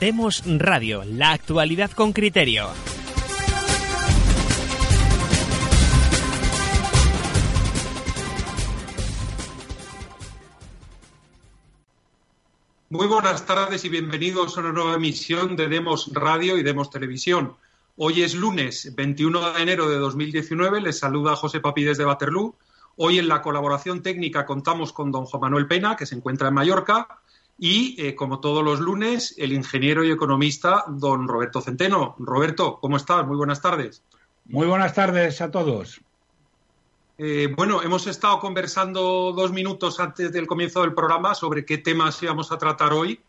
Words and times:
Demos 0.00 0.44
Radio, 0.46 1.02
la 1.04 1.32
actualidad 1.32 1.90
con 1.90 2.12
criterio. 2.12 2.68
Muy 12.90 13.08
buenas 13.08 13.44
tardes 13.44 13.84
y 13.84 13.88
bienvenidos 13.88 14.56
a 14.56 14.60
una 14.60 14.72
nueva 14.72 14.94
emisión 14.94 15.56
de 15.56 15.66
Demos 15.66 16.12
Radio 16.14 16.56
y 16.56 16.62
Demos 16.62 16.90
Televisión. 16.90 17.56
Hoy 17.96 18.22
es 18.22 18.36
lunes 18.36 18.94
21 18.94 19.52
de 19.52 19.62
enero 19.62 19.88
de 19.88 19.98
2019. 19.98 20.80
Les 20.80 20.96
saluda 21.00 21.34
José 21.34 21.58
Papi 21.58 21.82
desde 21.82 22.06
Waterloo. 22.06 22.54
Hoy 22.94 23.18
en 23.18 23.26
la 23.26 23.42
colaboración 23.42 24.02
técnica 24.02 24.46
contamos 24.46 24.92
con 24.92 25.10
don 25.10 25.24
Juan 25.24 25.40
Manuel 25.40 25.66
Pena, 25.66 25.96
que 25.96 26.06
se 26.06 26.14
encuentra 26.14 26.48
en 26.48 26.54
Mallorca, 26.54 27.20
y 27.58 28.00
eh, 28.00 28.14
como 28.14 28.38
todos 28.38 28.64
los 28.64 28.78
lunes, 28.78 29.34
el 29.36 29.52
ingeniero 29.52 30.04
y 30.04 30.10
economista 30.10 30.84
don 30.86 31.26
Roberto 31.26 31.60
Centeno. 31.60 32.14
Roberto, 32.18 32.78
¿cómo 32.80 32.96
estás? 32.96 33.26
Muy 33.26 33.36
buenas 33.36 33.60
tardes. 33.60 34.02
Muy 34.44 34.66
buenas 34.66 34.94
tardes 34.94 35.40
a 35.40 35.50
todos. 35.50 36.00
Eh, 37.18 37.52
bueno, 37.56 37.82
hemos 37.82 38.06
estado 38.06 38.38
conversando 38.38 39.32
dos 39.32 39.52
minutos 39.52 39.98
antes 39.98 40.32
del 40.32 40.46
comienzo 40.46 40.82
del 40.82 40.94
programa 40.94 41.34
sobre 41.34 41.64
qué 41.64 41.78
temas 41.78 42.22
íbamos 42.22 42.52
a 42.52 42.58
tratar 42.58 42.92
hoy 42.92 43.20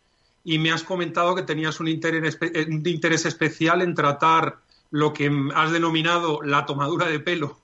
y 0.44 0.58
me 0.60 0.70
has 0.70 0.84
comentado 0.84 1.34
que 1.34 1.42
tenías 1.42 1.80
un 1.80 1.88
interés, 1.88 2.38
un 2.68 2.86
interés 2.86 3.26
especial 3.26 3.82
en 3.82 3.96
tratar 3.96 4.58
lo 4.92 5.12
que 5.12 5.30
has 5.56 5.72
denominado 5.72 6.40
la 6.42 6.66
tomadura 6.66 7.06
de 7.06 7.18
pelo 7.18 7.58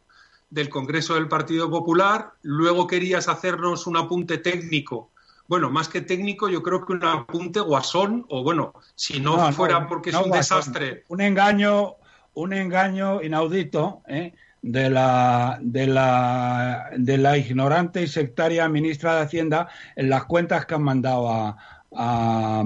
del 0.50 0.68
Congreso 0.68 1.14
del 1.14 1.28
Partido 1.28 1.70
Popular. 1.70 2.32
Luego 2.42 2.86
querías 2.86 3.28
hacernos 3.28 3.86
un 3.86 3.96
apunte 3.96 4.38
técnico. 4.38 5.10
Bueno, 5.48 5.70
más 5.70 5.88
que 5.88 6.00
técnico, 6.00 6.48
yo 6.48 6.62
creo 6.62 6.84
que 6.84 6.92
un 6.92 7.04
apunte 7.04 7.60
guasón, 7.60 8.26
o 8.28 8.42
bueno, 8.42 8.72
si 8.94 9.20
no, 9.20 9.52
fuera 9.52 9.88
porque 9.88 10.10
es 10.10 10.16
un 10.16 10.30
desastre. 10.30 11.04
Un 11.08 11.20
engaño, 11.20 11.94
un 12.34 12.52
engaño 12.52 13.22
inaudito, 13.22 14.02
¿eh? 14.08 14.34
de 14.62 14.90
la, 14.90 15.58
de 15.60 15.86
la, 15.86 16.90
de 16.96 17.18
la 17.18 17.38
ignorante 17.38 18.02
y 18.02 18.08
sectaria 18.08 18.68
ministra 18.68 19.14
de 19.14 19.22
Hacienda 19.22 19.68
en 19.94 20.10
las 20.10 20.24
cuentas 20.24 20.66
que 20.66 20.74
han 20.74 20.82
mandado 20.82 21.30
a, 21.30 21.56
a, 21.94 22.64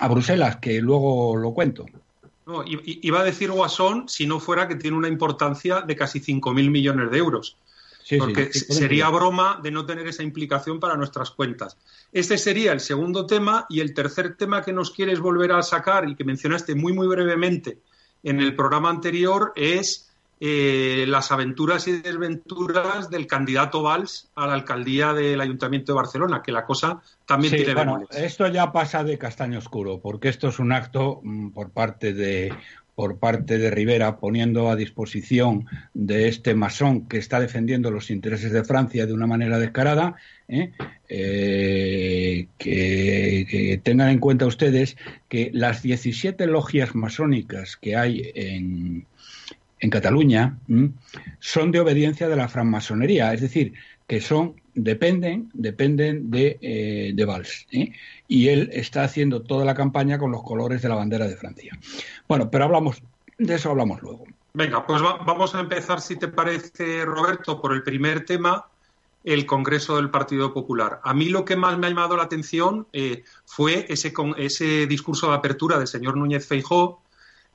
a 0.00 0.08
Bruselas, 0.08 0.56
que 0.56 0.80
luego 0.80 1.36
lo 1.36 1.52
cuento. 1.52 1.86
No, 2.46 2.64
iba 2.66 3.20
a 3.20 3.24
decir 3.24 3.52
Guasón 3.52 4.08
si 4.08 4.26
no 4.26 4.40
fuera 4.40 4.66
que 4.66 4.74
tiene 4.74 4.96
una 4.96 5.06
importancia 5.06 5.82
de 5.82 5.94
casi 5.94 6.18
5.000 6.18 6.68
millones 6.68 7.10
de 7.12 7.18
euros. 7.18 7.56
Porque 8.18 8.52
sería 8.52 9.08
broma 9.08 9.60
de 9.62 9.70
no 9.70 9.86
tener 9.86 10.06
esa 10.06 10.22
implicación 10.22 10.80
para 10.80 10.96
nuestras 10.96 11.30
cuentas. 11.30 11.76
Este 12.12 12.38
sería 12.38 12.72
el 12.72 12.80
segundo 12.80 13.26
tema 13.26 13.66
y 13.68 13.80
el 13.80 13.94
tercer 13.94 14.36
tema 14.36 14.62
que 14.62 14.72
nos 14.72 14.90
quieres 14.90 15.20
volver 15.20 15.52
a 15.52 15.62
sacar 15.62 16.08
y 16.08 16.14
que 16.14 16.24
mencionaste 16.24 16.74
muy, 16.74 16.92
muy 16.92 17.06
brevemente 17.06 17.78
en 18.22 18.40
el 18.40 18.54
programa 18.54 18.90
anterior 18.90 19.52
es 19.56 20.10
eh, 20.42 21.04
las 21.06 21.32
aventuras 21.32 21.86
y 21.86 22.00
desventuras 22.00 23.10
del 23.10 23.26
candidato 23.26 23.82
Valls 23.82 24.30
a 24.34 24.46
la 24.46 24.54
alcaldía 24.54 25.12
del 25.12 25.40
Ayuntamiento 25.40 25.92
de 25.92 25.96
Barcelona, 25.96 26.42
que 26.42 26.50
la 26.50 26.64
cosa 26.64 27.02
también 27.26 27.54
tiene 27.54 27.74
bueno, 27.74 28.06
Esto 28.10 28.46
ya 28.46 28.72
pasa 28.72 29.04
de 29.04 29.18
castaño 29.18 29.58
oscuro, 29.58 30.00
porque 30.00 30.30
esto 30.30 30.48
es 30.48 30.58
un 30.58 30.72
acto 30.72 31.20
mm, 31.22 31.50
por 31.50 31.70
parte 31.70 32.14
de 32.14 32.54
por 33.00 33.18
parte 33.18 33.56
de 33.56 33.70
Rivera 33.70 34.18
poniendo 34.18 34.68
a 34.68 34.76
disposición 34.76 35.64
de 35.94 36.28
este 36.28 36.54
masón 36.54 37.08
que 37.08 37.16
está 37.16 37.40
defendiendo 37.40 37.90
los 37.90 38.10
intereses 38.10 38.52
de 38.52 38.62
Francia 38.62 39.06
de 39.06 39.14
una 39.14 39.26
manera 39.26 39.58
descarada, 39.58 40.16
¿eh? 40.48 40.72
Eh, 41.08 42.46
que, 42.58 43.80
tengan 43.82 44.10
en 44.10 44.18
cuenta 44.18 44.44
ustedes 44.44 44.98
que 45.30 45.48
las 45.54 45.80
17 45.80 46.46
logias 46.46 46.94
masónicas 46.94 47.78
que 47.78 47.96
hay 47.96 48.32
en, 48.34 49.06
en 49.78 49.90
Cataluña 49.90 50.58
son 51.38 51.72
de 51.72 51.80
obediencia 51.80 52.28
de 52.28 52.36
la 52.36 52.48
francmasonería, 52.48 53.32
es 53.32 53.40
decir, 53.40 53.72
que 54.06 54.20
son 54.20 54.56
dependen 54.74 55.50
dependen 55.52 56.30
de, 56.30 56.58
eh, 56.60 57.12
de 57.14 57.24
Valls 57.24 57.66
¿eh? 57.72 57.92
y 58.28 58.48
él 58.48 58.70
está 58.72 59.04
haciendo 59.04 59.42
toda 59.42 59.64
la 59.64 59.74
campaña 59.74 60.18
con 60.18 60.30
los 60.30 60.42
colores 60.42 60.82
de 60.82 60.88
la 60.88 60.94
bandera 60.94 61.26
de 61.26 61.36
Francia. 61.36 61.78
Bueno, 62.28 62.50
pero 62.50 62.64
hablamos 62.64 63.02
de 63.38 63.54
eso 63.54 63.70
hablamos 63.70 64.02
luego. 64.02 64.24
Venga, 64.52 64.84
pues 64.84 65.00
vamos 65.00 65.54
a 65.54 65.60
empezar, 65.60 66.00
si 66.00 66.16
te 66.16 66.28
parece, 66.28 67.04
Roberto, 67.04 67.60
por 67.60 67.72
el 67.72 67.82
primer 67.82 68.24
tema, 68.24 68.66
el 69.24 69.46
Congreso 69.46 69.96
del 69.96 70.10
Partido 70.10 70.52
Popular. 70.52 71.00
A 71.04 71.14
mí 71.14 71.28
lo 71.28 71.44
que 71.44 71.56
más 71.56 71.78
me 71.78 71.86
ha 71.86 71.90
llamado 71.90 72.16
la 72.16 72.24
atención 72.24 72.86
eh, 72.92 73.22
fue 73.44 73.86
ese, 73.88 74.12
ese 74.38 74.86
discurso 74.86 75.28
de 75.28 75.36
apertura 75.36 75.78
del 75.78 75.86
señor 75.86 76.16
Núñez 76.16 76.46
Feijó, 76.46 77.00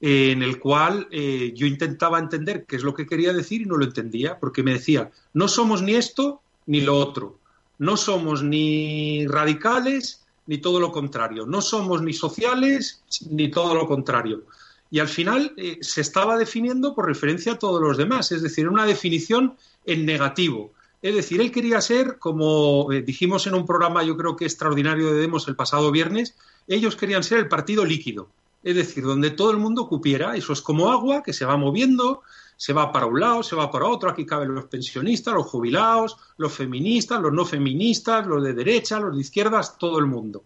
en 0.01 0.43
el 0.43 0.59
cual 0.59 1.07
eh, 1.11 1.51
yo 1.55 1.65
intentaba 1.67 2.19
entender 2.19 2.65
qué 2.65 2.75
es 2.75 2.83
lo 2.83 2.93
que 2.93 3.05
quería 3.05 3.33
decir 3.33 3.61
y 3.61 3.65
no 3.65 3.77
lo 3.77 3.85
entendía, 3.85 4.39
porque 4.39 4.63
me 4.63 4.73
decía, 4.73 5.11
no 5.33 5.47
somos 5.47 5.81
ni 5.81 5.95
esto 5.95 6.41
ni 6.67 6.81
lo 6.81 6.97
otro, 6.97 7.39
no 7.79 7.97
somos 7.97 8.43
ni 8.43 9.27
radicales 9.27 10.25
ni 10.47 10.59
todo 10.59 10.79
lo 10.79 10.91
contrario, 10.91 11.45
no 11.45 11.61
somos 11.61 12.01
ni 12.01 12.13
sociales 12.13 13.03
ni 13.29 13.49
todo 13.49 13.73
lo 13.73 13.87
contrario. 13.87 14.43
Y 14.91 14.99
al 14.99 15.07
final 15.07 15.53
eh, 15.57 15.79
se 15.81 16.01
estaba 16.01 16.37
definiendo 16.37 16.93
por 16.93 17.07
referencia 17.07 17.53
a 17.53 17.59
todos 17.59 17.81
los 17.81 17.97
demás, 17.97 18.31
es 18.31 18.41
decir, 18.41 18.69
una 18.69 18.85
definición 18.85 19.55
en 19.85 20.05
negativo. 20.05 20.73
Es 21.01 21.15
decir, 21.15 21.41
él 21.41 21.51
quería 21.51 21.81
ser, 21.81 22.19
como 22.19 22.91
eh, 22.91 23.01
dijimos 23.01 23.47
en 23.47 23.55
un 23.55 23.65
programa 23.65 24.03
yo 24.03 24.15
creo 24.15 24.35
que 24.35 24.45
extraordinario 24.45 25.11
de 25.11 25.19
Demos 25.19 25.47
el 25.47 25.55
pasado 25.55 25.91
viernes, 25.91 26.35
ellos 26.67 26.95
querían 26.95 27.23
ser 27.23 27.39
el 27.39 27.47
partido 27.47 27.83
líquido 27.83 28.29
es 28.65 28.75
decir, 28.75 29.03
donde 29.03 29.29
todo 29.29 29.51
el 29.51 29.57
mundo 29.57 29.87
cupiera. 29.87 30.35
Eso 30.35 30.51
es 30.51 30.59
como 30.59 30.91
agua 30.91 31.21
que 31.23 31.33
se 31.33 31.45
va 31.45 31.55
moviendo, 31.55 32.23
se 32.57 32.73
va 32.73 32.91
para 32.91 33.05
un 33.05 33.19
lado, 33.19 33.43
se 33.43 33.55
va 33.55 33.71
para 33.71 33.85
otro. 33.85 34.09
Aquí 34.09 34.25
caben 34.25 34.53
los 34.53 34.65
pensionistas, 34.65 35.33
los 35.33 35.47
jubilados, 35.47 36.17
los 36.37 36.53
feministas, 36.53 37.21
los 37.21 37.33
no 37.33 37.45
feministas, 37.45 38.25
los 38.25 38.43
de 38.43 38.53
derecha, 38.53 38.99
los 38.99 39.15
de 39.15 39.21
izquierdas, 39.21 39.77
todo 39.77 39.99
el 39.99 40.05
mundo. 40.05 40.43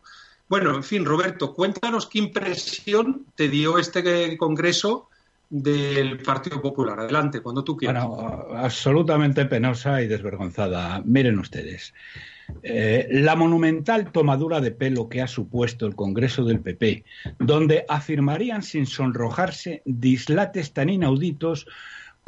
Bueno, 0.48 0.76
en 0.76 0.84
fin, 0.84 1.06
Roberto, 1.06 1.54
cuéntanos 1.54 2.08
qué 2.08 2.20
impresión 2.20 3.26
te 3.36 3.50
dio 3.50 3.78
este 3.78 4.36
congreso 4.38 5.10
del 5.50 6.22
Partido 6.22 6.62
Popular. 6.62 7.00
Adelante, 7.00 7.42
cuando 7.42 7.64
tú 7.64 7.78
quieras. 7.78 8.06
Bueno, 8.06 8.48
absolutamente 8.56 9.46
penosa 9.46 10.02
y 10.02 10.08
desvergonzada. 10.08 11.02
Miren 11.06 11.38
ustedes. 11.40 11.94
Eh, 12.64 13.08
la 13.12 13.36
monumental 13.36 14.12
tomadura 14.12 14.60
de 14.60 14.72
pelo 14.72 15.08
que 15.08 15.22
ha 15.22 15.28
supuesto 15.28 15.86
el 15.86 15.96
Congreso 15.96 16.44
del 16.44 16.60
PP, 16.60 17.04
donde 17.38 17.86
afirmarían 17.88 18.64
sin 18.64 18.86
sonrojarse 18.86 19.82
dislates 19.86 20.74
tan 20.74 20.90
inauditos 20.90 21.68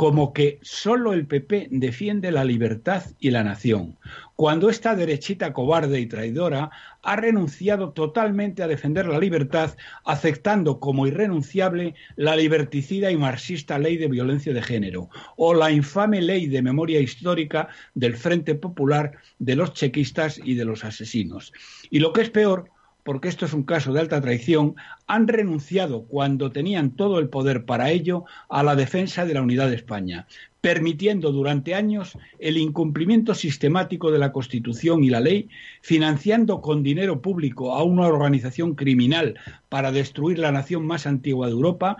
como 0.01 0.33
que 0.33 0.57
solo 0.63 1.13
el 1.13 1.27
PP 1.27 1.67
defiende 1.69 2.31
la 2.31 2.43
libertad 2.43 3.03
y 3.19 3.29
la 3.29 3.43
nación, 3.43 3.99
cuando 4.35 4.71
esta 4.71 4.95
derechita 4.95 5.53
cobarde 5.53 5.99
y 5.99 6.07
traidora 6.07 6.71
ha 7.03 7.15
renunciado 7.17 7.91
totalmente 7.91 8.63
a 8.63 8.67
defender 8.67 9.05
la 9.05 9.19
libertad, 9.19 9.77
aceptando 10.03 10.79
como 10.79 11.05
irrenunciable 11.05 11.93
la 12.15 12.35
liberticida 12.35 13.11
y 13.11 13.17
marxista 13.17 13.77
ley 13.77 13.97
de 13.97 14.07
violencia 14.07 14.55
de 14.55 14.63
género 14.63 15.07
o 15.37 15.53
la 15.53 15.69
infame 15.69 16.19
ley 16.19 16.47
de 16.47 16.63
memoria 16.63 16.99
histórica 16.99 17.67
del 17.93 18.17
Frente 18.17 18.55
Popular 18.55 19.11
de 19.37 19.55
los 19.55 19.75
chequistas 19.75 20.41
y 20.43 20.55
de 20.55 20.65
los 20.65 20.83
asesinos. 20.83 21.53
Y 21.91 21.99
lo 21.99 22.11
que 22.11 22.21
es 22.21 22.31
peor, 22.31 22.71
porque 23.03 23.29
esto 23.29 23.45
es 23.45 23.53
un 23.53 23.63
caso 23.63 23.93
de 23.93 23.99
alta 23.99 24.21
traición, 24.21 24.75
han 25.07 25.27
renunciado 25.27 26.03
cuando 26.03 26.51
tenían 26.51 26.91
todo 26.91 27.19
el 27.19 27.29
poder 27.29 27.65
para 27.65 27.91
ello 27.91 28.25
a 28.49 28.63
la 28.63 28.75
defensa 28.75 29.25
de 29.25 29.33
la 29.33 29.41
unidad 29.41 29.69
de 29.69 29.75
España, 29.75 30.27
permitiendo 30.61 31.31
durante 31.31 31.73
años 31.73 32.17
el 32.39 32.57
incumplimiento 32.57 33.33
sistemático 33.33 34.11
de 34.11 34.19
la 34.19 34.31
Constitución 34.31 35.03
y 35.03 35.09
la 35.09 35.19
ley, 35.19 35.49
financiando 35.81 36.61
con 36.61 36.83
dinero 36.83 37.21
público 37.21 37.73
a 37.73 37.83
una 37.83 38.07
organización 38.07 38.75
criminal 38.75 39.39
para 39.69 39.91
destruir 39.91 40.37
la 40.39 40.51
nación 40.51 40.85
más 40.85 41.07
antigua 41.07 41.47
de 41.47 41.53
Europa, 41.53 41.97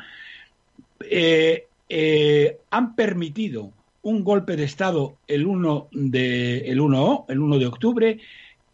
eh, 1.10 1.66
eh, 1.90 2.58
han 2.70 2.96
permitido 2.96 3.72
un 4.04 4.24
golpe 4.24 4.56
de 4.56 4.64
Estado 4.64 5.16
el 5.28 5.46
1 5.46 5.88
de, 5.92 6.60
el 6.70 6.80
1, 6.80 7.26
el 7.30 7.40
1 7.40 7.60
de 7.60 7.66
octubre 7.66 8.20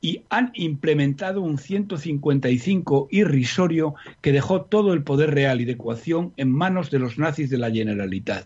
y 0.01 0.21
han 0.29 0.51
implementado 0.53 1.41
un 1.41 1.57
155 1.57 3.07
irrisorio 3.11 3.95
que 4.21 4.31
dejó 4.31 4.61
todo 4.61 4.93
el 4.93 5.03
poder 5.03 5.33
real 5.33 5.61
y 5.61 5.65
de 5.65 5.73
ecuación 5.73 6.33
en 6.37 6.51
manos 6.51 6.91
de 6.91 6.99
los 6.99 7.17
nazis 7.17 7.49
de 7.49 7.57
la 7.57 7.71
Generalitat. 7.71 8.45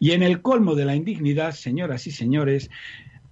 Y 0.00 0.12
en 0.12 0.22
el 0.22 0.40
colmo 0.40 0.74
de 0.74 0.86
la 0.86 0.96
indignidad, 0.96 1.52
señoras 1.52 2.06
y 2.06 2.10
señores, 2.10 2.70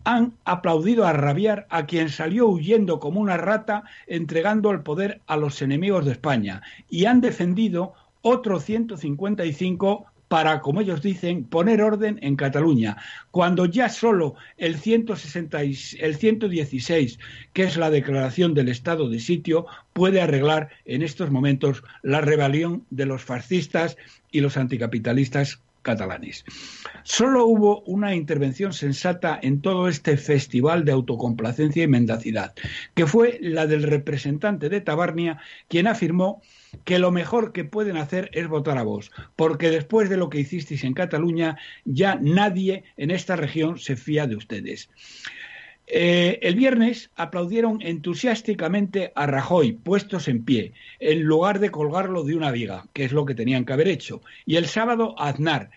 han 0.05 0.34
aplaudido 0.44 1.06
a 1.06 1.14
rabiar 1.14 1.66
a 1.70 1.87
quien 1.87 2.11
salió 2.11 2.46
huyendo 2.49 3.00
como 3.00 3.20
una 3.20 3.38
rata 3.38 3.84
entregando 4.06 4.70
el 4.70 4.82
poder 4.82 5.22
a 5.26 5.37
los 5.37 5.62
enemigos 5.62 6.05
de 6.05 6.12
España 6.12 6.62
y 6.90 7.06
han 7.06 7.22
defendido 7.22 7.94
otro 8.20 8.61
155 8.61 10.06
para, 10.34 10.62
como 10.62 10.81
ellos 10.81 11.00
dicen, 11.00 11.44
poner 11.44 11.81
orden 11.81 12.19
en 12.20 12.34
Cataluña, 12.34 12.96
cuando 13.31 13.66
ya 13.66 13.88
solo 13.88 14.34
el, 14.56 14.78
160, 14.78 15.62
el 15.62 16.16
116, 16.16 17.20
que 17.52 17.62
es 17.62 17.76
la 17.76 17.88
declaración 17.88 18.52
del 18.52 18.69
estado 18.69 19.08
de 19.08 19.20
sitio, 19.20 19.66
puede 19.92 20.20
arreglar 20.20 20.70
en 20.86 21.02
estos 21.02 21.31
momentos 21.31 21.84
la 22.02 22.20
rebelión 22.20 22.84
de 22.90 23.06
los 23.06 23.22
fascistas 23.22 23.96
y 24.32 24.40
los 24.40 24.56
anticapitalistas 24.56 25.60
catalanes. 25.84 26.44
Solo 27.04 27.46
hubo 27.46 27.82
una 27.82 28.16
intervención 28.16 28.72
sensata 28.72 29.38
en 29.40 29.60
todo 29.60 29.86
este 29.86 30.16
festival 30.16 30.84
de 30.84 30.90
autocomplacencia 30.90 31.84
y 31.84 31.86
mendacidad, 31.86 32.54
que 32.94 33.06
fue 33.06 33.38
la 33.40 33.69
del 33.69 33.84
representante 33.84 34.69
de 34.69 34.81
Tabarnia, 34.81 35.38
quien 35.69 35.86
afirmó 35.86 36.42
que 36.82 36.98
lo 36.98 37.12
mejor 37.12 37.52
que 37.52 37.64
pueden 37.64 37.96
hacer 37.96 38.31
es 38.32 38.48
votar 38.48 38.78
a 38.78 38.82
vos, 38.82 39.12
porque 39.36 39.70
después 39.70 40.08
de 40.08 40.16
lo 40.16 40.28
que 40.28 40.40
hicisteis 40.40 40.82
en 40.82 40.94
Cataluña, 40.94 41.56
ya 41.84 42.16
nadie 42.20 42.82
en 42.96 43.12
esta 43.12 43.37
región 43.37 43.78
se 43.78 43.94
fía 43.94 44.26
de 44.26 44.34
ustedes. 44.34 44.90
Eh, 45.86 46.38
el 46.42 46.54
viernes 46.54 47.10
aplaudieron 47.14 47.82
entusiásticamente 47.82 49.12
a 49.14 49.26
Rajoy, 49.26 49.72
puestos 49.72 50.28
en 50.28 50.44
pie, 50.44 50.72
en 50.98 51.22
lugar 51.22 51.58
de 51.60 51.70
colgarlo 51.70 52.25
de 52.25 52.36
una 52.36 52.50
viga, 52.50 52.86
que 52.92 53.04
es 53.04 53.12
lo 53.12 53.26
que 53.26 53.34
tenían 53.34 53.64
que 53.64 53.75
haber 53.75 53.88
hecho. 53.88 54.22
Y 54.46 54.56
el 54.56 54.66
sábado 54.66 55.14
Aznar, 55.19 55.70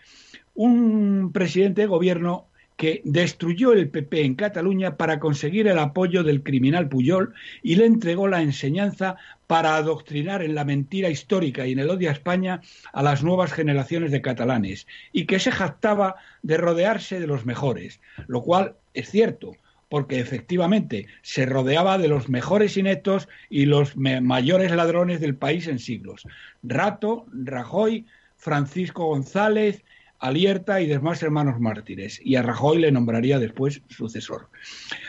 un 0.56 1.32
presidente 1.34 1.82
de 1.82 1.88
gobierno 1.88 2.48
que 2.78 3.02
destruyó 3.04 3.74
el 3.74 3.90
PP 3.90 4.24
en 4.24 4.36
Cataluña 4.36 4.98
para 4.98 5.20
conseguir 5.20 5.68
el 5.68 5.80
apoyo 5.80 6.24
del 6.24 6.44
criminal 6.44 6.88
Puyol 6.88 7.34
y 7.64 7.76
le 7.76 7.86
entregó 7.86 8.28
la 8.28 8.44
enseñanza 8.44 9.18
para 9.48 9.76
adoctrinar 9.76 10.44
en 10.44 10.54
la 10.54 10.64
mentira 10.64 11.10
histórica 11.10 11.66
y 11.66 11.72
en 11.72 11.80
el 11.80 11.90
odio 11.90 12.10
a 12.10 12.14
España 12.14 12.62
a 12.94 13.02
las 13.02 13.24
nuevas 13.24 13.52
generaciones 13.52 14.12
de 14.12 14.22
catalanes 14.22 14.86
y 15.12 15.26
que 15.26 15.40
se 15.40 15.52
jactaba 15.52 16.18
de 16.44 16.58
rodearse 16.58 17.20
de 17.20 17.28
los 17.28 17.46
mejores, 17.48 18.00
lo 18.28 18.44
cual 18.44 18.76
es 18.94 19.10
cierto, 19.10 19.56
porque 19.90 20.20
efectivamente 20.20 21.08
se 21.22 21.46
rodeaba 21.46 21.98
de 21.98 22.08
los 22.08 22.30
mejores 22.30 22.78
ineptos 22.78 23.30
y 23.50 23.66
los 23.66 23.96
mayores 23.96 24.72
ladrones 24.72 25.22
del 25.22 25.36
país 25.36 25.68
en 25.68 25.80
siglos. 25.80 26.28
Rato, 26.64 27.26
Rajoy, 27.32 28.06
Francisco 28.36 29.06
González, 29.06 29.84
Alierta 30.20 30.82
y 30.82 30.88
demás 30.88 31.22
hermanos 31.22 31.60
mártires. 31.60 32.20
Y 32.24 32.36
a 32.36 32.42
Rajoy 32.42 32.80
le 32.80 32.92
nombraría 32.92 33.40
después 33.40 33.82
sucesor. 33.88 34.50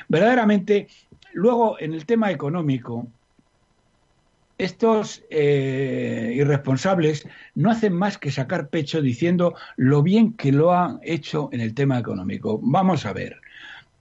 Verdaderamente, 0.08 0.88
luego 1.32 1.80
en 1.80 1.94
el 1.94 2.04
tema 2.04 2.30
económico, 2.30 3.08
estos 4.58 5.22
eh, 5.30 6.32
irresponsables 6.34 7.26
no 7.54 7.70
hacen 7.70 7.94
más 7.94 8.18
que 8.18 8.32
sacar 8.32 8.68
pecho 8.68 9.00
diciendo 9.00 9.54
lo 9.76 10.02
bien 10.02 10.34
que 10.34 10.52
lo 10.52 10.72
han 10.72 10.98
hecho 11.02 11.48
en 11.52 11.60
el 11.60 11.74
tema 11.74 11.98
económico. 11.98 12.60
Vamos 12.62 13.06
a 13.06 13.12
ver 13.12 13.40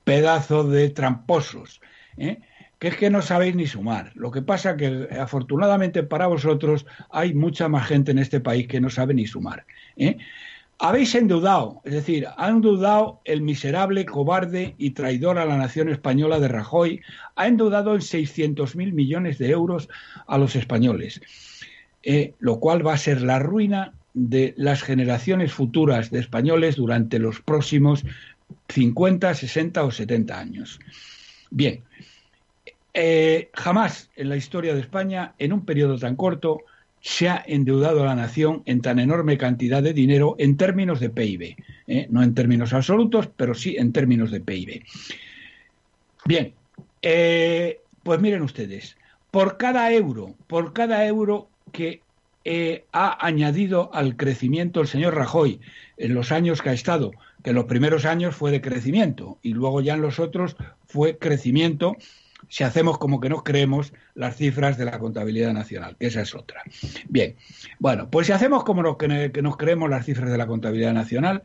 pedazo 0.07 0.63
de 0.63 0.89
tramposos, 0.89 1.81
¿eh? 2.18 2.38
que 2.80 2.88
es 2.88 2.95
que 2.95 3.09
no 3.09 3.21
sabéis 3.21 3.56
ni 3.56 3.68
sumar. 3.68 4.13
Lo 4.15 4.31
que 4.31 4.42
pasa 4.42 4.77
que 4.77 5.09
afortunadamente 5.19 6.01
para 6.01 6.27
vosotros 6.27 6.86
hay 7.12 7.33
mucha 7.33 7.68
más 7.68 7.88
gente 7.88 8.12
en 8.12 8.19
este 8.19 8.39
país 8.39 8.69
que 8.69 8.80
no 8.80 8.89
sabe 8.89 9.13
ni 9.13 9.27
sumar. 9.27 9.65
¿eh? 9.98 10.18
Habéis 10.80 11.13
endeudado, 11.13 11.81
es 11.83 11.92
decir, 11.92 12.25
ha 12.38 12.48
endeudado 12.48 13.19
el 13.25 13.42
miserable, 13.42 14.06
cobarde 14.06 14.75
y 14.77 14.92
traidor 14.92 15.39
a 15.39 15.45
la 15.45 15.57
nación 15.57 15.89
española 15.89 16.39
de 16.39 16.48
Rajoy, 16.48 17.01
ha 17.36 17.48
endeudado 17.48 17.94
en 17.94 18.00
600.000 18.00 18.94
millones 18.94 19.38
de 19.39 19.50
euros 19.50 19.89
a 20.25 20.38
los 20.38 20.56
españoles, 20.56 21.19
¿eh? 22.03 22.33
lo 22.39 22.62
cual 22.62 22.88
va 22.88 22.94
a 22.94 22.98
ser 22.98 23.21
la 23.21 23.39
ruina 23.39 23.92
de 24.13 24.53
las 24.56 24.83
generaciones 24.83 25.51
futuras 25.51 26.12
de 26.12 26.19
españoles 26.19 26.77
durante 26.77 27.19
los 27.19 27.42
próximos 27.42 28.06
50, 28.69 29.33
60 29.33 29.83
o 29.83 29.91
70 29.91 30.39
años. 30.39 30.79
Bien, 31.49 31.83
eh, 32.94 33.49
jamás 33.53 34.09
en 34.15 34.29
la 34.29 34.38
historia 34.38 34.73
de 34.73 34.81
España, 34.81 35.33
en 35.39 35.53
un 35.53 35.65
periodo 35.65 35.97
tan 35.97 36.15
corto, 36.15 36.61
se 36.99 37.29
ha 37.29 37.44
endeudado 37.45 38.01
a 38.01 38.07
la 38.07 38.15
nación 38.15 38.63
en 38.65 38.81
tan 38.81 38.99
enorme 38.99 39.38
cantidad 39.38 39.83
de 39.83 39.94
dinero 39.94 40.35
en 40.39 40.57
términos 40.57 40.99
de 40.99 41.09
PIB. 41.09 41.55
¿eh? 41.88 42.07
No 42.09 42.23
en 42.23 42.33
términos 42.33 42.73
absolutos, 42.73 43.29
pero 43.38 43.53
sí 43.53 43.75
en 43.77 43.94
términos 43.94 44.31
de 44.31 44.41
PIB. 44.41 44.83
Bien, 46.25 46.53
eh, 47.01 47.79
pues 48.03 48.19
miren 48.19 48.41
ustedes, 48.41 48.97
por 49.31 49.57
cada 49.57 49.91
euro, 49.93 50.33
por 50.47 50.73
cada 50.73 51.05
euro 51.05 51.50
que 51.71 52.01
ha 52.93 53.25
añadido 53.25 53.93
al 53.93 54.15
crecimiento 54.15 54.79
el 54.79 54.88
señor 54.88 55.15
Rajoy 55.15 55.59
en 55.97 56.13
los 56.13 56.31
años 56.31 56.61
que 56.61 56.69
ha 56.69 56.73
estado 56.73 57.11
que 57.47 57.51
en 57.51 57.55
los 57.55 57.63
primeros 57.63 58.03
años 58.03 58.35
fue 58.35 58.51
de 58.51 58.59
crecimiento 58.59 59.38
y 59.41 59.53
luego 59.53 59.79
ya 59.79 59.94
en 59.94 60.01
los 60.01 60.19
otros 60.19 60.57
fue 60.85 61.17
crecimiento 61.17 61.95
si 62.49 62.65
hacemos 62.65 62.97
como 62.97 63.21
que 63.21 63.29
nos 63.29 63.41
creemos 63.44 63.94
las 64.15 64.35
cifras 64.35 64.77
de 64.77 64.83
la 64.83 64.99
contabilidad 64.99 65.53
nacional, 65.53 65.95
que 65.97 66.07
esa 66.07 66.19
es 66.19 66.35
otra. 66.35 66.61
Bien, 67.07 67.38
bueno, 67.79 68.09
pues 68.09 68.27
si 68.27 68.33
hacemos 68.33 68.65
como 68.65 68.97
que 68.97 69.41
nos 69.41 69.55
creemos 69.55 69.89
las 69.89 70.05
cifras 70.05 70.29
de 70.29 70.38
la 70.38 70.45
contabilidad 70.45 70.91
nacional, 70.91 71.41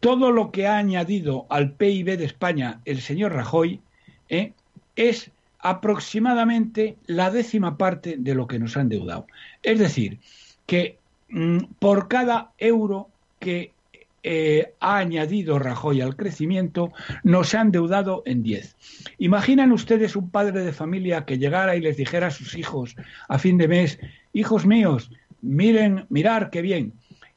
todo 0.00 0.32
lo 0.32 0.52
que 0.52 0.66
ha 0.66 0.76
añadido 0.76 1.46
al 1.48 1.72
PIB 1.72 2.18
de 2.18 2.24
España 2.26 2.82
el 2.84 3.00
señor 3.00 3.32
Rajoy 3.32 3.80
¿eh? 4.28 4.52
es 4.96 5.30
aproximadamente 5.60 6.98
la 7.06 7.30
décima 7.30 7.78
parte 7.78 8.16
de 8.18 8.34
lo 8.34 8.46
que 8.46 8.58
nos 8.58 8.76
han 8.76 8.92
endeudado. 8.92 9.26
Es 9.62 9.78
decir, 9.78 10.18
que 10.66 10.98
mm, 11.30 11.60
por 11.78 12.08
cada 12.08 12.52
euro 12.58 13.08
que 13.40 13.72
eh, 14.28 14.74
ha 14.80 14.96
añadido 14.96 15.60
Rajoy 15.60 16.00
al 16.00 16.16
crecimiento, 16.16 16.92
nos 17.22 17.54
ha 17.54 17.60
endeudado 17.60 18.24
en 18.26 18.42
10. 18.42 18.76
Imaginan 19.18 19.70
ustedes 19.70 20.16
un 20.16 20.30
padre 20.30 20.64
de 20.64 20.72
familia 20.72 21.24
que 21.24 21.38
llegara 21.38 21.76
y 21.76 21.80
les 21.80 21.96
dijera 21.96 22.26
a 22.26 22.32
sus 22.32 22.56
hijos 22.56 22.96
a 23.28 23.38
fin 23.38 23.56
de 23.56 23.68
mes, 23.68 24.00
hijos 24.32 24.66
míos, 24.66 25.12
miren, 25.42 26.06
mirar 26.08 26.50
qué 26.50 26.60
bien, 26.60 26.92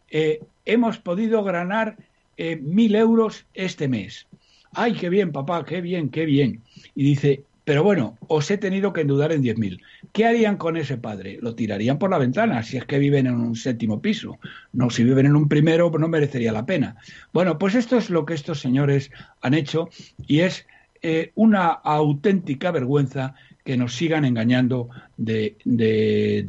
eh, 0.09 0.39
hemos 0.65 0.97
podido 0.97 1.43
ganar 1.43 1.95
eh, 2.37 2.55
mil 2.55 2.95
euros 2.95 3.45
este 3.53 3.87
mes. 3.87 4.25
Ay, 4.73 4.93
qué 4.93 5.09
bien, 5.09 5.31
papá, 5.31 5.65
qué 5.65 5.81
bien, 5.81 6.09
qué 6.09 6.25
bien. 6.25 6.63
Y 6.95 7.03
dice, 7.03 7.43
pero 7.69 7.83
bueno, 7.83 8.17
os 8.27 8.49
he 8.49 8.57
tenido 8.57 8.93
que 8.93 9.01
endeudar 9.01 9.31
en 9.31 9.43
10.000. 9.43 9.79
¿Qué 10.11 10.25
harían 10.25 10.57
con 10.57 10.75
ese 10.75 10.97
padre? 10.97 11.37
Lo 11.39 11.53
tirarían 11.53 11.99
por 11.99 12.09
la 12.09 12.17
ventana 12.17 12.63
si 12.63 12.77
es 12.77 12.85
que 12.85 12.97
viven 12.97 13.27
en 13.27 13.35
un 13.35 13.55
séptimo 13.55 14.01
piso. 14.01 14.39
No, 14.73 14.89
si 14.89 15.03
viven 15.03 15.27
en 15.27 15.35
un 15.35 15.47
primero, 15.47 15.91
no 15.91 16.07
merecería 16.07 16.51
la 16.51 16.65
pena. 16.65 16.95
Bueno, 17.31 17.59
pues 17.59 17.75
esto 17.75 17.95
es 17.99 18.09
lo 18.09 18.25
que 18.25 18.33
estos 18.33 18.59
señores 18.59 19.11
han 19.41 19.53
hecho 19.53 19.89
y 20.25 20.39
es 20.39 20.65
eh, 21.03 21.31
una 21.35 21.67
auténtica 21.67 22.71
vergüenza 22.71 23.35
que 23.63 23.77
nos 23.77 23.95
sigan 23.95 24.25
engañando 24.25 24.89
de, 25.17 25.55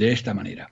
esta 0.00 0.32
manera. 0.32 0.70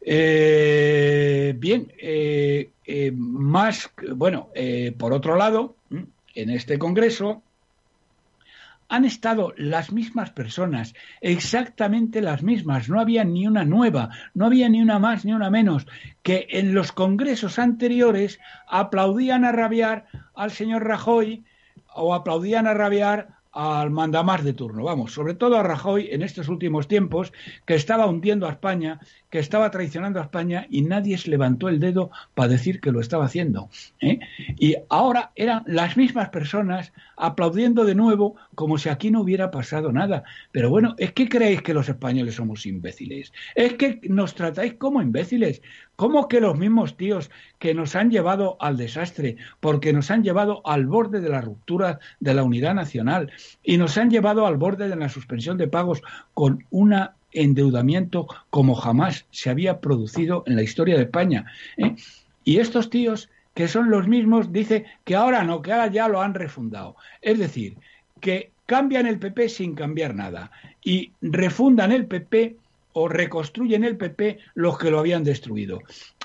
Eh, 0.00 1.54
bien, 1.56 1.92
eh, 1.98 2.72
más, 3.14 3.92
bueno, 4.16 4.48
por 4.98 5.12
otro 5.12 5.36
lado, 5.36 5.76
en 6.34 6.50
este 6.50 6.80
Congreso 6.80 7.44
han 8.92 9.06
estado 9.06 9.54
las 9.56 9.90
mismas 9.90 10.32
personas, 10.32 10.92
exactamente 11.22 12.20
las 12.20 12.42
mismas, 12.42 12.90
no 12.90 13.00
había 13.00 13.24
ni 13.24 13.46
una 13.46 13.64
nueva, 13.64 14.10
no 14.34 14.44
había 14.44 14.68
ni 14.68 14.82
una 14.82 14.98
más 14.98 15.24
ni 15.24 15.32
una 15.32 15.48
menos, 15.48 15.86
que 16.22 16.46
en 16.50 16.74
los 16.74 16.92
congresos 16.92 17.58
anteriores 17.58 18.38
aplaudían 18.68 19.46
a 19.46 19.52
rabiar 19.52 20.04
al 20.34 20.50
señor 20.50 20.84
Rajoy 20.84 21.42
o 21.94 22.12
aplaudían 22.12 22.66
a 22.66 22.74
rabiar 22.74 23.28
al 23.52 23.90
mandamás 23.90 24.42
de 24.44 24.54
turno, 24.54 24.84
vamos, 24.84 25.12
sobre 25.12 25.34
todo 25.34 25.56
a 25.56 25.62
Rajoy 25.62 26.08
en 26.10 26.22
estos 26.22 26.48
últimos 26.48 26.88
tiempos, 26.88 27.32
que 27.66 27.74
estaba 27.74 28.06
hundiendo 28.06 28.46
a 28.46 28.50
España, 28.50 29.00
que 29.30 29.38
estaba 29.38 29.70
traicionando 29.70 30.20
a 30.20 30.24
España 30.24 30.66
y 30.70 30.82
nadie 30.82 31.18
se 31.18 31.30
levantó 31.30 31.68
el 31.68 31.78
dedo 31.78 32.10
para 32.34 32.48
decir 32.48 32.80
que 32.80 32.92
lo 32.92 33.00
estaba 33.00 33.26
haciendo. 33.26 33.68
¿eh? 34.00 34.20
Y 34.58 34.76
ahora 34.88 35.32
eran 35.36 35.64
las 35.66 35.96
mismas 35.96 36.30
personas 36.30 36.92
aplaudiendo 37.16 37.84
de 37.84 37.94
nuevo 37.94 38.36
como 38.54 38.78
si 38.78 38.88
aquí 38.88 39.10
no 39.10 39.20
hubiera 39.20 39.50
pasado 39.50 39.92
nada. 39.92 40.24
Pero 40.50 40.70
bueno, 40.70 40.94
¿es 40.98 41.12
que 41.12 41.28
creéis 41.28 41.62
que 41.62 41.74
los 41.74 41.88
españoles 41.88 42.34
somos 42.34 42.66
imbéciles? 42.66 43.32
¿Es 43.54 43.74
que 43.74 44.00
nos 44.04 44.34
tratáis 44.34 44.74
como 44.74 45.02
imbéciles? 45.02 45.62
¿Cómo 46.02 46.26
que 46.26 46.40
los 46.40 46.58
mismos 46.58 46.96
tíos 46.96 47.30
que 47.60 47.74
nos 47.74 47.94
han 47.94 48.10
llevado 48.10 48.56
al 48.58 48.76
desastre, 48.76 49.36
porque 49.60 49.92
nos 49.92 50.10
han 50.10 50.24
llevado 50.24 50.60
al 50.64 50.84
borde 50.84 51.20
de 51.20 51.28
la 51.28 51.40
ruptura 51.40 52.00
de 52.18 52.34
la 52.34 52.42
unidad 52.42 52.74
nacional 52.74 53.30
y 53.62 53.76
nos 53.76 53.96
han 53.96 54.10
llevado 54.10 54.44
al 54.44 54.56
borde 54.56 54.88
de 54.88 54.96
la 54.96 55.08
suspensión 55.08 55.58
de 55.58 55.68
pagos 55.68 56.02
con 56.34 56.66
un 56.70 56.92
endeudamiento 57.30 58.26
como 58.50 58.74
jamás 58.74 59.26
se 59.30 59.48
había 59.48 59.78
producido 59.78 60.42
en 60.48 60.56
la 60.56 60.64
historia 60.64 60.96
de 60.96 61.04
España? 61.04 61.46
¿eh? 61.76 61.94
Y 62.42 62.58
estos 62.58 62.90
tíos 62.90 63.30
que 63.54 63.68
son 63.68 63.88
los 63.88 64.08
mismos, 64.08 64.52
dice 64.52 64.86
que 65.04 65.14
ahora 65.14 65.44
no, 65.44 65.62
que 65.62 65.70
ahora 65.70 65.86
ya 65.86 66.08
lo 66.08 66.20
han 66.20 66.34
refundado. 66.34 66.96
Es 67.20 67.38
decir, 67.38 67.76
que 68.18 68.50
cambian 68.66 69.06
el 69.06 69.20
PP 69.20 69.48
sin 69.48 69.76
cambiar 69.76 70.16
nada 70.16 70.50
y 70.82 71.12
refundan 71.20 71.92
el 71.92 72.06
PP 72.06 72.56
o 72.92 73.08
reconstruyen 73.08 73.84
el 73.84 73.96
PP 73.96 74.38
los 74.54 74.78
que 74.78 74.90
lo 74.90 74.98
habían 74.98 75.24
destruido. 75.24 75.80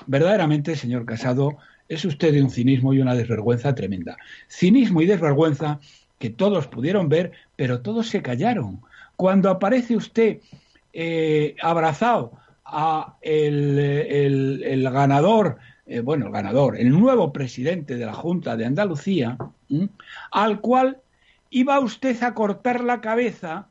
Verdaderamente, 0.06 0.76
señor 0.76 1.04
Casado, 1.04 1.58
es 1.88 2.04
usted 2.04 2.32
de 2.32 2.42
un 2.42 2.50
cinismo 2.50 2.92
y 2.92 3.00
una 3.00 3.14
desvergüenza 3.14 3.74
tremenda. 3.74 4.16
Cinismo 4.48 5.00
y 5.00 5.06
desvergüenza 5.06 5.80
que 6.18 6.30
todos 6.30 6.66
pudieron 6.66 7.08
ver, 7.08 7.32
pero 7.56 7.80
todos 7.80 8.08
se 8.08 8.22
callaron. 8.22 8.80
Cuando 9.16 9.50
aparece 9.50 9.96
usted 9.96 10.38
eh, 10.92 11.56
abrazado 11.62 12.32
a 12.64 13.16
el, 13.22 14.82
ganador, 14.92 15.58
eh, 15.86 16.00
bueno, 16.00 16.26
el 16.26 16.32
ganador, 16.32 16.76
el 16.76 16.90
nuevo 16.90 17.32
presidente 17.32 17.96
de 17.96 18.04
la 18.04 18.12
Junta 18.12 18.56
de 18.56 18.66
Andalucía, 18.66 19.38
al 20.30 20.60
cual 20.60 20.98
iba 21.50 21.80
usted 21.80 22.22
a 22.22 22.34
cortar 22.34 22.84
la 22.84 23.00
cabeza 23.00 23.68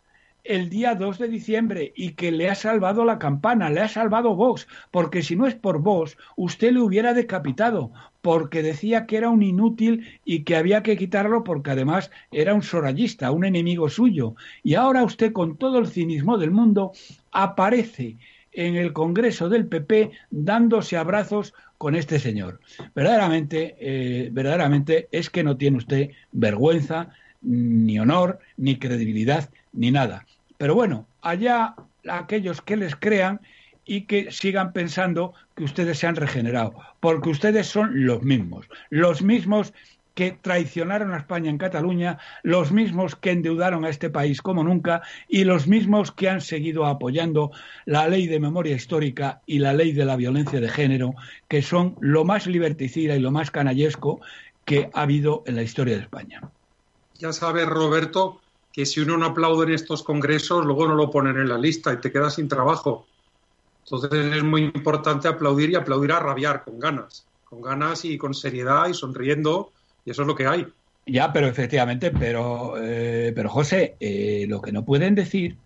el 0.48 0.70
día 0.70 0.96
2 0.96 1.20
de 1.20 1.28
diciembre 1.28 1.94
y 1.96 2.12
que 2.12 2.32
le 2.32 2.50
ha 2.50 2.56
salvado 2.56 3.06
la 3.06 3.20
campana, 3.20 3.70
le 3.70 3.82
ha 3.82 3.88
salvado 3.88 4.36
Vox, 4.36 4.68
porque 4.92 5.22
si 5.22 5.36
no 5.36 5.46
es 5.46 5.56
por 5.56 5.80
Vox, 5.80 6.18
usted 6.36 6.72
le 6.72 6.82
hubiera 6.82 7.14
decapitado, 7.14 7.92
porque 8.22 8.64
decía 8.64 9.06
que 9.06 9.18
era 9.18 9.30
un 9.30 9.44
inútil 9.44 10.08
y 10.26 10.44
que 10.44 10.56
había 10.56 10.84
que 10.84 10.98
quitarlo 10.98 11.44
porque 11.44 11.72
además 11.72 12.12
era 12.32 12.54
un 12.54 12.64
sorayista, 12.64 13.32
un 13.32 13.46
enemigo 13.46 13.90
suyo. 13.90 14.36
Y 14.64 14.76
ahora 14.76 15.04
usted 15.04 15.32
con 15.34 15.58
todo 15.58 15.80
el 15.80 15.88
cinismo 15.88 16.38
del 16.38 16.52
mundo 16.52 16.92
aparece 17.32 18.18
en 18.54 18.76
el 18.76 18.92
Congreso 18.92 19.50
del 19.50 19.68
PP 19.68 20.12
dándose 20.32 20.98
abrazos 20.98 21.54
con 21.78 21.96
este 21.96 22.20
señor. 22.20 22.60
Verdaderamente, 22.96 23.76
eh, 23.80 24.30
verdaderamente 24.32 25.08
es 25.12 25.30
que 25.30 25.44
no 25.44 25.58
tiene 25.58 25.78
usted 25.78 26.10
vergüenza, 26.32 27.10
ni 27.42 28.00
honor, 28.00 28.40
ni 28.58 28.78
credibilidad, 28.78 29.50
ni 29.74 29.92
nada. 29.92 30.26
Pero 30.58 30.76
bueno, 30.76 31.06
allá 31.22 31.76
aquellos 32.10 32.62
que 32.62 32.78
les 32.78 32.96
crean 32.96 33.42
y 33.86 34.02
que 34.02 34.32
sigan 34.32 34.74
pensando 34.74 35.34
que 35.56 35.64
ustedes 35.64 36.00
se 36.00 36.08
han 36.08 36.16
regenerado, 36.16 36.76
porque 37.00 37.30
ustedes 37.30 37.68
son 37.68 38.06
los 38.06 38.22
mismos, 38.22 38.68
los 38.90 39.22
mismos 39.22 39.74
que 40.18 40.32
traicionaron 40.32 41.14
a 41.14 41.18
España 41.18 41.52
en 41.52 41.60
Cataluña, 41.60 42.18
los 42.42 42.72
mismos 42.72 43.16
que 43.16 43.30
endeudaron 43.30 43.86
a 43.86 43.90
este 43.90 44.10
país 44.10 44.42
como 44.42 44.64
nunca 44.64 45.04
y 45.30 45.44
los 45.44 45.68
mismos 45.68 46.12
que 46.12 46.28
han 46.28 46.42
seguido 46.42 46.88
apoyando 46.88 47.52
la 47.86 48.08
ley 48.08 48.26
de 48.26 48.40
memoria 48.40 48.76
histórica 48.76 49.42
y 49.46 49.60
la 49.60 49.74
ley 49.74 49.92
de 49.92 50.06
la 50.06 50.16
violencia 50.16 50.60
de 50.60 50.70
género, 50.70 51.14
que 51.48 51.62
son 51.62 51.96
lo 52.00 52.26
más 52.26 52.48
liberticida 52.48 53.16
y 53.16 53.20
lo 53.20 53.30
más 53.30 53.52
canallesco 53.52 54.20
que 54.66 54.90
ha 54.92 55.04
habido 55.04 55.44
en 55.46 55.56
la 55.56 55.62
historia 55.62 55.96
de 55.96 56.02
España. 56.02 56.42
Ya 57.20 57.32
sabes, 57.32 57.68
Roberto, 57.68 58.42
que 58.78 58.86
si 58.86 59.00
uno 59.00 59.18
no 59.18 59.26
aplaude 59.26 59.66
en 59.66 59.74
estos 59.74 60.04
congresos, 60.04 60.64
luego 60.64 60.88
no 60.88 60.94
lo 60.94 61.10
ponen 61.10 61.36
en 61.36 61.50
la 61.50 61.58
lista 61.58 61.92
y 61.92 61.98
te 61.98 62.12
quedas 62.12 62.36
sin 62.36 62.48
trabajo. 62.48 63.08
Entonces 63.84 64.36
es 64.36 64.44
muy 64.44 64.66
importante 64.66 65.28
aplaudir 65.28 65.72
y 65.72 65.76
aplaudir 65.76 66.12
a 66.12 66.20
rabiar 66.20 66.64
con 66.64 66.80
ganas, 66.80 67.26
con 67.44 67.60
ganas 67.60 68.06
y 68.06 68.20
con 68.20 68.36
seriedad 68.36 68.88
y 68.88 68.94
sonriendo, 68.94 69.72
y 70.06 70.12
eso 70.12 70.22
es 70.22 70.28
lo 70.28 70.36
que 70.36 70.46
hay. 70.46 70.68
Ya, 71.08 71.34
pero 71.34 71.48
efectivamente, 71.48 72.12
pero, 72.12 72.76
eh, 72.80 73.34
pero 73.36 73.50
José, 73.50 73.96
eh, 74.00 74.46
lo 74.48 74.62
que 74.62 74.72
no 74.72 74.86
pueden 74.86 75.16
decir 75.16 75.58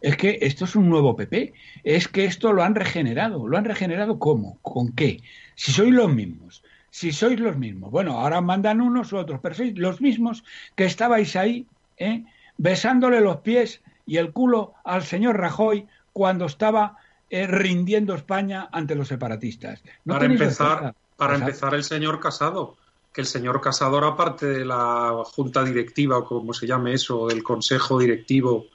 es 0.00 0.16
que 0.16 0.38
esto 0.42 0.64
es 0.64 0.76
un 0.76 0.88
nuevo 0.88 1.16
PP, 1.16 1.54
es 1.82 2.06
que 2.06 2.26
esto 2.26 2.52
lo 2.52 2.62
han 2.62 2.76
regenerado. 2.76 3.48
¿Lo 3.48 3.58
han 3.58 3.64
regenerado 3.64 4.20
cómo? 4.20 4.60
¿Con 4.62 4.92
qué? 4.92 5.20
Si 5.56 5.72
sois 5.72 5.92
los 5.92 6.14
mismos, 6.14 6.62
si 6.90 7.10
sois 7.10 7.40
los 7.40 7.56
mismos. 7.56 7.90
Bueno, 7.90 8.20
ahora 8.20 8.40
mandan 8.40 8.80
unos 8.80 9.12
u 9.12 9.16
otros, 9.16 9.40
pero 9.42 9.56
sois 9.56 9.76
los 9.76 10.00
mismos 10.00 10.44
que 10.76 10.84
estabais 10.84 11.34
ahí, 11.34 11.66
¿eh? 11.96 12.22
Besándole 12.56 13.20
los 13.20 13.38
pies 13.38 13.80
y 14.06 14.16
el 14.16 14.32
culo 14.32 14.74
al 14.84 15.02
señor 15.04 15.38
Rajoy 15.38 15.86
cuando 16.12 16.46
estaba 16.46 16.98
eh, 17.30 17.46
rindiendo 17.46 18.14
España 18.14 18.68
ante 18.72 18.94
los 18.94 19.08
separatistas. 19.08 19.82
para 20.04 20.26
empezar, 20.26 20.94
para 21.16 21.36
empezar 21.36 21.74
el 21.74 21.84
señor 21.84 22.20
Casado, 22.20 22.76
que 23.12 23.20
el 23.20 23.26
señor 23.26 23.60
Casado 23.60 23.98
era 23.98 24.16
parte 24.16 24.46
de 24.46 24.64
la 24.64 25.22
junta 25.24 25.64
directiva, 25.64 26.18
o 26.18 26.24
como 26.24 26.52
se 26.52 26.66
llame 26.66 26.94
eso, 26.94 27.28
del 27.28 27.42
consejo 27.42 27.98
directivo 27.98 28.66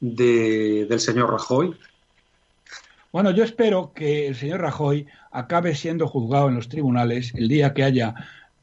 del 0.00 1.00
señor 1.00 1.30
Rajoy. 1.30 1.76
Bueno, 3.10 3.30
yo 3.30 3.42
espero 3.42 3.92
que 3.94 4.28
el 4.28 4.36
señor 4.36 4.60
Rajoy 4.60 5.06
acabe 5.30 5.74
siendo 5.74 6.06
juzgado 6.06 6.48
en 6.48 6.54
los 6.54 6.68
tribunales 6.68 7.32
el 7.34 7.48
día 7.48 7.72
que 7.72 7.82
haya 7.82 8.14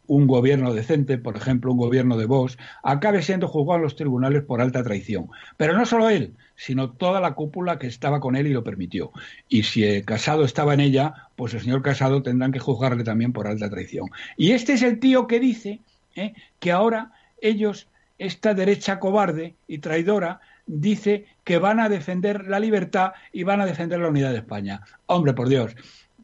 un 0.07 0.27
gobierno 0.27 0.73
decente, 0.73 1.17
por 1.17 1.37
ejemplo, 1.37 1.71
un 1.71 1.77
gobierno 1.77 2.17
de 2.17 2.25
Vox, 2.25 2.57
acabe 2.83 3.21
siendo 3.21 3.47
juzgado 3.47 3.77
en 3.77 3.83
los 3.83 3.95
tribunales 3.95 4.43
por 4.43 4.61
alta 4.61 4.83
traición. 4.83 5.29
Pero 5.57 5.77
no 5.77 5.85
solo 5.85 6.09
él, 6.09 6.33
sino 6.55 6.91
toda 6.91 7.19
la 7.19 7.33
cúpula 7.33 7.79
que 7.79 7.87
estaba 7.87 8.19
con 8.19 8.35
él 8.35 8.47
y 8.47 8.53
lo 8.53 8.63
permitió. 8.63 9.11
Y 9.49 9.63
si 9.63 9.83
el 9.83 10.05
Casado 10.05 10.43
estaba 10.43 10.73
en 10.73 10.79
ella, 10.79 11.29
pues 11.35 11.53
el 11.53 11.61
señor 11.61 11.81
Casado 11.81 12.23
tendrán 12.23 12.51
que 12.51 12.59
juzgarle 12.59 13.03
también 13.03 13.33
por 13.33 13.47
alta 13.47 13.69
traición. 13.69 14.09
Y 14.37 14.51
este 14.51 14.73
es 14.73 14.81
el 14.81 14.99
tío 14.99 15.27
que 15.27 15.39
dice 15.39 15.81
¿eh? 16.15 16.33
que 16.59 16.71
ahora 16.71 17.11
ellos, 17.41 17.87
esta 18.17 18.53
derecha 18.53 18.99
cobarde 18.99 19.55
y 19.67 19.79
traidora, 19.79 20.39
dice 20.67 21.25
que 21.43 21.57
van 21.57 21.79
a 21.79 21.89
defender 21.89 22.47
la 22.47 22.59
libertad 22.59 23.13
y 23.31 23.43
van 23.43 23.61
a 23.61 23.65
defender 23.65 23.99
la 23.99 24.09
unidad 24.09 24.31
de 24.31 24.39
España. 24.39 24.81
Hombre, 25.05 25.33
por 25.33 25.49
Dios. 25.49 25.75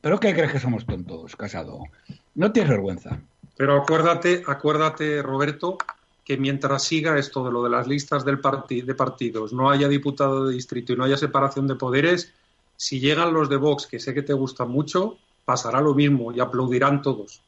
¿Pero 0.01 0.19
qué 0.19 0.33
crees 0.33 0.51
que 0.51 0.59
somos 0.59 0.85
tontos, 0.85 1.35
Casado? 1.35 1.83
No 2.33 2.51
tienes 2.51 2.71
vergüenza. 2.71 3.19
Pero 3.61 3.75
acuérdate, 3.75 4.41
acuérdate, 4.47 5.21
Roberto, 5.21 5.77
que 6.25 6.35
mientras 6.35 6.83
siga 6.83 7.19
esto 7.19 7.45
de 7.45 7.51
lo 7.51 7.61
de 7.63 7.69
las 7.69 7.85
listas 7.85 8.25
del 8.25 8.41
de 8.41 8.95
partidos, 8.95 9.53
no 9.53 9.69
haya 9.69 9.87
diputado 9.87 10.47
de 10.47 10.55
distrito 10.55 10.93
y 10.93 10.95
no 10.95 11.03
haya 11.03 11.15
separación 11.15 11.67
de 11.67 11.75
poderes, 11.75 12.33
si 12.75 12.99
llegan 12.99 13.35
los 13.35 13.49
de 13.49 13.57
Vox, 13.57 13.85
que 13.85 13.99
sé 13.99 14.15
que 14.15 14.23
te 14.23 14.33
gustan 14.33 14.71
mucho, 14.71 15.19
pasará 15.45 15.79
lo 15.79 15.93
mismo 15.93 16.33
y 16.33 16.39
aplaudirán 16.39 17.03
todos. 17.03 17.43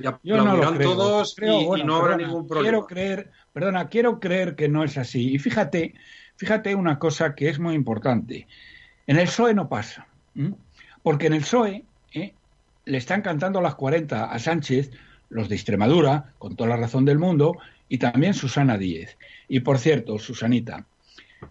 Y 0.00 0.08
aplaudirán 0.08 0.80
todos 0.80 1.36
y, 1.40 1.84
no 1.84 1.94
habrá 1.94 2.16
ningún 2.16 2.48
problema. 2.48 2.68
Quiero 2.68 2.86
creer, 2.88 3.30
perdona, 3.52 3.88
quiero 3.88 4.18
creer 4.18 4.56
que 4.56 4.68
no 4.68 4.82
es 4.82 4.98
así. 4.98 5.32
Y 5.32 5.38
fíjate, 5.38 5.94
fíjate 6.34 6.74
una 6.74 6.98
cosa 6.98 7.36
que 7.36 7.50
es 7.50 7.60
muy 7.60 7.76
importante. 7.76 8.48
En 9.06 9.16
el 9.16 9.28
PSOE 9.28 9.54
no 9.54 9.68
pasa. 9.68 10.08
Porque 11.04 11.28
en 11.28 11.34
el 11.34 11.42
PSOE 11.42 11.84
¿eh? 12.14 12.34
le 12.84 12.98
están 12.98 13.22
cantando 13.22 13.60
las 13.60 13.76
40 13.76 14.24
a 14.24 14.38
Sánchez 14.40 14.90
los 15.28 15.48
de 15.48 15.54
Extremadura, 15.54 16.32
con 16.38 16.56
toda 16.56 16.70
la 16.70 16.76
razón 16.76 17.04
del 17.04 17.18
mundo, 17.18 17.56
y 17.88 17.98
también 17.98 18.34
Susana 18.34 18.78
Díez. 18.78 19.16
Y 19.48 19.60
por 19.60 19.78
cierto, 19.78 20.18
Susanita, 20.18 20.86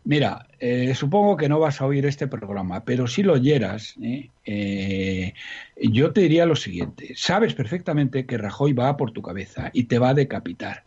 mira, 0.03 0.47
eh, 0.59 0.93
supongo 0.95 1.37
que 1.37 1.49
no 1.49 1.59
vas 1.59 1.81
a 1.81 1.85
oír 1.85 2.05
este 2.05 2.27
programa, 2.27 2.83
pero 2.83 3.07
si 3.07 3.23
lo 3.23 3.33
oyeras, 3.33 3.95
eh, 4.01 4.29
eh, 4.45 5.33
yo 5.77 6.11
te 6.11 6.21
diría 6.21 6.45
lo 6.45 6.55
siguiente, 6.55 7.13
sabes 7.15 7.53
perfectamente 7.53 8.25
que 8.25 8.37
Rajoy 8.37 8.73
va 8.73 8.97
por 8.97 9.11
tu 9.11 9.21
cabeza 9.21 9.69
y 9.73 9.85
te 9.85 9.99
va 9.99 10.09
a 10.09 10.13
decapitar. 10.13 10.83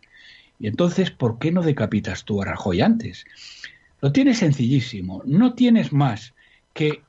Y 0.59 0.67
entonces, 0.67 1.11
¿por 1.11 1.39
qué 1.39 1.51
no 1.51 1.61
decapitas 1.61 2.25
tú 2.25 2.41
a 2.41 2.45
Rajoy 2.45 2.81
antes? 2.81 3.25
Lo 4.01 4.11
tienes 4.11 4.39
sencillísimo, 4.39 5.21
no 5.25 5.53
tienes 5.53 5.93
más 5.93 6.33
que 6.73 7.01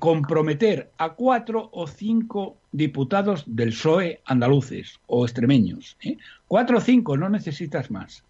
comprometer 0.00 0.90
a 0.98 1.10
cuatro 1.10 1.70
o 1.72 1.86
cinco 1.86 2.56
diputados 2.72 3.44
del 3.46 3.70
PSOE 3.70 4.20
andaluces 4.24 4.98
o 5.06 5.24
extremeños. 5.24 5.96
¿eh? 6.02 6.16
Cuatro 6.48 6.78
o 6.78 6.80
cinco, 6.80 7.16
no 7.16 7.28
necesitas 7.28 7.90
más. 7.90 8.24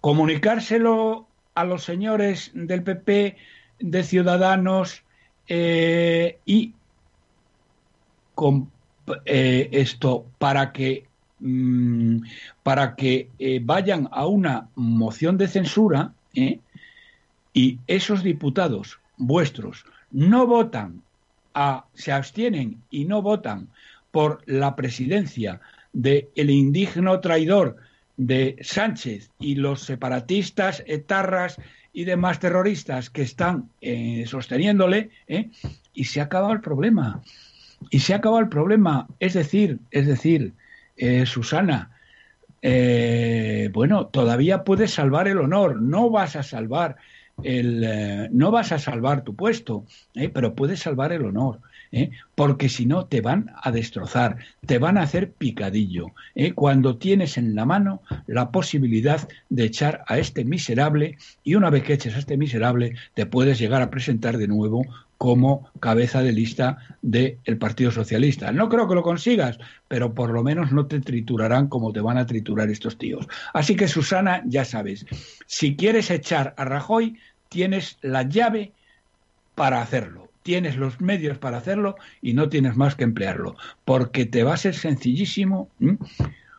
Comunicárselo 0.00 1.26
a 1.54 1.64
los 1.64 1.84
señores 1.84 2.50
del 2.54 2.82
PP, 2.82 3.36
de 3.80 4.02
Ciudadanos 4.04 5.02
eh, 5.48 6.38
y 6.44 6.72
con 8.34 8.70
eh, 9.24 9.68
esto 9.72 10.26
para 10.38 10.72
que 10.72 11.06
mm, 11.40 12.18
para 12.62 12.94
que 12.96 13.28
vayan 13.62 14.08
a 14.12 14.26
una 14.26 14.68
moción 14.74 15.38
de 15.38 15.48
censura 15.48 16.12
y 17.54 17.78
esos 17.86 18.22
diputados 18.22 19.00
vuestros 19.16 19.84
no 20.12 20.46
votan 20.46 21.02
se 21.94 22.12
abstienen 22.12 22.82
y 22.90 23.04
no 23.04 23.22
votan 23.22 23.68
por 24.10 24.42
la 24.46 24.76
presidencia 24.76 25.60
del 25.92 26.28
el 26.34 26.50
indigno 26.50 27.20
traidor 27.20 27.76
de 28.16 28.56
Sánchez 28.62 29.30
y 29.38 29.56
los 29.56 29.82
separatistas, 29.82 30.82
etarras 30.86 31.58
y 31.92 32.04
demás 32.04 32.38
terroristas 32.38 33.10
que 33.10 33.22
están 33.22 33.70
eh, 33.80 34.24
sosteniéndole, 34.26 35.10
¿eh? 35.28 35.50
y 35.92 36.04
se 36.04 36.20
ha 36.20 36.24
acabado 36.24 36.52
el 36.52 36.60
problema. 36.60 37.20
Y 37.90 37.98
se 38.00 38.14
ha 38.14 38.18
acabado 38.18 38.40
el 38.40 38.48
problema. 38.48 39.08
Es 39.18 39.34
decir, 39.34 39.78
es 39.90 40.06
decir, 40.06 40.52
eh, 40.96 41.26
Susana, 41.26 41.90
bueno, 43.72 44.06
todavía 44.06 44.62
puedes 44.62 44.92
salvar 44.92 45.26
el 45.26 45.38
honor, 45.38 45.82
no 45.82 46.10
vas 46.10 46.36
a 46.36 46.44
salvar 46.44 46.96
el, 47.42 47.84
eh, 47.84 48.28
no 48.32 48.50
vas 48.50 48.72
a 48.72 48.78
salvar 48.78 49.24
tu 49.24 49.34
puesto, 49.34 49.84
eh, 50.14 50.28
pero 50.28 50.54
puedes 50.54 50.80
salvar 50.80 51.12
el 51.12 51.24
honor. 51.24 51.60
¿eh? 51.92 52.10
porque 52.34 52.68
si 52.68 52.86
no 52.86 53.06
te 53.06 53.20
van 53.20 53.52
a 53.62 53.70
destrozar, 53.70 54.38
te 54.66 54.78
van 54.78 54.98
a 54.98 55.02
hacer 55.02 55.30
picadillo, 55.30 56.08
¿eh? 56.34 56.52
cuando 56.52 56.96
tienes 56.96 57.36
en 57.36 57.54
la 57.54 57.66
mano 57.66 58.02
la 58.26 58.50
posibilidad 58.50 59.28
de 59.50 59.64
echar 59.64 60.02
a 60.08 60.18
este 60.18 60.44
miserable 60.44 61.18
y 61.44 61.54
una 61.54 61.70
vez 61.70 61.84
que 61.84 61.92
eches 61.92 62.16
a 62.16 62.18
este 62.18 62.36
miserable 62.36 62.96
te 63.14 63.26
puedes 63.26 63.58
llegar 63.58 63.82
a 63.82 63.90
presentar 63.90 64.38
de 64.38 64.48
nuevo 64.48 64.84
como 65.22 65.70
cabeza 65.78 66.20
de 66.20 66.32
lista 66.32 66.78
del 67.00 67.56
Partido 67.60 67.92
Socialista. 67.92 68.50
No 68.50 68.68
creo 68.68 68.88
que 68.88 68.96
lo 68.96 69.04
consigas, 69.04 69.56
pero 69.86 70.14
por 70.14 70.30
lo 70.30 70.42
menos 70.42 70.72
no 70.72 70.86
te 70.86 70.98
triturarán 70.98 71.68
como 71.68 71.92
te 71.92 72.00
van 72.00 72.18
a 72.18 72.26
triturar 72.26 72.68
estos 72.70 72.98
tíos. 72.98 73.28
Así 73.54 73.76
que, 73.76 73.86
Susana, 73.86 74.42
ya 74.46 74.64
sabes, 74.64 75.06
si 75.46 75.76
quieres 75.76 76.10
echar 76.10 76.54
a 76.56 76.64
Rajoy, 76.64 77.20
tienes 77.48 77.98
la 78.02 78.24
llave 78.24 78.72
para 79.54 79.80
hacerlo. 79.80 80.28
Tienes 80.42 80.76
los 80.76 81.00
medios 81.00 81.38
para 81.38 81.58
hacerlo 81.58 81.94
y 82.20 82.32
no 82.32 82.48
tienes 82.48 82.74
más 82.74 82.96
que 82.96 83.04
emplearlo, 83.04 83.54
porque 83.84 84.26
te 84.26 84.42
va 84.42 84.54
a 84.54 84.56
ser 84.56 84.74
sencillísimo. 84.74 85.70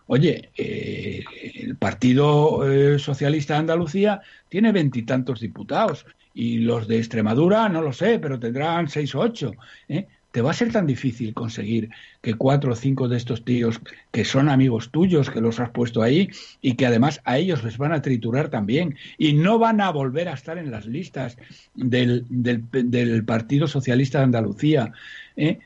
Oye, 0.07 0.51
eh, 0.55 1.25
el 1.55 1.75
Partido 1.75 2.71
eh, 2.71 2.97
Socialista 2.97 3.55
de 3.55 3.59
Andalucía 3.59 4.21
tiene 4.47 4.71
veintitantos 4.71 5.41
diputados 5.41 6.05
y 6.33 6.57
los 6.59 6.87
de 6.87 6.97
Extremadura, 6.97 7.69
no 7.69 7.81
lo 7.81 7.93
sé, 7.93 8.19
pero 8.19 8.39
tendrán 8.39 8.89
seis 8.89 9.13
o 9.15 9.19
ocho. 9.19 9.53
¿eh? 9.87 10.07
Te 10.31 10.41
va 10.41 10.49
a 10.49 10.55
ser 10.55 10.71
tan 10.71 10.87
difícil 10.87 11.33
conseguir 11.35 11.91
que 12.21 12.33
cuatro 12.33 12.73
o 12.73 12.75
cinco 12.75 13.07
de 13.07 13.17
estos 13.17 13.45
tíos, 13.45 13.79
que 14.11 14.25
son 14.25 14.49
amigos 14.49 14.89
tuyos, 14.89 15.29
que 15.29 15.41
los 15.41 15.59
has 15.59 15.69
puesto 15.69 16.01
ahí, 16.01 16.29
y 16.59 16.73
que 16.73 16.87
además 16.87 17.21
a 17.23 17.37
ellos 17.37 17.63
les 17.63 17.77
van 17.77 17.93
a 17.93 18.01
triturar 18.01 18.49
también, 18.49 18.95
y 19.19 19.33
no 19.33 19.59
van 19.59 19.79
a 19.79 19.91
volver 19.91 20.27
a 20.27 20.33
estar 20.33 20.57
en 20.57 20.71
las 20.71 20.87
listas 20.87 21.37
del, 21.75 22.25
del, 22.29 23.23
Partido 23.25 23.67
Socialista 23.67 24.17
de 24.17 24.23
Andalucía. 24.23 24.91
¿eh? 25.37 25.59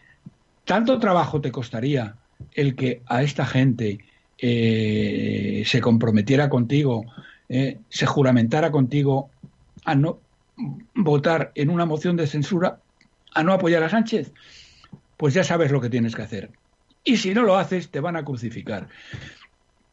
Tanto 0.65 0.99
trabajo 0.99 1.39
te 1.39 1.51
costaría 1.51 2.15
el 2.53 2.75
que 2.75 3.01
a 3.05 3.23
esta 3.23 3.45
gente 3.45 3.99
eh, 4.37 5.63
se 5.65 5.79
comprometiera 5.79 6.49
contigo, 6.49 7.05
se 7.47 8.05
juramentara 8.05 8.71
contigo 8.71 9.29
a 9.85 9.95
no 9.95 10.19
votar 10.95 11.51
en 11.55 11.69
una 11.69 11.85
moción 11.85 12.15
de 12.15 12.27
censura 12.27 12.79
a 13.33 13.43
no 13.43 13.53
apoyar 13.53 13.83
a 13.83 13.89
Sánchez, 13.89 14.33
pues 15.15 15.33
ya 15.33 15.43
sabes 15.43 15.71
lo 15.71 15.81
que 15.81 15.89
tienes 15.89 16.15
que 16.15 16.23
hacer. 16.23 16.51
Y 17.03 17.17
si 17.17 17.33
no 17.33 17.43
lo 17.43 17.57
haces, 17.57 17.89
te 17.89 17.99
van 17.99 18.15
a 18.15 18.25
crucificar. 18.25 18.87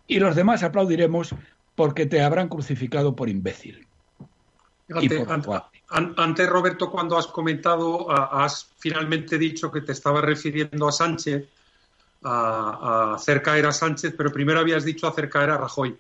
Y 0.07 0.19
los 0.19 0.35
demás 0.35 0.63
aplaudiremos 0.63 1.35
porque 1.75 2.07
te 2.07 2.23
habrán 2.23 2.49
crucificado 2.49 3.15
por 3.15 3.29
imbécil. 3.29 3.87
antes, 5.89 6.49
Roberto, 6.49 6.91
cuando 6.91 7.17
has 7.17 7.27
comentado, 7.27 8.11
has 8.11 8.69
finalmente 8.79 9.39
dicho 9.39 9.71
que 9.71 9.81
te 9.81 9.93
estaba 9.93 10.21
refiriendo 10.21 10.89
a 10.89 10.93
Sánchez, 10.93 11.49
a, 12.23 13.11
a 13.11 13.15
hacer 13.15 13.43
caer 13.43 13.67
a 13.67 13.73
Sánchez, 13.73 14.15
pero 14.17 14.33
primero 14.33 14.61
habías 14.61 14.85
dicho 14.85 15.07
hacer 15.07 15.29
caer 15.29 15.51
a 15.51 15.59
Rajoy. 15.59 15.97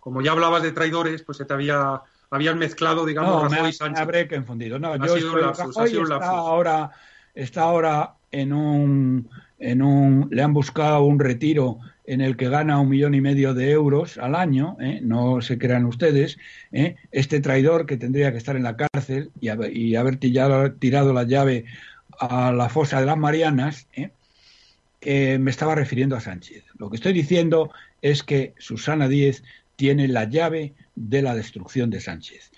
Como 0.00 0.22
ya 0.22 0.32
hablabas 0.32 0.62
de 0.62 0.72
traidores, 0.72 1.22
pues 1.22 1.38
se 1.38 1.44
te 1.44 1.54
había 1.54 2.02
habían 2.30 2.58
mezclado, 2.58 3.04
digamos, 3.06 3.42
no, 3.44 3.48
Rajoy 3.48 3.70
y 3.70 3.72
Sánchez. 3.72 4.00
habré 4.00 4.28
confundido. 4.28 4.78
No, 4.78 4.92
ha 4.92 5.08
sido 5.08 5.36
lapsus, 5.36 5.76
ha 5.76 5.86
sido. 5.86 6.02
Está 6.02 6.28
ahora, 6.28 6.90
está 7.34 7.62
ahora 7.62 8.14
en 8.30 8.52
un, 8.52 9.28
en 9.58 9.82
un, 9.82 10.28
le 10.30 10.42
han 10.42 10.52
buscado 10.52 11.02
un 11.04 11.18
retiro 11.18 11.78
en 12.06 12.20
el 12.20 12.36
que 12.36 12.48
gana 12.48 12.78
un 12.78 12.88
millón 12.88 13.14
y 13.14 13.20
medio 13.20 13.52
de 13.52 13.70
euros 13.70 14.16
al 14.18 14.34
año, 14.34 14.76
¿eh? 14.80 15.00
no 15.02 15.40
se 15.40 15.58
crean 15.58 15.84
ustedes, 15.86 16.38
¿eh? 16.72 16.96
este 17.10 17.40
traidor 17.40 17.86
que 17.86 17.96
tendría 17.96 18.30
que 18.30 18.38
estar 18.38 18.56
en 18.56 18.62
la 18.62 18.76
cárcel 18.76 19.30
y, 19.40 19.48
haber, 19.48 19.76
y 19.76 19.96
haber 19.96 20.16
tirado, 20.16 20.72
tirado, 20.72 21.12
la 21.12 21.24
llave 21.24 21.64
a 22.18 22.52
la 22.52 22.68
fosa 22.68 23.00
de 23.00 23.06
las 23.06 23.18
Marianas, 23.18 23.88
¿eh? 23.94 24.10
que 25.00 25.38
me 25.38 25.50
estaba 25.50 25.74
refiriendo 25.74 26.16
a 26.16 26.20
Sánchez. 26.20 26.64
Lo 26.78 26.90
que 26.90 26.96
estoy 26.96 27.12
diciendo 27.12 27.70
es 28.02 28.22
que 28.22 28.54
Susana 28.58 29.08
Díez 29.08 29.42
tiene 29.76 30.08
la 30.08 30.24
llave 30.24 30.74
de 30.94 31.22
la 31.22 31.34
destrucción 31.34 31.90
de 31.90 32.00
Sánchez. 32.00 32.50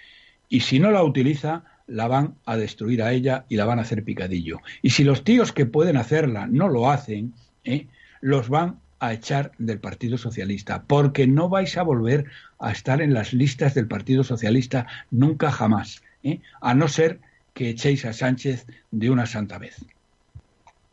Y 0.48 0.60
si 0.60 0.78
no 0.78 0.90
la 0.90 1.04
utiliza, 1.04 1.64
la 1.86 2.06
van 2.06 2.36
a 2.46 2.56
destruir 2.56 3.02
a 3.02 3.12
ella 3.12 3.44
y 3.48 3.56
la 3.56 3.64
van 3.64 3.78
a 3.78 3.82
hacer 3.82 4.04
picadillo. 4.04 4.60
Y 4.82 4.90
si 4.90 5.04
los 5.04 5.24
tíos 5.24 5.52
que 5.52 5.66
pueden 5.66 5.96
hacerla 5.96 6.46
no 6.46 6.68
lo 6.68 6.90
hacen, 6.90 7.34
¿eh? 7.64 7.86
los 8.20 8.48
van 8.48 8.80
a 9.00 9.12
echar 9.12 9.52
del 9.58 9.78
Partido 9.78 10.18
Socialista, 10.18 10.84
porque 10.84 11.26
no 11.26 11.48
vais 11.48 11.76
a 11.76 11.82
volver 11.82 12.26
a 12.58 12.72
estar 12.72 13.00
en 13.00 13.14
las 13.14 13.32
listas 13.32 13.74
del 13.74 13.86
Partido 13.86 14.24
Socialista 14.24 14.86
nunca 15.10 15.52
jamás, 15.52 16.02
¿eh? 16.22 16.40
a 16.60 16.74
no 16.74 16.88
ser 16.88 17.20
que 17.54 17.70
echéis 17.70 18.04
a 18.04 18.12
Sánchez 18.12 18.66
de 18.90 19.10
una 19.10 19.26
santa 19.26 19.58
vez. 19.58 19.84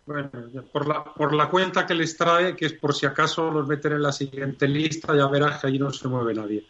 Bueno, 0.05 0.29
por 0.71 0.87
la, 0.87 1.03
por 1.03 1.33
la 1.33 1.49
cuenta 1.49 1.85
que 1.87 1.95
les 1.95 2.15
trae, 2.15 2.55
que 2.55 2.67
es 2.67 2.73
por 2.73 2.93
si 2.93 3.05
acaso 3.05 3.49
los 3.49 3.67
meten 3.67 3.93
en 3.93 4.03
la 4.03 4.11
siguiente 4.11 4.67
lista, 4.67 5.15
ya 5.15 5.27
verás 5.27 5.59
que 5.59 5.67
allí 5.67 5.79
no 5.79 5.91
se 5.91 6.07
mueve 6.07 6.33
nadie. 6.33 6.63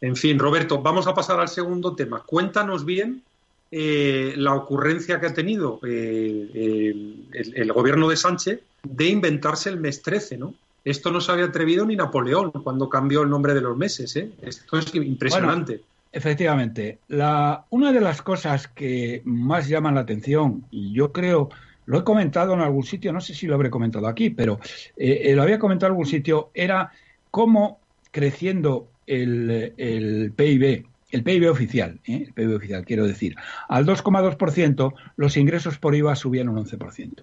En 0.00 0.16
fin, 0.16 0.38
Roberto, 0.38 0.80
vamos 0.80 1.06
a 1.06 1.14
pasar 1.14 1.40
al 1.40 1.48
segundo 1.48 1.94
tema. 1.94 2.22
Cuéntanos 2.22 2.84
bien 2.84 3.22
eh, 3.70 4.34
la 4.36 4.54
ocurrencia 4.54 5.20
que 5.20 5.26
ha 5.26 5.34
tenido 5.34 5.78
eh, 5.86 7.14
el, 7.32 7.72
gobierno 7.72 8.08
de 8.08 8.16
Sánchez 8.16 8.60
de 8.82 9.06
inventarse 9.06 9.68
el 9.68 9.78
mes 9.78 10.02
13, 10.02 10.38
¿no? 10.38 10.54
Esto 10.84 11.10
no 11.10 11.20
se 11.20 11.30
había 11.30 11.44
atrevido 11.44 11.84
ni 11.86 11.94
Napoleón 11.94 12.50
cuando 12.50 12.88
cambió 12.88 13.22
el 13.22 13.30
nombre 13.30 13.54
de 13.54 13.60
los 13.60 13.76
meses, 13.76 14.16
¿eh? 14.16 14.30
Esto 14.42 14.78
es 14.78 14.94
impresionante. 14.94 15.82
efectivamente, 16.10 16.98
la, 17.08 17.64
una 17.70 17.92
de 17.92 18.00
las 18.00 18.22
cosas 18.22 18.66
que 18.66 19.20
más 19.24 19.68
llaman 19.68 19.94
la 19.94 20.00
atención, 20.00 20.64
y 20.70 20.92
yo 20.92 21.12
creo, 21.12 21.50
lo 21.90 21.98
he 21.98 22.04
comentado 22.04 22.54
en 22.54 22.60
algún 22.60 22.84
sitio, 22.84 23.12
no 23.12 23.20
sé 23.20 23.34
si 23.34 23.46
lo 23.46 23.54
habré 23.54 23.68
comentado 23.68 24.06
aquí, 24.06 24.30
pero 24.30 24.60
lo 24.96 25.42
había 25.42 25.58
comentado 25.58 25.88
en 25.88 25.92
algún 25.92 26.06
sitio, 26.06 26.50
era 26.54 26.92
cómo 27.30 27.80
creciendo 28.10 28.88
el, 29.06 30.32
PIB, 30.36 30.84
el 31.10 31.22
PIB 31.22 31.50
oficial, 31.50 32.00
¿eh? 32.06 32.24
el 32.26 32.32
PIB 32.32 32.56
oficial 32.56 32.84
quiero 32.84 33.06
decir, 33.06 33.34
al 33.68 33.86
2,2%, 33.86 34.94
los 35.16 35.36
ingresos 35.36 35.78
por 35.78 35.94
IVA 35.94 36.14
subían 36.16 36.48
un 36.48 36.64
11%. 36.64 37.22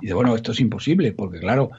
Y 0.00 0.06
de 0.06 0.14
bueno, 0.14 0.34
esto 0.34 0.52
es 0.52 0.60
imposible, 0.60 1.12
porque 1.12 1.40
claro, 1.40 1.70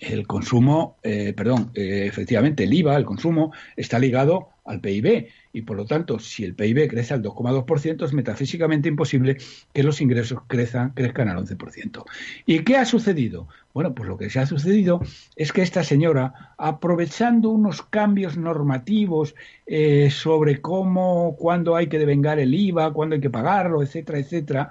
el 0.00 0.26
consumo, 0.26 0.96
eh, 1.02 1.32
perdón, 1.36 1.70
eh, 1.74 2.06
efectivamente 2.06 2.64
el 2.64 2.72
IVA, 2.74 2.96
el 2.96 3.04
consumo, 3.04 3.52
está 3.76 3.98
ligado 3.98 4.49
al 4.64 4.80
PIB 4.80 5.28
y 5.52 5.62
por 5.62 5.76
lo 5.76 5.84
tanto, 5.84 6.18
si 6.18 6.44
el 6.44 6.54
PIB 6.54 6.88
crece 6.88 7.14
al 7.14 7.22
2,2%, 7.22 8.04
es 8.04 8.12
metafísicamente 8.12 8.88
imposible 8.88 9.36
que 9.72 9.82
los 9.82 10.00
ingresos 10.00 10.40
crezcan, 10.46 10.90
crezcan 10.90 11.28
al 11.28 11.38
11%. 11.38 12.04
¿Y 12.46 12.60
qué 12.60 12.76
ha 12.76 12.84
sucedido? 12.84 13.48
Bueno, 13.72 13.94
pues 13.94 14.08
lo 14.08 14.16
que 14.16 14.30
se 14.30 14.40
ha 14.40 14.46
sucedido 14.46 15.00
es 15.36 15.52
que 15.52 15.62
esta 15.62 15.84
señora, 15.84 16.54
aprovechando 16.58 17.50
unos 17.50 17.82
cambios 17.82 18.36
normativos 18.36 19.34
eh, 19.66 20.10
sobre 20.10 20.60
cómo, 20.60 21.36
cuándo 21.38 21.76
hay 21.76 21.88
que 21.88 21.98
devengar 21.98 22.38
el 22.38 22.54
IVA, 22.54 22.92
cuándo 22.92 23.14
hay 23.14 23.20
que 23.20 23.30
pagarlo, 23.30 23.82
etcétera, 23.82 24.18
etcétera, 24.18 24.70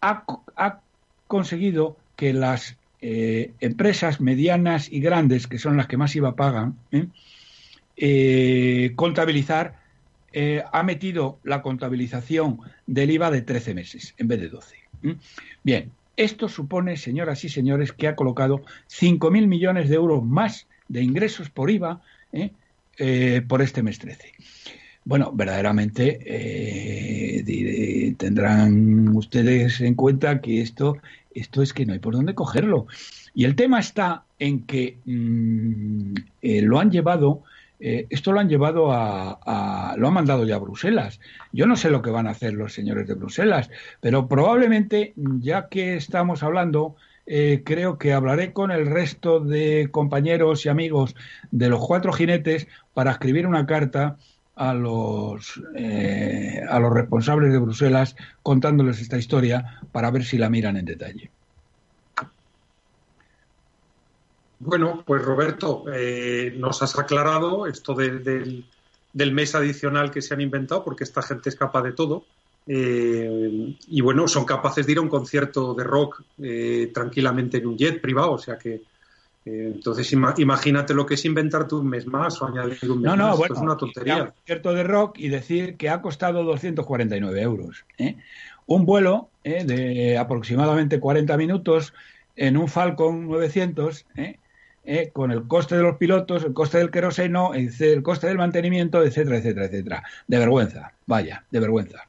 ha, 0.00 0.24
ha 0.56 0.80
conseguido 1.26 1.96
que 2.16 2.32
las 2.32 2.76
eh, 3.06 3.52
empresas 3.60 4.20
medianas 4.20 4.90
y 4.90 5.00
grandes, 5.00 5.46
que 5.46 5.58
son 5.58 5.76
las 5.76 5.86
que 5.86 5.98
más 5.98 6.16
IVA 6.16 6.36
pagan, 6.36 6.78
¿eh? 7.96 8.86
Eh, 8.86 8.92
contabilizar, 8.96 9.82
ha 10.72 10.82
metido 10.82 11.38
la 11.44 11.62
contabilización 11.62 12.58
del 12.88 13.12
IVA 13.12 13.30
de 13.30 13.42
13 13.42 13.72
meses 13.74 14.14
en 14.18 14.26
vez 14.26 14.40
de 14.40 14.48
12. 14.48 14.76
Bien, 15.62 15.92
esto 16.16 16.48
supone, 16.48 16.96
señoras 16.96 17.44
y 17.44 17.48
señores, 17.48 17.92
que 17.92 18.08
ha 18.08 18.16
colocado 18.16 18.62
5.000 18.90 19.46
millones 19.46 19.88
de 19.88 19.94
euros 19.94 20.24
más 20.24 20.66
de 20.88 21.02
ingresos 21.02 21.50
por 21.50 21.70
IVA 21.70 22.02
por 23.46 23.62
este 23.62 23.84
mes 23.84 24.00
13. 24.00 24.32
Bueno, 25.04 25.30
verdaderamente 25.32 26.18
tendrán 28.18 29.10
ustedes 29.16 29.80
en 29.82 29.94
cuenta 29.94 30.40
que 30.40 30.62
esto 30.62 30.96
esto 31.34 31.62
es 31.62 31.72
que 31.72 31.84
no 31.84 31.92
hay 31.92 31.98
por 31.98 32.14
dónde 32.14 32.34
cogerlo. 32.34 32.86
Y 33.34 33.44
el 33.44 33.56
tema 33.56 33.80
está 33.80 34.24
en 34.38 34.62
que 34.62 34.96
mm, 35.04 36.14
eh, 36.42 36.62
lo 36.62 36.78
han 36.78 36.90
llevado, 36.90 37.42
eh, 37.86 38.06
esto 38.08 38.32
lo 38.32 38.40
han 38.40 38.48
llevado 38.48 38.92
a, 38.92 39.94
lo 39.98 40.08
han 40.08 40.14
mandado 40.14 40.46
ya 40.46 40.54
a 40.54 40.58
Bruselas. 40.58 41.20
Yo 41.52 41.66
no 41.66 41.76
sé 41.76 41.90
lo 41.90 42.00
que 42.00 42.08
van 42.08 42.26
a 42.26 42.30
hacer 42.30 42.54
los 42.54 42.72
señores 42.72 43.06
de 43.06 43.12
Bruselas, 43.12 43.68
pero 44.00 44.26
probablemente, 44.26 45.12
ya 45.16 45.68
que 45.68 45.94
estamos 45.94 46.42
hablando, 46.42 46.96
eh, 47.26 47.60
creo 47.62 47.98
que 47.98 48.14
hablaré 48.14 48.54
con 48.54 48.70
el 48.70 48.86
resto 48.86 49.38
de 49.38 49.88
compañeros 49.90 50.64
y 50.64 50.70
amigos 50.70 51.14
de 51.50 51.68
los 51.68 51.86
cuatro 51.86 52.10
jinetes 52.14 52.68
para 52.94 53.10
escribir 53.10 53.46
una 53.46 53.66
carta 53.66 54.16
a 54.56 54.72
los, 54.72 55.60
eh, 55.76 56.62
a 56.66 56.78
los 56.78 56.90
responsables 56.90 57.52
de 57.52 57.58
Bruselas 57.58 58.16
contándoles 58.42 59.02
esta 59.02 59.18
historia 59.18 59.82
para 59.92 60.10
ver 60.10 60.24
si 60.24 60.38
la 60.38 60.48
miran 60.48 60.78
en 60.78 60.86
detalle. 60.86 61.30
Bueno, 64.64 65.02
pues 65.06 65.22
Roberto, 65.22 65.84
eh, 65.92 66.54
nos 66.56 66.82
has 66.82 66.98
aclarado 66.98 67.66
esto 67.66 67.94
del, 67.94 68.64
del, 69.12 69.32
mes 69.32 69.54
adicional 69.54 70.10
que 70.10 70.22
se 70.22 70.32
han 70.32 70.40
inventado, 70.40 70.82
porque 70.82 71.04
esta 71.04 71.20
gente 71.20 71.50
es 71.50 71.56
capaz 71.56 71.82
de 71.82 71.92
todo. 71.92 72.24
Eh, 72.66 73.76
y 73.88 74.00
bueno, 74.00 74.26
son 74.26 74.46
capaces 74.46 74.86
de 74.86 74.92
ir 74.92 74.98
a 74.98 75.02
un 75.02 75.08
concierto 75.08 75.74
de 75.74 75.84
rock 75.84 76.22
eh, 76.42 76.90
tranquilamente 76.94 77.58
en 77.58 77.66
un 77.66 77.76
jet 77.76 78.00
privado, 78.00 78.32
o 78.32 78.38
sea 78.38 78.56
que 78.56 78.80
eh, 79.44 79.72
entonces 79.74 80.10
imagínate 80.10 80.94
lo 80.94 81.04
que 81.04 81.12
es 81.12 81.24
inventarte 81.26 81.74
un 81.74 81.86
mes 81.86 82.06
más 82.06 82.40
o 82.40 82.46
añadir 82.46 82.90
un 82.90 83.02
mes 83.02 83.10
no, 83.10 83.16
no, 83.16 83.28
más. 83.28 83.36
Bueno, 83.36 83.54
es 83.54 83.60
una 83.60 83.76
tontería. 83.76 84.22
Un 84.22 84.30
concierto 84.30 84.72
de 84.72 84.82
rock 84.82 85.18
y 85.18 85.28
decir 85.28 85.76
que 85.76 85.90
ha 85.90 86.00
costado 86.00 86.42
249 86.42 87.42
euros. 87.42 87.84
Un 88.64 88.86
vuelo 88.86 89.28
de 89.42 90.16
aproximadamente 90.16 90.98
40 90.98 91.36
minutos 91.36 91.92
en 92.34 92.56
un 92.56 92.68
Falcon 92.68 93.28
900, 93.28 94.06
con 95.12 95.30
el 95.30 95.46
coste 95.46 95.76
de 95.76 95.82
los 95.82 95.96
pilotos, 95.96 96.44
el 96.44 96.52
coste 96.52 96.78
del 96.78 96.90
queroseno, 96.90 97.52
el 97.54 98.02
coste 98.02 98.26
del 98.26 98.38
mantenimiento, 98.38 99.02
etcétera, 99.02 99.38
etcétera, 99.38 99.66
etcétera. 99.66 100.02
De 100.26 100.38
vergüenza, 100.38 100.92
vaya, 101.06 101.44
de 101.50 101.60
vergüenza. 101.60 102.08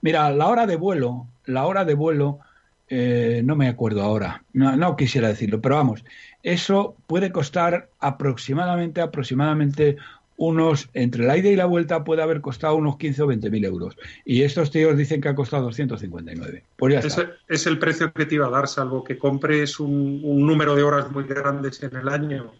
Mira, 0.00 0.30
la 0.30 0.46
hora 0.48 0.66
de 0.66 0.76
vuelo, 0.76 1.26
la 1.46 1.66
hora 1.66 1.84
de 1.84 1.94
vuelo, 1.94 2.40
eh, 2.88 3.40
no 3.44 3.56
me 3.56 3.68
acuerdo 3.68 4.02
ahora, 4.02 4.44
no, 4.52 4.96
quisiera 4.96 5.28
decirlo, 5.28 5.60
pero 5.60 5.76
vamos, 5.76 6.04
eso 6.42 6.94
puede 7.06 7.32
costar 7.32 7.88
aproximadamente, 7.98 9.00
aproximadamente 9.00 9.96
unos, 10.36 10.88
entre 10.94 11.24
la 11.24 11.36
ida 11.36 11.48
y 11.48 11.56
la 11.56 11.66
vuelta 11.66 12.04
puede 12.04 12.22
haber 12.22 12.40
costado 12.40 12.76
unos 12.76 12.96
15 12.96 13.22
o 13.22 13.26
20 13.28 13.50
mil 13.50 13.64
euros. 13.64 13.96
Y 14.24 14.42
estos 14.42 14.70
tíos 14.70 14.96
dicen 14.96 15.20
que 15.20 15.28
ha 15.28 15.34
costado 15.34 15.64
259. 15.64 16.64
Pues 16.76 16.92
ya 16.92 17.00
está. 17.00 17.32
Es, 17.48 17.66
el 17.66 17.78
precio 17.78 18.12
que 18.12 18.26
te 18.26 18.34
iba 18.34 18.46
a 18.46 18.50
dar, 18.50 18.68
salvo 18.68 19.04
que 19.04 19.16
compres 19.18 19.78
un, 19.80 20.20
un 20.24 20.46
número 20.46 20.74
de 20.74 20.82
horas 20.82 21.10
muy 21.10 21.24
grandes 21.24 21.82
en 21.82 21.96
el 21.96 22.08
año, 22.08 22.52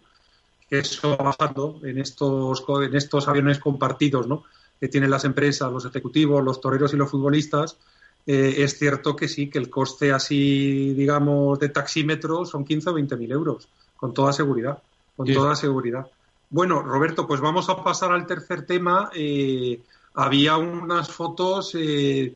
que 0.69 0.79
eso 0.79 1.17
va 1.17 1.35
bajando 1.37 1.81
en 1.85 1.99
estos, 1.99 2.65
en 2.83 2.95
estos 2.95 3.29
aviones 3.29 3.59
compartidos, 3.59 4.27
¿no? 4.27 4.45
que 4.81 4.89
tienen 4.89 5.11
las 5.11 5.25
empresas, 5.25 5.73
los 5.73 5.87
ejecutivos, 5.87 6.45
los 6.45 6.61
toreros 6.61 6.93
y 6.93 6.97
los 6.97 7.11
futbolistas, 7.11 7.79
eh, 8.27 8.57
es 8.59 8.79
cierto 8.79 9.15
que 9.15 9.29
sí, 9.29 9.49
que 9.49 9.59
el 9.59 9.71
coste 9.71 10.13
así, 10.13 10.95
digamos, 10.95 11.59
de 11.59 11.69
taxímetro 11.69 12.45
son 12.45 12.65
15 12.65 12.91
o 12.91 12.95
20 12.95 13.17
mil 13.17 13.33
euros, 13.33 13.69
con 13.97 14.15
toda 14.15 14.33
seguridad, 14.33 14.79
con 15.17 15.27
toda 15.27 15.55
seguridad. 15.55 16.07
Bueno, 16.55 16.83
Roberto, 16.83 17.27
pues 17.27 17.41
vamos 17.41 17.69
a 17.69 17.83
pasar 17.83 18.13
al 18.13 18.29
tercer 18.29 18.65
tema. 18.65 19.11
Eh, 19.13 19.81
había 20.15 20.57
unas 20.57 21.11
fotos 21.11 21.75
eh, 21.75 22.33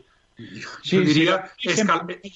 Sí, 0.82 0.98
diría, 0.98 1.52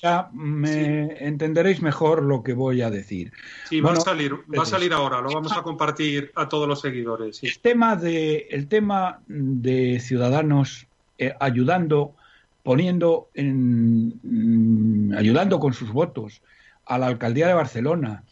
ya 0.01 0.29
me 0.33 1.27
entenderéis 1.27 1.83
mejor 1.83 2.23
lo 2.23 2.45
que 2.45 2.53
voy 2.53 2.83
a 2.83 2.91
decir. 2.91 3.33
Sí, 3.69 3.81
va 3.81 3.95
a 3.95 3.97
salir, 3.97 4.33
va 4.57 4.63
a 4.63 4.67
salir 4.67 4.93
ahora, 4.93 5.21
lo 5.21 5.33
vamos 5.33 5.57
a 5.57 5.63
compartir 5.63 6.31
a 6.37 6.49
todos 6.49 6.69
los 6.69 6.81
seguidores. 6.81 7.43
El 7.43 7.59
tema 7.59 7.97
de, 7.97 8.47
el 8.51 8.69
tema 8.69 9.19
de 9.27 9.99
ciudadanos 9.99 10.87
eh, 11.19 11.35
ayudando, 11.41 12.15
poniendo 12.63 13.29
en, 13.35 14.21
mm, 14.23 15.17
ayudando 15.17 15.59
con 15.59 15.73
sus 15.73 15.91
votos 15.91 16.43
a 16.87 16.99
la 16.99 17.07
alcaldía 17.09 17.49
de 17.49 17.55
Barcelona 17.55 18.23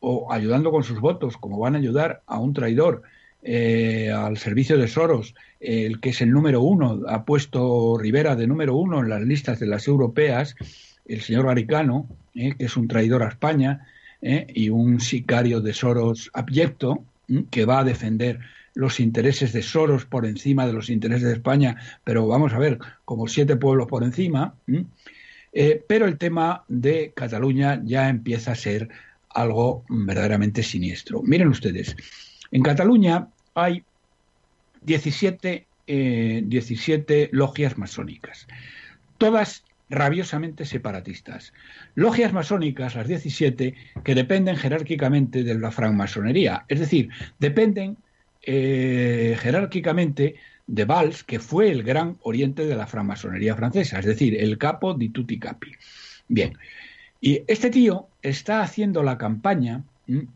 o 0.00 0.32
ayudando 0.32 0.70
con 0.70 0.82
sus 0.82 1.00
votos, 1.00 1.36
como 1.36 1.58
van 1.58 1.74
a 1.74 1.78
ayudar 1.78 2.22
a 2.26 2.38
un 2.38 2.52
traidor 2.52 3.02
eh, 3.42 4.10
al 4.10 4.36
servicio 4.36 4.76
de 4.76 4.86
Soros, 4.86 5.34
el 5.60 6.00
que 6.00 6.10
es 6.10 6.20
el 6.20 6.30
número 6.30 6.60
uno, 6.60 7.02
ha 7.08 7.24
puesto 7.24 7.96
Rivera 7.98 8.36
de 8.36 8.46
número 8.46 8.74
uno 8.76 9.00
en 9.00 9.08
las 9.08 9.22
listas 9.22 9.58
de 9.60 9.66
las 9.66 9.86
europeas, 9.88 10.56
el 11.06 11.22
señor 11.22 11.46
Garicano, 11.46 12.06
eh, 12.34 12.54
que 12.56 12.64
es 12.66 12.76
un 12.76 12.86
traidor 12.86 13.22
a 13.22 13.28
España 13.28 13.86
eh, 14.20 14.46
y 14.52 14.68
un 14.68 15.00
sicario 15.00 15.60
de 15.60 15.72
Soros 15.72 16.30
abyecto, 16.34 17.02
que 17.50 17.64
va 17.64 17.78
a 17.78 17.84
defender 17.84 18.40
los 18.74 19.00
intereses 19.00 19.52
de 19.52 19.62
Soros 19.62 20.04
por 20.04 20.26
encima 20.26 20.66
de 20.66 20.72
los 20.72 20.90
intereses 20.90 21.28
de 21.28 21.34
España, 21.34 21.76
pero 22.04 22.26
vamos 22.26 22.52
a 22.52 22.58
ver, 22.58 22.78
como 23.04 23.26
siete 23.26 23.56
pueblos 23.56 23.86
por 23.86 24.02
encima. 24.02 24.54
pero 25.88 26.06
el 26.06 26.18
tema 26.18 26.64
de 26.68 27.12
Cataluña 27.14 27.80
ya 27.84 28.08
empieza 28.08 28.52
a 28.52 28.56
ser 28.56 28.88
algo 29.30 29.84
verdaderamente 29.88 30.62
siniestro. 30.62 31.22
Miren 31.22 31.48
ustedes, 31.48 31.96
en 32.50 32.62
Cataluña 32.62 33.28
hay 33.54 33.84
17, 34.82 35.66
eh, 35.86 37.28
logias 37.32 37.78
masónicas, 37.78 38.46
todas 39.18 39.64
rabiosamente 39.90 40.64
separatistas. 40.64 41.52
Logias 41.94 42.32
masónicas, 42.32 42.94
las 42.94 43.08
17, 43.08 43.74
que 44.04 44.14
dependen 44.14 44.56
jerárquicamente 44.56 45.42
de 45.42 45.58
la 45.58 45.72
francmasonería, 45.72 46.64
es 46.68 46.78
decir, 46.78 47.10
dependen 47.38 47.98
eh, 48.42 49.36
jerárquicamente 49.40 50.36
de 50.66 50.84
Valls, 50.84 51.24
que 51.24 51.40
fue 51.40 51.70
el 51.70 51.82
gran 51.82 52.16
oriente 52.22 52.64
de 52.64 52.76
la 52.76 52.86
francmasonería 52.86 53.56
francesa, 53.56 53.98
es 53.98 54.06
decir, 54.06 54.40
el 54.40 54.56
capo 54.56 54.94
di 54.94 55.08
tutti 55.08 55.38
capi. 55.38 55.72
Bien, 56.28 56.56
y 57.20 57.42
este 57.46 57.70
tío 57.70 58.06
está 58.22 58.62
haciendo 58.62 59.02
la 59.02 59.18
campaña 59.18 59.84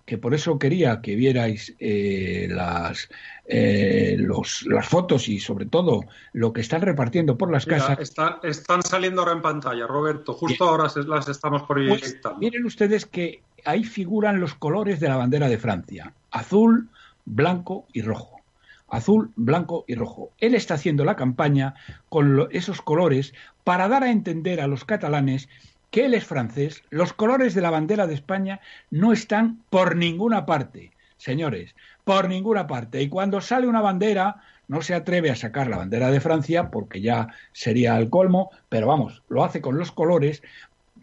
que 0.04 0.18
por 0.18 0.34
eso 0.34 0.58
quería 0.58 1.00
que 1.00 1.16
vierais 1.16 1.74
eh, 1.78 2.46
las, 2.50 3.08
eh, 3.46 4.16
las 4.66 4.88
fotos 4.88 5.28
y 5.28 5.40
sobre 5.40 5.66
todo 5.66 6.02
lo 6.32 6.52
que 6.52 6.60
están 6.60 6.82
repartiendo 6.82 7.36
por 7.36 7.50
las 7.50 7.66
casas. 7.66 7.98
están 8.42 8.82
saliendo 8.82 9.22
ahora 9.22 9.32
en 9.32 9.42
pantalla, 9.42 9.86
Roberto. 9.86 10.32
Justo 10.34 10.64
ahora 10.64 10.88
las 11.06 11.28
estamos 11.28 11.62
proyectando. 11.64 12.20
Pues, 12.22 12.38
miren 12.38 12.64
ustedes 12.66 13.06
que 13.06 13.42
ahí 13.64 13.84
figuran 13.84 14.40
los 14.40 14.54
colores 14.54 15.00
de 15.00 15.08
la 15.08 15.16
bandera 15.16 15.48
de 15.48 15.58
Francia: 15.58 16.12
azul, 16.30 16.88
blanco 17.24 17.86
y 17.92 18.02
rojo. 18.02 18.40
Azul, 18.88 19.32
blanco 19.34 19.84
y 19.88 19.96
rojo. 19.96 20.30
Él 20.38 20.54
está 20.54 20.74
haciendo 20.74 21.04
la 21.04 21.16
campaña 21.16 21.74
con 22.08 22.46
esos 22.52 22.80
colores 22.80 23.34
para 23.64 23.88
dar 23.88 24.04
a 24.04 24.12
entender 24.12 24.60
a 24.60 24.68
los 24.68 24.84
catalanes 24.84 25.48
que 25.94 26.06
él 26.06 26.14
es 26.14 26.24
francés, 26.24 26.82
los 26.90 27.12
colores 27.12 27.54
de 27.54 27.60
la 27.60 27.70
bandera 27.70 28.08
de 28.08 28.14
España 28.14 28.58
no 28.90 29.12
están 29.12 29.60
por 29.70 29.94
ninguna 29.94 30.44
parte, 30.44 30.90
señores, 31.18 31.76
por 32.02 32.28
ninguna 32.28 32.66
parte. 32.66 33.00
Y 33.00 33.08
cuando 33.08 33.40
sale 33.40 33.68
una 33.68 33.80
bandera, 33.80 34.42
no 34.66 34.82
se 34.82 34.96
atreve 34.96 35.30
a 35.30 35.36
sacar 35.36 35.68
la 35.68 35.76
bandera 35.76 36.10
de 36.10 36.20
Francia, 36.20 36.72
porque 36.72 37.00
ya 37.00 37.28
sería 37.52 37.96
el 37.96 38.10
colmo, 38.10 38.50
pero 38.68 38.88
vamos, 38.88 39.22
lo 39.28 39.44
hace 39.44 39.60
con 39.60 39.78
los 39.78 39.92
colores 39.92 40.42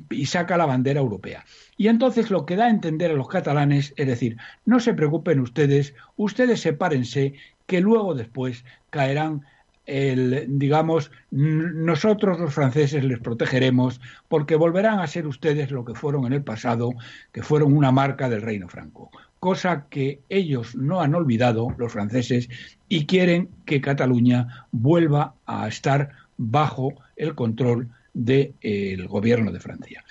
y 0.10 0.26
saca 0.26 0.58
la 0.58 0.66
bandera 0.66 1.00
europea. 1.00 1.46
Y 1.78 1.88
entonces 1.88 2.30
lo 2.30 2.46
que 2.46 2.58
da 2.58 2.66
a 2.66 2.70
entender 2.70 3.12
a 3.12 3.16
los 3.16 3.30
catalanes 3.30 3.94
es 3.96 4.08
decir, 4.08 4.36
no 4.66 4.82
se 4.82 4.94
preocupen 4.94 5.40
ustedes, 5.40 5.96
ustedes 6.18 6.60
sepárense, 6.60 7.36
que 7.66 7.80
luego 7.80 8.14
después 8.14 8.66
caerán 8.90 9.46
el, 9.92 10.46
digamos, 10.48 11.12
nosotros 11.32 12.40
los 12.40 12.54
franceses 12.54 13.04
les 13.04 13.20
protegeremos 13.20 14.00
porque 14.30 14.56
volverán 14.56 15.00
a 15.00 15.08
ser 15.08 15.28
ustedes 15.28 15.70
lo 15.70 15.84
que 15.84 15.96
fueron 15.96 16.26
en 16.26 16.34
el 16.34 16.44
pasado, 16.44 16.94
que 17.34 17.44
fueron 17.44 17.76
una 17.76 17.92
marca 17.92 18.30
del 18.30 18.42
reino 18.42 18.70
franco. 18.70 19.12
Cosa 19.40 19.88
que 19.90 20.20
ellos 20.30 20.76
no 20.76 21.02
han 21.02 21.14
olvidado, 21.14 21.76
los 21.78 21.92
franceses, 21.92 22.48
y 22.88 23.06
quieren 23.06 23.50
que 23.66 23.82
Cataluña 23.82 24.68
vuelva 24.72 25.34
a 25.46 25.68
estar 25.68 26.12
bajo 26.38 26.94
el 27.18 27.36
control 27.36 27.90
del 28.14 29.08
gobierno 29.10 29.52
de 29.52 29.60
Francia. 29.60 30.06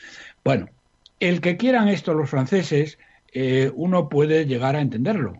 Bueno, 0.44 0.68
el 1.20 1.40
que 1.40 1.56
quieran 1.56 1.88
esto 1.88 2.12
los 2.12 2.28
franceses, 2.28 2.98
eh, 3.32 3.70
uno 3.74 4.10
puede 4.10 4.44
llegar 4.44 4.76
a 4.76 4.82
entenderlo. 4.82 5.38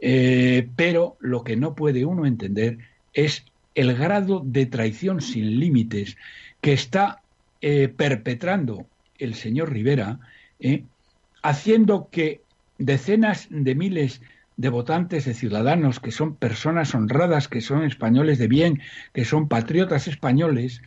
Eh, 0.00 0.68
pero 0.76 1.16
lo 1.20 1.42
que 1.42 1.56
no 1.56 1.74
puede 1.74 2.04
uno 2.04 2.24
entender 2.24 2.78
es 3.18 3.44
el 3.74 3.96
grado 3.96 4.42
de 4.44 4.66
traición 4.66 5.20
sin 5.20 5.58
límites 5.58 6.16
que 6.60 6.72
está 6.72 7.20
eh, 7.60 7.88
perpetrando 7.88 8.86
el 9.18 9.34
señor 9.34 9.72
Rivera, 9.72 10.20
eh, 10.60 10.84
haciendo 11.42 12.08
que 12.10 12.42
decenas 12.78 13.48
de 13.50 13.74
miles 13.74 14.22
de 14.56 14.68
votantes, 14.68 15.24
de 15.24 15.34
ciudadanos, 15.34 15.98
que 15.98 16.12
son 16.12 16.36
personas 16.36 16.94
honradas, 16.94 17.48
que 17.48 17.60
son 17.60 17.82
españoles 17.82 18.38
de 18.38 18.46
bien, 18.46 18.82
que 19.12 19.24
son 19.24 19.48
patriotas 19.48 20.06
españoles, 20.06 20.80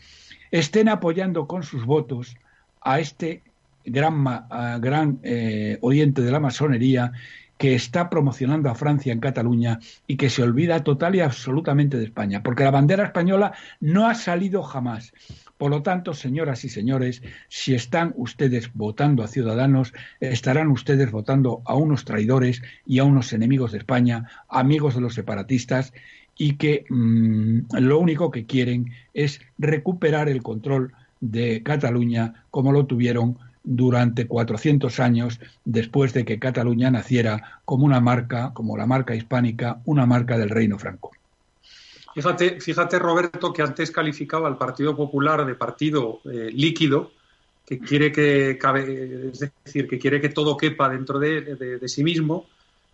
estén 0.51 0.87
apoyando 0.87 1.47
con 1.47 1.63
sus 1.63 1.85
votos 1.85 2.37
a 2.79 3.01
este 3.01 3.43
gran, 3.83 4.23
gran 4.79 5.19
eh, 5.23 5.77
oriente 5.81 6.21
de 6.21 6.31
la 6.31 6.39
masonería 6.39 7.11
que 7.61 7.75
está 7.75 8.09
promocionando 8.09 8.71
a 8.71 8.73
Francia 8.73 9.13
en 9.13 9.19
Cataluña 9.19 9.77
y 10.07 10.17
que 10.17 10.31
se 10.31 10.41
olvida 10.41 10.83
total 10.83 11.13
y 11.13 11.19
absolutamente 11.19 11.99
de 11.99 12.05
España, 12.05 12.41
porque 12.41 12.63
la 12.63 12.71
bandera 12.71 13.03
española 13.03 13.53
no 13.79 14.07
ha 14.07 14.15
salido 14.15 14.63
jamás. 14.63 15.13
Por 15.59 15.69
lo 15.69 15.83
tanto, 15.83 16.15
señoras 16.15 16.65
y 16.65 16.69
señores, 16.69 17.21
si 17.49 17.75
están 17.75 18.15
ustedes 18.17 18.73
votando 18.73 19.21
a 19.21 19.27
ciudadanos, 19.27 19.93
estarán 20.19 20.69
ustedes 20.69 21.11
votando 21.11 21.61
a 21.65 21.75
unos 21.75 22.03
traidores 22.03 22.63
y 22.87 22.97
a 22.97 23.03
unos 23.03 23.31
enemigos 23.31 23.73
de 23.73 23.77
España, 23.77 24.27
amigos 24.49 24.95
de 24.95 25.01
los 25.01 25.13
separatistas, 25.13 25.93
y 26.35 26.55
que 26.55 26.85
mm, 26.89 27.77
lo 27.77 27.99
único 27.99 28.31
que 28.31 28.47
quieren 28.47 28.91
es 29.13 29.39
recuperar 29.59 30.29
el 30.29 30.41
control 30.41 30.93
de 31.19 31.61
Cataluña 31.61 32.45
como 32.49 32.71
lo 32.71 32.87
tuvieron 32.87 33.37
durante 33.63 34.27
400 34.27 34.99
años 34.99 35.39
después 35.65 36.13
de 36.13 36.25
que 36.25 36.39
Cataluña 36.39 36.89
naciera 36.91 37.61
como 37.65 37.85
una 37.85 37.99
marca, 37.99 38.51
como 38.53 38.77
la 38.77 38.87
marca 38.87 39.15
hispánica, 39.15 39.81
una 39.85 40.05
marca 40.05 40.37
del 40.37 40.49
reino 40.49 40.79
franco. 40.79 41.11
Fíjate, 42.13 42.59
fíjate, 42.59 42.99
Roberto, 42.99 43.53
que 43.53 43.61
antes 43.61 43.91
calificaba 43.91 44.47
al 44.47 44.57
Partido 44.57 44.95
Popular 44.95 45.45
de 45.45 45.55
partido 45.55 46.19
eh, 46.25 46.49
líquido, 46.51 47.11
que 47.65 47.79
quiere 47.79 48.11
que 48.11 48.57
cabe, 48.57 49.29
es 49.31 49.39
decir, 49.63 49.87
que 49.87 49.97
quiere 49.97 50.19
que 50.19 50.27
todo 50.27 50.57
quepa 50.57 50.89
dentro 50.89 51.19
de, 51.19 51.79
sí 51.87 52.03
mismo, 52.03 52.47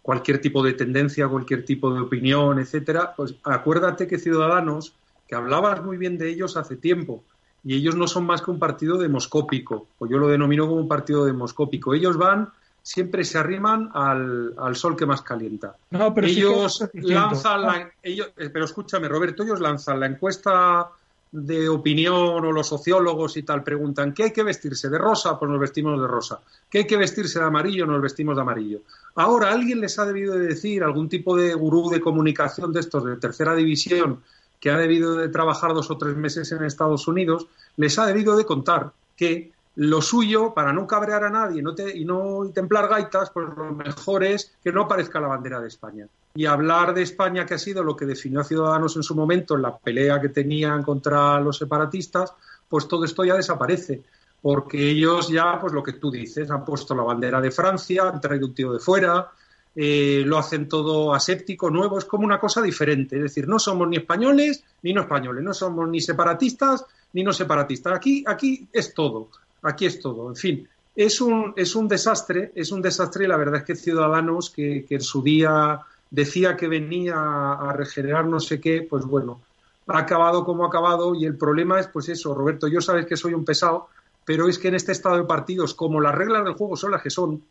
cualquier 0.03 0.39
tipo 0.39 0.63
de 0.63 0.73
tendencia, 0.73 1.27
cualquier 1.27 1.65
tipo 1.65 1.91
de 1.91 2.01
opinión, 2.01 2.59
etcétera. 2.59 3.13
Pues 3.15 3.33
acuérdate 3.43 4.05
que 4.05 4.19
Ciudadanos, 4.19 4.93
que 5.27 5.35
hablabas 5.35 5.83
muy 5.83 5.97
bien 5.97 6.19
de 6.19 6.29
ellos 6.29 6.57
hace 6.57 6.75
tiempo, 6.75 7.23
y 7.67 7.75
ellos 7.75 7.97
no 7.97 8.07
son 8.07 8.25
más 8.25 8.41
que 8.41 8.49
un 8.49 8.59
partido 8.59 8.97
demoscópico, 8.97 9.87
o 9.99 10.07
yo 10.07 10.17
lo 10.19 10.29
denomino 10.29 10.69
como 10.69 10.79
un 10.79 10.87
partido 10.87 11.25
demoscópico. 11.25 11.93
Ellos 11.93 12.15
van 12.15 12.49
siempre 12.81 13.25
se 13.25 13.37
arriman 13.37 13.91
al, 13.93 14.73
sol 14.75 14.95
que 14.95 15.05
más 15.05 15.21
calienta. 15.21 15.75
No, 15.89 16.13
pero 16.13 16.27
ellos 16.27 16.81
lanzan 16.93 17.61
la, 17.61 17.91
ellos, 18.01 18.29
eh, 18.37 18.49
pero 18.49 18.63
escúchame, 18.63 19.09
Roberto, 19.09 19.43
ellos 19.43 19.59
lanzan 19.59 19.99
la 19.99 20.05
encuesta 20.05 20.87
de 21.29 21.67
opinión 21.67 22.45
o 22.45 22.51
los 22.53 22.67
sociólogos 22.67 23.35
y 23.35 23.43
tal 23.43 23.61
preguntan 23.61 24.13
¿qué 24.13 24.23
hay 24.23 24.31
que 24.31 24.43
vestirse 24.43 24.87
de 24.89 24.97
rosa? 24.97 25.37
Pues 25.37 25.51
nos 25.51 25.59
vestimos 25.59 25.99
de 25.99 26.07
rosa. 26.07 26.39
¿Qué 26.69 26.77
hay 26.77 26.87
que 26.87 26.95
vestirse 26.95 27.37
de 27.37 27.45
amarillo? 27.45 27.85
Nos 27.85 28.01
vestimos 28.01 28.37
de 28.37 28.43
amarillo. 28.43 28.79
Ahora 29.15 29.51
alguien 29.51 29.81
les 29.81 29.99
ha 29.99 30.05
debido 30.05 30.35
de 30.35 30.47
decir, 30.47 30.85
algún 30.85 31.09
tipo 31.09 31.35
de 31.35 31.53
gurú 31.53 31.89
de 31.89 31.99
comunicación 31.99 32.71
de 32.71 32.79
estos 32.79 33.03
de 33.03 33.17
tercera 33.17 33.53
división 33.55 34.21
que 34.59 34.71
ha 34.71 34.77
debido 34.77 35.15
de 35.15 35.29
trabajar 35.29 35.73
dos 35.73 35.91
o 35.91 35.97
tres 35.97 36.15
meses 36.15 36.51
en 36.51 36.63
Estados 36.63 37.07
Unidos, 37.07 37.47
les 37.75 37.97
ha 37.99 38.05
debido 38.05 38.35
de 38.35 38.45
contar 38.45 38.91
que 39.15 39.51
lo 39.75 40.01
suyo, 40.01 40.55
para 40.55 40.73
no 40.73 40.87
cabrear 40.87 41.23
a 41.23 41.29
nadie 41.29 41.63
y 41.93 42.03
no 42.03 42.49
templar 42.49 42.87
gaitas, 42.87 43.29
pues 43.29 43.47
lo 43.55 43.71
mejor 43.73 44.23
es 44.23 44.55
que 44.63 44.71
no 44.71 44.83
aparezca 44.83 45.19
la 45.19 45.27
bandera 45.27 45.61
de 45.61 45.67
España. 45.67 46.07
Y 46.33 46.47
hablar 46.47 46.95
de 46.95 47.03
España, 47.03 47.45
que 47.45 47.53
ha 47.53 47.59
sido 47.59 47.83
lo 47.83 47.95
que 47.95 48.07
definió 48.07 48.39
a 48.39 48.43
Ciudadanos 48.43 48.95
en 48.95 49.03
su 49.03 49.13
momento, 49.13 49.55
en 49.55 49.61
la 49.61 49.77
pelea 49.77 50.19
que 50.19 50.29
tenían 50.29 50.81
contra 50.81 51.39
los 51.39 51.57
separatistas, 51.57 52.33
pues 52.67 52.87
todo 52.87 53.05
esto 53.05 53.23
ya 53.23 53.35
desaparece. 53.35 54.01
Porque 54.41 54.89
ellos 54.89 55.29
ya, 55.29 55.59
pues 55.59 55.73
lo 55.73 55.83
que 55.83 55.93
tú 55.93 56.09
dices, 56.09 56.49
han 56.49 56.65
puesto 56.65 56.95
la 56.95 57.03
bandera 57.03 57.39
de 57.39 57.51
Francia, 57.51 58.09
han 58.09 58.21
traído 58.21 58.47
un 58.47 58.55
tío 58.55 58.73
de 58.73 58.79
fuera, 58.79 59.31
eh, 59.77 60.23
lo 60.25 60.37
hacen 60.37 60.67
todo 60.67 61.13
aséptico, 61.13 61.69
nuevo, 61.69 61.97
es 61.97 62.05
como 62.05 62.25
una 62.25 62.39
cosa 62.39 62.61
diferente. 62.61 63.15
Es 63.15 63.21
decir, 63.21 63.47
no 63.47 63.59
somos 63.59 63.87
ni 63.87 63.97
españoles 63.97 64.63
ni 64.81 64.91
no 64.91 65.01
españoles, 65.01 65.43
no 65.43 65.53
somos 65.53 65.87
ni 65.87 66.01
separatistas 66.01 66.85
ni 67.13 67.23
no 67.23 67.31
separatistas. 67.31 67.95
Aquí, 67.95 68.25
aquí 68.27 68.67
es 68.73 68.93
todo 68.93 69.29
aquí 69.61 69.85
es 69.85 69.99
todo. 69.99 70.29
En 70.29 70.35
fin, 70.35 70.67
es 70.95 71.21
un, 71.21 71.53
es 71.55 71.75
un 71.75 71.87
desastre, 71.87 72.51
es 72.55 72.71
un 72.71 72.81
desastre 72.81 73.25
y 73.25 73.27
la 73.27 73.37
verdad 73.37 73.57
es 73.57 73.63
que 73.63 73.75
Ciudadanos, 73.75 74.49
que, 74.49 74.85
en 74.89 75.01
su 75.01 75.21
día 75.21 75.81
decía 76.09 76.55
que 76.55 76.67
venía 76.67 77.15
a 77.15 77.73
regenerar 77.73 78.25
no 78.25 78.39
sé 78.39 78.59
qué, 78.61 78.85
pues 78.89 79.05
bueno, 79.05 79.41
ha 79.87 79.99
acabado 79.99 80.45
como 80.45 80.63
ha 80.63 80.67
acabado 80.67 81.15
y 81.15 81.25
el 81.25 81.37
problema 81.37 81.79
es 81.79 81.87
pues 81.87 82.09
eso, 82.09 82.33
Roberto, 82.33 82.67
yo 82.67 82.81
sabes 82.81 83.05
que 83.05 83.17
soy 83.17 83.33
un 83.33 83.45
pesado, 83.45 83.89
pero 84.25 84.47
es 84.47 84.57
que 84.57 84.69
en 84.69 84.75
este 84.75 84.91
estado 84.91 85.17
de 85.17 85.23
partidos, 85.23 85.73
como 85.73 86.01
las 86.01 86.15
reglas 86.15 86.43
del 86.43 86.53
juego 86.53 86.75
son 86.75 86.91
las 86.91 87.01
que 87.01 87.09
son, 87.09 87.41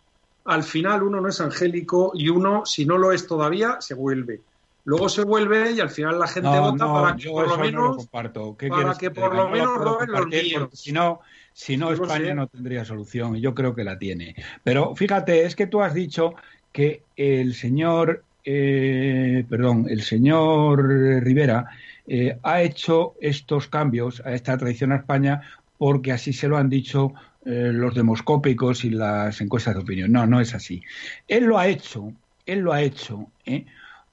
al 0.46 0.62
final 0.62 1.02
uno 1.02 1.20
no 1.20 1.28
es 1.28 1.40
angélico 1.40 2.12
y 2.14 2.28
uno, 2.28 2.64
si 2.64 2.84
no 2.84 2.98
lo 2.98 3.12
es 3.12 3.26
todavía, 3.26 3.76
se 3.80 3.94
vuelve. 3.94 4.40
Luego 4.84 5.08
se 5.08 5.24
vuelve 5.24 5.72
y 5.72 5.80
al 5.80 5.90
final 5.90 6.18
la 6.18 6.28
gente 6.28 6.48
vota 6.48 6.86
para 6.86 7.16
que 7.16 7.28
por 7.28 7.48
lo 7.48 7.58
menos, 7.58 8.06
para 8.06 8.94
que 8.96 9.10
por 9.10 9.34
lo 9.34 9.48
menos 9.48 9.78
roben 9.78 10.12
los 10.12 10.26
míos. 10.28 10.68
Si 10.72 10.92
no, 10.92 11.20
si 11.52 11.76
no, 11.76 11.90
España 11.90 12.34
no 12.34 12.46
tendría 12.46 12.84
solución. 12.84 13.34
Yo 13.36 13.52
creo 13.52 13.74
que 13.74 13.82
la 13.82 13.98
tiene. 13.98 14.36
Pero 14.62 14.94
fíjate, 14.94 15.44
es 15.44 15.56
que 15.56 15.66
tú 15.66 15.82
has 15.82 15.92
dicho 15.92 16.34
que 16.70 17.02
el 17.16 17.54
señor, 17.54 18.22
eh, 18.44 19.44
perdón, 19.48 19.86
el 19.88 20.02
señor 20.02 20.86
Rivera 20.86 21.66
eh, 22.06 22.38
ha 22.44 22.62
hecho 22.62 23.14
estos 23.20 23.66
cambios 23.66 24.22
a 24.24 24.34
esta 24.34 24.56
tradición 24.56 24.92
a 24.92 24.96
España 24.96 25.42
porque 25.78 26.12
así 26.12 26.32
se 26.32 26.46
lo 26.46 26.58
han 26.58 26.68
dicho 26.68 27.12
eh, 27.46 27.70
los 27.72 27.94
demoscópicos 27.94 28.84
y 28.84 28.90
las 28.90 29.40
encuestas 29.40 29.74
de 29.74 29.80
opinión. 29.80 30.12
No, 30.12 30.26
no 30.26 30.40
es 30.40 30.54
así. 30.54 30.82
Él 31.28 31.44
lo 31.44 31.58
ha 31.58 31.68
hecho, 31.68 32.12
él 32.44 32.60
lo 32.60 32.72
ha 32.72 32.82
hecho, 32.82 33.28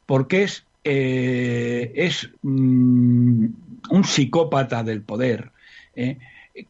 porque 0.05 0.43
es, 0.43 0.65
es 0.83 2.29
mm, 2.41 3.45
un 3.89 4.03
psicópata 4.03 4.83
del 4.83 5.01
poder 5.01 5.51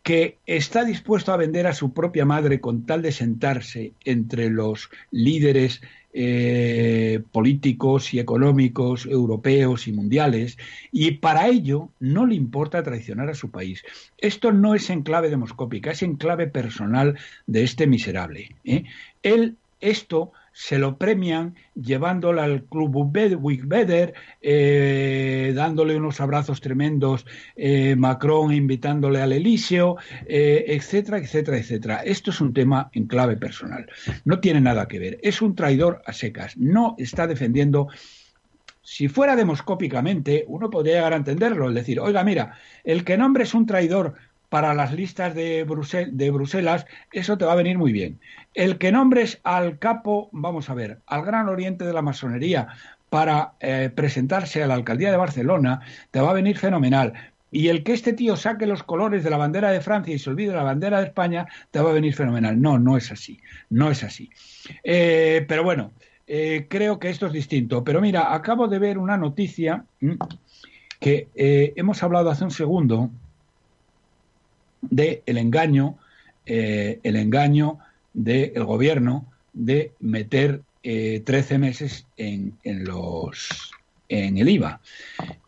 que 0.02 0.38
está 0.46 0.86
dispuesto 0.86 1.34
a 1.34 1.38
vender 1.38 1.68
a 1.68 1.74
su 1.74 1.94
propia 1.94 2.26
madre 2.26 2.62
con 2.62 2.86
tal 2.86 3.02
de 3.02 3.12
sentarse 3.12 3.92
entre 4.06 4.50
los 4.50 4.90
líderes 5.12 5.82
eh, 6.14 7.22
políticos 7.32 8.14
y 8.14 8.20
económicos 8.20 9.06
europeos 9.06 9.88
y 9.88 9.94
mundiales, 9.94 10.58
y 10.92 11.12
para 11.12 11.48
ello 11.48 11.90
no 12.00 12.26
le 12.26 12.36
importa 12.36 12.84
traicionar 12.84 13.30
a 13.30 13.36
su 13.36 13.50
país. 13.50 13.84
Esto 14.18 14.52
no 14.52 14.76
es 14.76 14.90
en 14.90 15.02
clave 15.02 15.30
demoscópica, 15.30 15.92
es 15.92 16.04
en 16.04 16.16
clave 16.16 16.48
personal 16.48 17.18
de 17.48 17.64
este 17.64 17.88
miserable. 17.88 18.56
¿eh? 18.64 18.84
Él 19.24 19.58
esto 19.84 20.32
se 20.54 20.78
lo 20.78 20.98
premian 20.98 21.56
llevándolo 21.74 22.42
al 22.42 22.66
Club 22.66 22.96
Wigbeder, 22.96 24.14
eh, 24.42 25.52
dándole 25.56 25.96
unos 25.96 26.22
abrazos 26.22 26.62
tremendos, 26.62 27.26
eh, 27.56 27.96
Macron 27.96 28.54
invitándole 28.54 29.20
al 29.22 29.34
Elíseo, 29.34 29.98
eh, 30.28 30.66
etcétera, 30.68 31.18
etcétera, 31.18 31.58
etcétera. 31.58 31.96
Esto 32.04 32.30
es 32.30 32.40
un 32.40 32.54
tema 32.54 32.90
en 32.94 33.08
clave 33.08 33.36
personal. 33.36 33.88
No 34.26 34.40
tiene 34.40 34.62
nada 34.62 34.88
que 34.88 35.00
ver. 35.00 35.20
Es 35.24 35.42
un 35.42 35.56
traidor 35.56 36.02
a 36.06 36.14
secas. 36.14 36.56
No 36.56 36.96
está 37.00 37.26
defendiendo 37.26 37.88
si 38.86 39.08
fuera 39.08 39.38
demoscópicamente, 39.38 40.44
uno 40.48 40.70
podría 40.70 40.96
llegar 40.96 41.14
a 41.14 41.18
entenderlo, 41.18 41.70
es 41.70 41.76
decir, 41.76 42.02
oiga, 42.02 42.22
mira, 42.26 42.58
el 42.84 43.06
que 43.06 43.18
nombre 43.18 43.44
es 43.44 43.54
un 43.54 43.66
traidor 43.66 44.16
para 44.54 44.76
las 44.76 44.94
listas 44.94 45.34
de, 45.34 45.66
de, 46.12 46.30
Bruselas, 46.30 46.86
eso 47.12 47.40
te 47.40 47.46
va 47.46 47.54
a 47.54 47.56
venir 47.56 47.80
muy 47.80 47.92
bien. 47.92 48.20
El 48.54 48.78
que 48.78 48.92
nombres 48.92 49.40
al 49.44 49.80
capo, 49.80 50.30
vamos 50.32 50.70
a 50.70 50.76
ver, 50.76 51.00
al 51.08 51.26
gran 51.26 51.50
oriente 51.50 51.86
de 51.86 51.92
la 51.92 52.04
masonería 52.04 52.68
para 53.10 53.54
eh, 53.62 53.90
presentarse 53.96 54.62
a 54.62 54.68
la 54.68 54.76
alcaldía 54.76 55.10
de 55.10 55.18
Barcelona, 55.18 55.82
te 56.12 56.22
va 56.22 56.30
a 56.30 56.34
venir 56.36 56.60
fenomenal. 56.60 57.14
Y 57.50 57.70
el 57.70 57.82
que 57.84 57.94
este 57.94 58.14
tío 58.14 58.36
saque 58.36 58.68
los 58.68 58.84
colores 58.84 59.24
de 59.24 59.32
la 59.32 59.38
bandera 59.38 59.72
de 59.72 59.82
Francia 59.82 60.14
y 60.14 60.20
se 60.20 60.30
olvide 60.30 60.54
la 60.54 60.62
bandera 60.62 61.00
de 61.00 61.08
España, 61.08 61.48
te 61.72 61.80
va 61.80 61.90
a 61.90 61.94
venir 61.94 62.14
fenomenal. 62.14 62.62
No, 62.62 62.78
no 62.78 62.96
es 62.96 63.12
así. 63.12 63.40
No 63.72 63.90
es 63.90 64.04
así. 64.04 64.30
Eh, 64.84 65.46
pero 65.48 65.64
bueno, 65.64 65.94
eh, 66.28 66.68
creo 66.70 67.00
que 67.00 67.10
esto 67.10 67.26
es 67.26 67.34
distinto. 67.34 67.84
Pero 67.84 68.02
mira, 68.02 68.36
acabo 68.36 68.68
de 68.68 68.78
ver 68.78 69.00
una 69.00 69.18
noticia 69.18 69.86
que 71.00 71.28
hemos 71.36 72.04
hablado 72.04 72.30
hace 72.30 72.44
un 72.44 72.52
segundo 72.52 73.10
del 74.90 75.22
el 75.26 75.38
engaño, 75.38 75.98
eh, 76.46 77.00
el 77.04 77.16
engaño 77.16 77.80
del 78.14 78.64
gobierno 78.64 79.26
de 79.54 79.92
meter 80.00 80.62
eh, 80.84 81.22
13 81.26 81.58
meses 81.58 82.08
en, 82.18 82.58
en, 82.64 82.86
los, 82.86 83.72
en 84.10 84.38
el 84.38 84.50
IVA. 84.50 84.82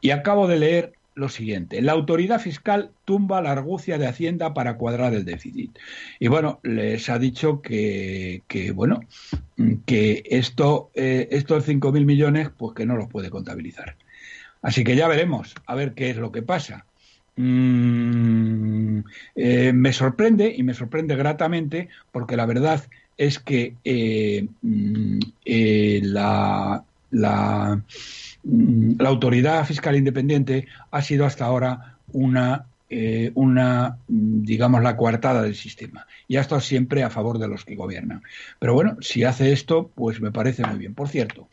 Y 0.02 0.12
acabo 0.12 0.48
de 0.48 0.60
leer 0.60 0.94
lo 1.16 1.30
siguiente. 1.30 1.82
La 1.82 1.94
autoridad 1.94 2.40
fiscal 2.40 2.92
tumba 3.06 3.42
la 3.42 3.52
argucia 3.52 3.98
de 3.98 4.08
Hacienda 4.08 4.54
para 4.54 4.78
cuadrar 4.78 5.14
el 5.14 5.26
déficit. 5.26 5.78
Y 6.20 6.28
bueno, 6.28 6.60
les 6.64 7.10
ha 7.10 7.18
dicho 7.18 7.62
que, 7.62 8.44
que 8.48 8.72
bueno, 8.72 9.00
que 9.86 10.24
esto, 10.26 10.92
eh, 10.94 11.30
estos 11.32 11.68
5.000 11.68 12.06
millones, 12.06 12.50
pues 12.56 12.76
que 12.76 12.86
no 12.86 12.98
los 12.98 13.08
puede 13.08 13.30
contabilizar. 13.30 13.96
Así 14.62 14.84
que 14.84 14.96
ya 14.96 15.08
veremos, 15.08 15.56
a 15.66 15.76
ver 15.76 15.94
qué 15.94 16.10
es 16.10 16.18
lo 16.18 16.32
que 16.32 16.42
pasa. 16.42 16.86
Mm, 17.38 19.00
eh, 19.36 19.74
me 19.74 19.92
sorprende 19.92 20.54
y 20.56 20.64
me 20.64 20.74
sorprende 20.74 21.18
gratamente 21.18 21.90
porque 22.12 22.38
la 22.38 22.46
verdad 22.46 22.88
es 23.18 23.40
que 23.40 23.76
eh, 23.84 24.48
mm, 24.62 25.20
eh, 25.44 26.00
la, 26.04 26.84
la, 27.12 27.82
mm, 28.44 28.94
la, 29.00 29.10
autoridad 29.10 29.66
fiscal 29.66 29.98
independiente 29.98 30.68
ha 30.92 31.02
sido 31.02 31.26
hasta 31.26 31.46
ahora 31.46 31.98
una, 32.14 32.68
una, 33.34 33.98
digamos, 34.08 34.82
la 34.82 34.96
coartada 34.96 35.42
del 35.42 35.56
sistema 35.56 36.08
y 36.30 36.38
ha 36.38 36.42
estado 36.42 36.62
siempre 36.62 37.04
a 37.04 37.10
favor 37.10 37.40
de 37.40 37.50
los 37.50 37.66
que 37.66 37.76
gobiernan. 37.76 38.24
Pero 38.60 38.74
bueno, 38.74 38.96
si 39.02 39.26
hace 39.26 39.52
esto, 39.52 39.92
pues 39.96 40.22
me 40.22 40.32
parece 40.32 40.66
muy 40.66 40.80
bien. 40.80 40.94
Por 40.94 41.10
cierto, 41.10 41.50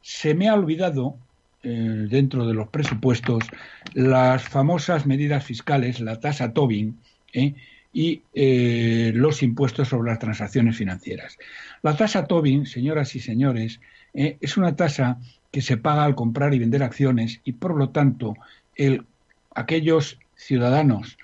se 0.00 0.34
me 0.34 0.48
ha 0.48 0.54
olvidado 0.54 1.16
eh, 1.62 2.06
dentro 2.08 2.46
de 2.46 2.54
los 2.54 2.68
presupuestos 2.68 3.44
las 3.92 4.42
famosas 4.48 5.04
medidas 5.04 5.44
fiscales, 5.44 6.00
la 6.00 6.18
tasa 6.18 6.54
Tobin 6.54 6.98
¿eh? 7.34 7.54
y 7.92 8.22
eh, 8.32 9.12
los 9.14 9.42
impuestos 9.42 9.88
sobre 9.88 10.10
las 10.10 10.18
transacciones 10.18 10.78
financieras. 10.78 11.36
La 11.82 11.98
tasa 11.98 12.24
Tobin, 12.24 12.64
señoras 12.64 13.14
y 13.14 13.20
señores, 13.20 13.80
es 14.14 14.56
una 14.56 14.74
tasa 14.74 15.18
que 15.52 15.60
se 15.60 15.76
paga 15.76 16.04
al 16.04 16.14
comprar 16.14 16.54
y 16.54 16.58
vender 16.58 16.82
acciones 16.82 17.40
y 17.44 17.52
por 17.52 17.76
lo 17.76 17.90
tanto 17.90 18.34
el, 18.74 19.04
aquellos 19.54 20.18
ciudadanos, 20.34 21.18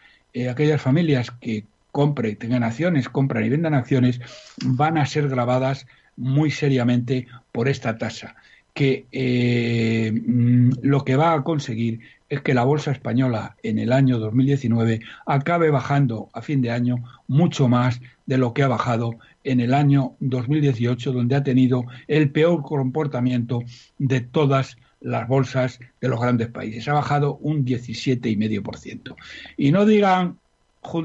aquellas 0.51 0.83
familias 0.83 1.31
que 1.31 1.65
compren, 1.93 2.37
tengan 2.37 2.63
acciones, 2.63 3.09
compran 3.09 3.45
y 3.45 3.49
vendan 3.49 3.73
acciones, 3.75 4.21
van 4.63 4.99
a 4.99 5.07
ser 5.07 5.29
grabadas 5.29 5.87
muy 6.15 6.51
seriamente 6.51 7.27
por 7.53 7.69
esta 7.69 7.97
tasa 7.97 8.37
que 8.77 9.07
eh, 9.11 10.13
mm, 10.13 10.71
lo 10.83 11.03
que 11.03 11.17
va 11.17 11.33
a 11.33 11.43
conseguir 11.43 12.01
es 12.29 12.43
que 12.43 12.53
la 12.53 12.63
bolsa 12.63 12.91
española 12.91 13.57
en 13.63 13.79
el 13.79 13.91
año 13.91 14.19
2019 14.19 15.01
acabe 15.25 15.71
bajando 15.71 16.29
a 16.35 16.43
fin 16.43 16.61
de 16.61 16.71
año 16.71 16.97
mucho 17.27 17.69
más 17.69 18.03
de 18.27 18.37
lo 18.37 18.53
que 18.53 18.65
ha 18.65 18.69
bajado 18.69 19.13
en 19.45 19.61
el 19.61 19.73
año 19.73 20.13
2018, 20.21 21.11
donde 21.13 21.37
ha 21.37 21.43
tenido 21.43 21.87
el 22.07 22.31
peor 22.31 22.63
comportamiento 22.65 23.63
de 23.97 24.21
todas 24.21 24.77
las 25.01 25.27
bolsas 25.27 25.81
de 26.03 26.09
los 26.09 26.21
grandes 26.21 26.49
países. 26.49 26.87
Ha 26.87 26.93
bajado 26.93 27.39
un 27.39 27.65
17,5%. 27.65 29.17
Y 29.57 29.73
no 29.73 29.87
digan 29.87 30.37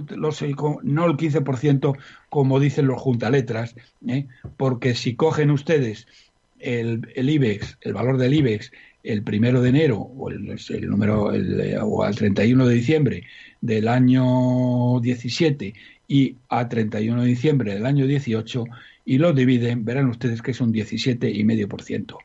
los, 0.10 0.42
no 0.84 1.06
el 1.06 1.18
15% 1.18 1.98
como 2.28 2.60
dicen 2.60 2.88
los 2.88 3.02
juntaletras, 3.02 3.76
¿eh? 4.06 4.28
porque 4.58 4.94
si 4.94 5.16
cogen 5.16 5.52
ustedes 5.52 6.06
el, 6.62 7.08
IBEX, 7.16 7.78
el 7.82 7.94
valor 7.94 8.18
del 8.18 8.34
IBEX, 8.34 8.72
el 9.04 9.24
primero 9.24 9.62
de 9.62 9.70
enero 9.70 9.98
o 9.98 10.30
el, 10.30 10.58
número 10.88 11.32
o 11.84 12.04
al 12.04 12.16
31 12.16 12.68
de 12.68 12.74
diciembre 12.74 13.24
del 13.60 13.88
año 13.88 15.00
17 15.00 15.74
y 16.08 16.36
a 16.50 16.70
31 16.70 17.22
de 17.22 17.28
diciembre 17.28 17.74
del 17.74 17.86
año 17.86 18.06
18 18.06 18.66
y 19.06 19.18
lo 19.18 19.34
dividen, 19.34 19.84
verán 19.86 20.08
ustedes 20.08 20.42
que 20.42 20.52
es 20.52 20.62
un 20.62 20.74
17,5%. 20.74 22.18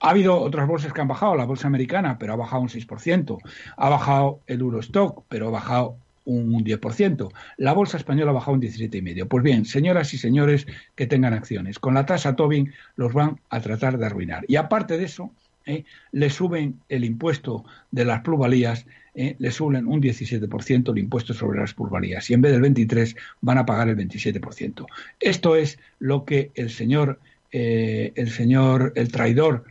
Ha 0.00 0.10
habido 0.10 0.40
otras 0.40 0.66
bolsas 0.68 0.92
que 0.92 1.00
han 1.00 1.08
bajado, 1.08 1.34
la 1.34 1.44
bolsa 1.44 1.66
americana, 1.66 2.18
pero 2.18 2.32
ha 2.32 2.36
bajado 2.36 2.62
un 2.62 2.68
6%. 2.68 3.38
Ha 3.76 3.88
bajado 3.88 4.40
el 4.46 4.60
Eurostock, 4.60 5.24
pero 5.28 5.48
ha 5.48 5.50
bajado 5.50 5.96
un 6.28 6.64
10%. 6.64 7.32
La 7.56 7.72
bolsa 7.72 7.96
española 7.96 8.30
ha 8.30 8.34
bajado 8.34 8.52
un 8.52 8.60
17,5%. 8.60 9.28
Pues 9.28 9.42
bien, 9.42 9.64
señoras 9.64 10.12
y 10.14 10.18
señores 10.18 10.66
que 10.94 11.06
tengan 11.06 11.32
acciones, 11.32 11.78
con 11.78 11.94
la 11.94 12.06
tasa 12.06 12.36
Tobin 12.36 12.72
los 12.96 13.12
van 13.12 13.40
a 13.48 13.60
tratar 13.60 13.98
de 13.98 14.06
arruinar. 14.06 14.44
Y 14.46 14.56
aparte 14.56 14.98
de 14.98 15.04
eso, 15.04 15.32
¿eh? 15.64 15.84
le 16.12 16.30
suben 16.30 16.80
el 16.88 17.04
impuesto 17.04 17.64
de 17.90 18.04
las 18.04 18.20
plusvalías, 18.20 18.86
¿eh? 19.14 19.36
le 19.38 19.50
suben 19.50 19.86
un 19.86 20.02
17% 20.02 20.90
el 20.90 20.98
impuesto 20.98 21.32
sobre 21.32 21.60
las 21.60 21.72
plusvalías 21.72 22.28
y 22.28 22.34
en 22.34 22.42
vez 22.42 22.52
del 22.52 22.60
23 22.60 23.16
van 23.40 23.58
a 23.58 23.66
pagar 23.66 23.88
el 23.88 23.96
27%. 23.96 24.86
Esto 25.20 25.56
es 25.56 25.78
lo 25.98 26.26
que 26.26 26.50
el 26.54 26.68
señor, 26.70 27.20
eh, 27.52 28.12
el 28.16 28.30
señor, 28.30 28.92
el 28.96 29.10
traidor 29.10 29.64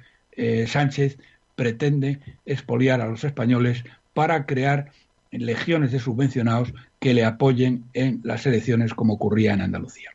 Sánchez 0.68 1.18
pretende 1.56 2.20
expoliar 2.46 3.02
a 3.02 3.08
los 3.08 3.24
españoles 3.24 3.84
para 4.14 4.46
crear 4.46 4.92
legiones 5.32 5.92
de 5.92 6.00
subvencionados 6.00 6.74
que 7.00 7.14
le 7.14 7.26
apoyen 7.26 7.86
en 7.94 8.22
las 8.24 8.46
elecciones 8.46 8.94
como 8.94 9.14
ocurría 9.14 9.54
en 9.54 9.62
Andalucía. 9.62 10.12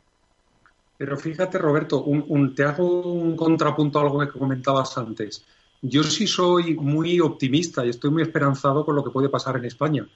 Pero 0.96 1.16
fíjate, 1.16 1.58
Roberto, 1.58 2.04
te 2.54 2.62
hago 2.62 3.12
un 3.12 3.36
contrapunto 3.36 3.98
a 3.98 4.02
algo 4.02 4.20
que 4.20 4.38
comentabas 4.38 4.96
antes. 4.98 5.44
Yo 5.80 6.04
sí 6.04 6.28
soy 6.28 6.74
muy 6.74 7.18
optimista 7.18 7.84
y 7.84 7.88
estoy 7.88 8.10
muy 8.10 8.22
esperanzado 8.22 8.84
con 8.84 8.94
lo 8.94 9.02
que 9.02 9.10
puede 9.10 9.28
pasar 9.28 9.56
en 9.56 9.64
España. 9.64 10.06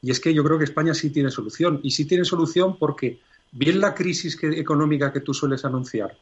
Y 0.00 0.10
es 0.10 0.18
que 0.18 0.34
yo 0.34 0.42
creo 0.42 0.58
que 0.58 0.64
España 0.64 0.94
sí 0.94 1.10
tiene 1.10 1.30
solución. 1.30 1.78
Y 1.84 1.92
sí 1.92 2.06
tiene 2.06 2.24
solución 2.24 2.76
porque 2.76 3.20
bien 3.52 3.80
la 3.80 3.94
crisis 3.94 4.36
económica 4.42 5.12
que 5.12 5.20
tú 5.20 5.32
sueles 5.32 5.64
anunciar, 5.64 6.16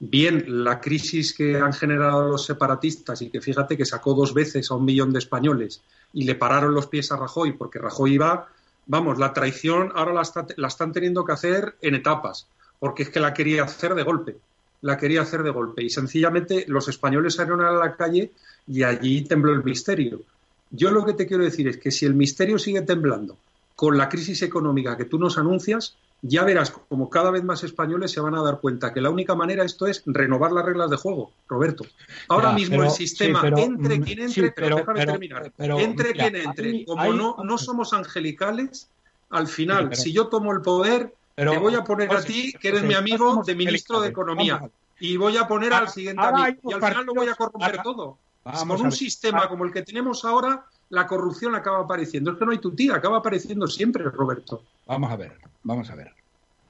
bien 0.00 0.64
la 0.64 0.80
crisis 0.80 1.32
que 1.32 1.56
han 1.56 1.72
generado 1.72 2.30
los 2.30 2.44
separatistas 2.44 3.22
y 3.22 3.30
que 3.30 3.40
fíjate 3.40 3.76
que 3.76 3.84
sacó 3.84 4.14
dos 4.14 4.34
veces 4.34 4.70
a 4.70 4.74
un 4.74 4.84
millón 4.84 5.12
de 5.12 5.20
españoles 5.20 5.82
y 6.12 6.24
le 6.24 6.34
pararon 6.34 6.74
los 6.74 6.88
pies 6.88 7.12
a 7.12 7.16
Rajoy 7.16 7.52
porque 7.52 7.78
Rajoy 7.78 8.14
iba, 8.14 8.48
vamos, 8.86 9.18
la 9.18 9.32
traición 9.32 9.92
ahora 9.94 10.12
la, 10.12 10.22
la 10.56 10.68
están 10.68 10.92
teniendo 10.92 11.24
que 11.24 11.32
hacer 11.32 11.76
en 11.82 11.94
etapas 11.94 12.46
porque 12.78 13.04
es 13.04 13.10
que 13.10 13.20
la 13.20 13.32
quería 13.32 13.62
hacer 13.62 13.94
de 13.94 14.02
golpe 14.02 14.36
la 14.82 14.96
quería 14.96 15.22
hacer 15.22 15.42
de 15.42 15.50
golpe. 15.50 15.82
Y 15.82 15.90
sencillamente 15.90 16.64
los 16.68 16.88
españoles 16.88 17.34
salieron 17.34 17.60
a 17.62 17.72
la 17.72 17.96
calle 17.96 18.32
y 18.66 18.82
allí 18.82 19.22
tembló 19.22 19.52
el 19.52 19.64
misterio. 19.64 20.22
Yo 20.70 20.90
lo 20.90 21.04
que 21.04 21.14
te 21.14 21.26
quiero 21.26 21.44
decir 21.44 21.68
es 21.68 21.76
que 21.76 21.90
si 21.90 22.06
el 22.06 22.14
misterio 22.14 22.58
sigue 22.58 22.82
temblando 22.82 23.36
con 23.74 23.96
la 23.96 24.08
crisis 24.08 24.42
económica 24.42 24.96
que 24.96 25.04
tú 25.04 25.18
nos 25.18 25.38
anuncias, 25.38 25.96
ya 26.22 26.44
verás 26.44 26.70
como 26.70 27.08
cada 27.08 27.30
vez 27.30 27.42
más 27.42 27.64
españoles 27.64 28.10
se 28.10 28.20
van 28.20 28.34
a 28.34 28.42
dar 28.42 28.60
cuenta 28.60 28.92
que 28.92 29.00
la 29.00 29.10
única 29.10 29.34
manera 29.34 29.64
esto 29.64 29.86
es 29.86 30.02
renovar 30.06 30.52
las 30.52 30.64
reglas 30.64 30.90
de 30.90 30.96
juego, 30.96 31.32
Roberto. 31.48 31.84
Ahora 32.28 32.52
mismo 32.52 32.82
el 32.82 32.90
sistema, 32.90 33.42
entre 33.56 33.98
mm, 33.98 34.02
quien 34.02 34.18
entre, 34.20 34.52
pero, 34.52 34.76
déjame 34.76 35.06
terminar, 35.06 35.52
entre 35.58 36.12
quien 36.12 36.36
entre, 36.36 36.84
como 36.84 37.12
no, 37.12 37.36
no 37.42 37.58
somos 37.58 37.92
angelicales, 37.92 38.88
al 39.30 39.46
final, 39.46 39.94
si 39.94 40.12
yo 40.12 40.26
tomo 40.26 40.52
el 40.52 40.60
poder, 40.60 41.14
te 41.36 41.58
voy 41.58 41.74
a 41.74 41.84
poner 41.84 42.12
a 42.14 42.22
ti, 42.22 42.52
que 42.60 42.68
eres 42.68 42.82
mi 42.82 42.94
amigo, 42.94 43.42
de 43.44 43.54
ministro 43.54 44.00
de 44.00 44.08
Economía. 44.08 44.68
Y 44.98 45.16
voy 45.16 45.38
a 45.38 45.48
poner 45.48 45.72
al 45.72 45.88
siguiente 45.88 46.22
a 46.22 46.32
mí. 46.32 46.58
Y 46.64 46.72
al 46.74 46.80
final 46.80 47.06
lo 47.06 47.14
voy 47.14 47.28
a 47.28 47.34
corromper 47.34 47.80
todo. 47.82 48.18
Con 48.42 48.82
un 48.82 48.92
sistema 48.92 49.48
como 49.48 49.64
el 49.64 49.72
que 49.72 49.82
tenemos 49.82 50.24
ahora, 50.24 50.66
la 50.90 51.06
corrupción 51.06 51.54
acaba 51.54 51.80
apareciendo. 51.80 52.32
Es 52.32 52.38
que 52.38 52.44
no 52.44 52.52
hay 52.52 52.58
tutía, 52.58 52.94
acaba 52.94 53.18
apareciendo 53.18 53.66
siempre, 53.66 54.04
Roberto. 54.04 54.62
Vamos 54.86 55.10
a 55.10 55.16
ver, 55.16 55.32
vamos 55.62 55.90
a 55.90 55.94
ver, 55.94 56.12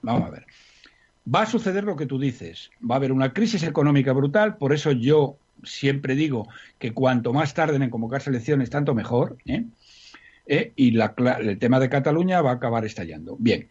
vamos 0.02 0.28
a 0.28 0.30
ver. 0.30 0.46
Va 1.32 1.42
a 1.42 1.46
suceder 1.46 1.84
lo 1.84 1.96
que 1.96 2.06
tú 2.06 2.18
dices. 2.18 2.70
Va 2.88 2.94
a 2.94 2.98
haber 2.98 3.12
una 3.12 3.32
crisis 3.32 3.62
económica 3.62 4.12
brutal, 4.12 4.56
por 4.56 4.72
eso 4.72 4.92
yo 4.92 5.36
siempre 5.64 6.14
digo 6.14 6.48
que 6.78 6.92
cuanto 6.92 7.32
más 7.32 7.52
tarden 7.54 7.82
en 7.82 7.90
convocarse 7.90 8.30
elecciones, 8.30 8.70
tanto 8.70 8.94
mejor. 8.94 9.36
¿eh? 9.46 9.64
¿Eh? 10.46 10.72
Y 10.76 10.98
el 10.98 11.58
tema 11.58 11.78
de 11.80 11.88
Cataluña 11.88 12.40
va 12.40 12.52
a 12.52 12.54
acabar 12.54 12.84
estallando. 12.84 13.36
Bien, 13.38 13.68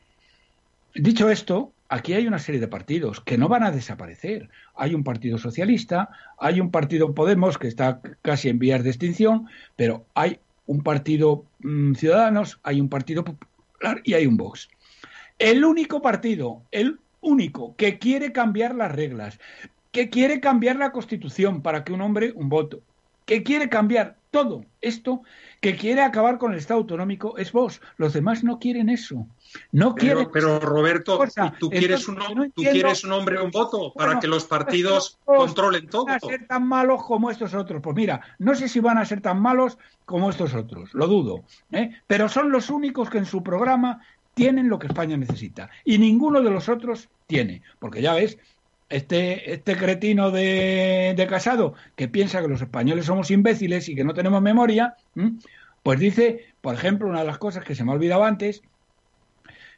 Dicho 0.96 1.30
esto, 1.30 1.72
aquí 1.90 2.14
hay 2.14 2.28
una 2.28 2.40
serie 2.40 2.62
de 2.62 2.68
partidos 2.68 3.20
que 3.20 3.38
no 3.38 3.50
van 3.50 3.64
a 3.64 3.72
desaparecer. 3.72 4.50
Hay 4.76 4.96
un 4.96 5.04
partido 5.04 5.38
socialista, 5.38 6.10
hay 6.38 6.62
un 6.62 6.72
partido 6.72 7.14
Podemos 7.14 7.58
que 7.58 7.68
está 7.68 8.00
casi 8.22 8.50
en 8.50 8.60
vías 8.60 8.84
de 8.84 8.92
extinción, 8.92 9.48
pero 9.76 10.06
hay 10.14 10.40
un 10.68 10.84
partido 10.84 11.46
mm, 11.60 11.96
Ciudadanos, 11.96 12.60
hay 12.64 12.80
un 12.80 12.90
partido 12.90 13.26
Popular 13.26 14.02
y 14.04 14.14
hay 14.14 14.28
un 14.28 14.38
Vox. 14.38 14.70
El 15.40 15.66
único 15.66 16.02
partido, 16.02 16.62
el 16.72 17.00
único 17.22 17.76
que 17.76 17.98
quiere 17.98 18.32
cambiar 18.32 18.76
las 18.76 18.92
reglas, 18.92 19.40
que 19.92 20.10
quiere 20.10 20.40
cambiar 20.40 20.76
la 20.76 20.92
Constitución 20.92 21.62
para 21.62 21.84
que 21.84 21.92
un 21.92 22.02
hombre 22.02 22.32
un 22.36 22.50
voto, 22.50 22.82
que 23.30 23.44
quiere 23.44 23.70
cambiar 23.70 24.18
todo 24.32 24.66
esto, 24.82 25.22
que 25.62 25.76
quiere 25.76 26.02
acabar 26.02 26.40
con 26.40 26.52
el 26.52 26.58
Estado 26.58 26.80
autonómico 26.80 27.38
es 27.38 27.52
vos. 27.52 27.80
Los 27.98 28.14
demás 28.14 28.44
no 28.44 28.58
quieren 28.58 28.90
eso. 28.90 29.28
No 29.72 29.94
pero, 29.94 30.32
Pero 30.32 30.60
Roberto, 30.60 31.20
¿tú 31.60 31.70
quieres, 31.70 32.08
un, 32.08 32.18
¿tú 32.56 32.64
quieres 32.64 33.04
un 33.04 33.12
hombre 33.12 33.40
un 33.40 33.52
voto 33.52 33.94
para 33.94 34.20
que 34.20 34.26
los 34.26 34.46
partidos 34.46 35.20
controlen 35.26 35.88
todo? 35.88 36.06
Van 36.06 36.16
a 36.16 36.20
ser 36.20 36.48
tan 36.48 36.68
malos 36.68 37.04
como 37.04 37.30
estos 37.30 37.54
otros. 37.54 37.84
Pues 37.84 37.96
mira, 37.96 38.20
no 38.40 38.56
sé 38.56 38.68
si 38.68 38.80
van 38.80 38.98
a 38.98 39.06
ser 39.06 39.22
tan 39.22 39.40
malos 39.40 39.78
como 40.06 40.32
estos 40.32 40.56
otros, 40.56 40.92
lo 40.96 41.06
dudo. 41.06 41.44
¿eh? 41.72 41.92
Pero 42.08 42.30
son 42.30 42.52
los 42.52 42.72
únicos 42.72 43.12
que 43.12 43.20
en 43.20 43.28
su 43.28 43.44
programa 43.44 44.02
tienen 44.34 44.70
lo 44.70 44.80
que 44.80 44.88
España 44.88 45.18
necesita. 45.18 45.70
Y 45.86 46.00
ninguno 46.00 46.42
de 46.42 46.50
los 46.50 46.68
otros 46.68 47.10
tiene. 47.28 47.62
Porque 47.78 48.02
ya 48.02 48.16
ves, 48.16 48.40
este, 48.90 49.54
este 49.54 49.76
cretino 49.78 50.32
de, 50.32 51.14
de, 51.16 51.28
Casado 51.28 51.76
que 51.96 52.08
piensa 52.08 52.42
que 52.42 52.48
los 52.48 52.62
españoles 52.62 53.06
somos 53.06 53.32
imbéciles 53.32 53.88
y 53.88 53.96
que 53.96 54.04
no 54.04 54.14
tenemos 54.14 54.42
memoria, 54.42 54.96
pues 55.84 56.00
dice, 56.00 56.46
por 56.62 56.74
ejemplo, 56.74 57.08
una 57.08 57.20
de 57.20 57.28
las 57.28 57.38
cosas 57.38 57.64
que 57.64 57.76
se 57.76 57.84
me 57.84 57.92
ha 57.92 57.96
olvidado 57.96 58.24
antes, 58.24 58.62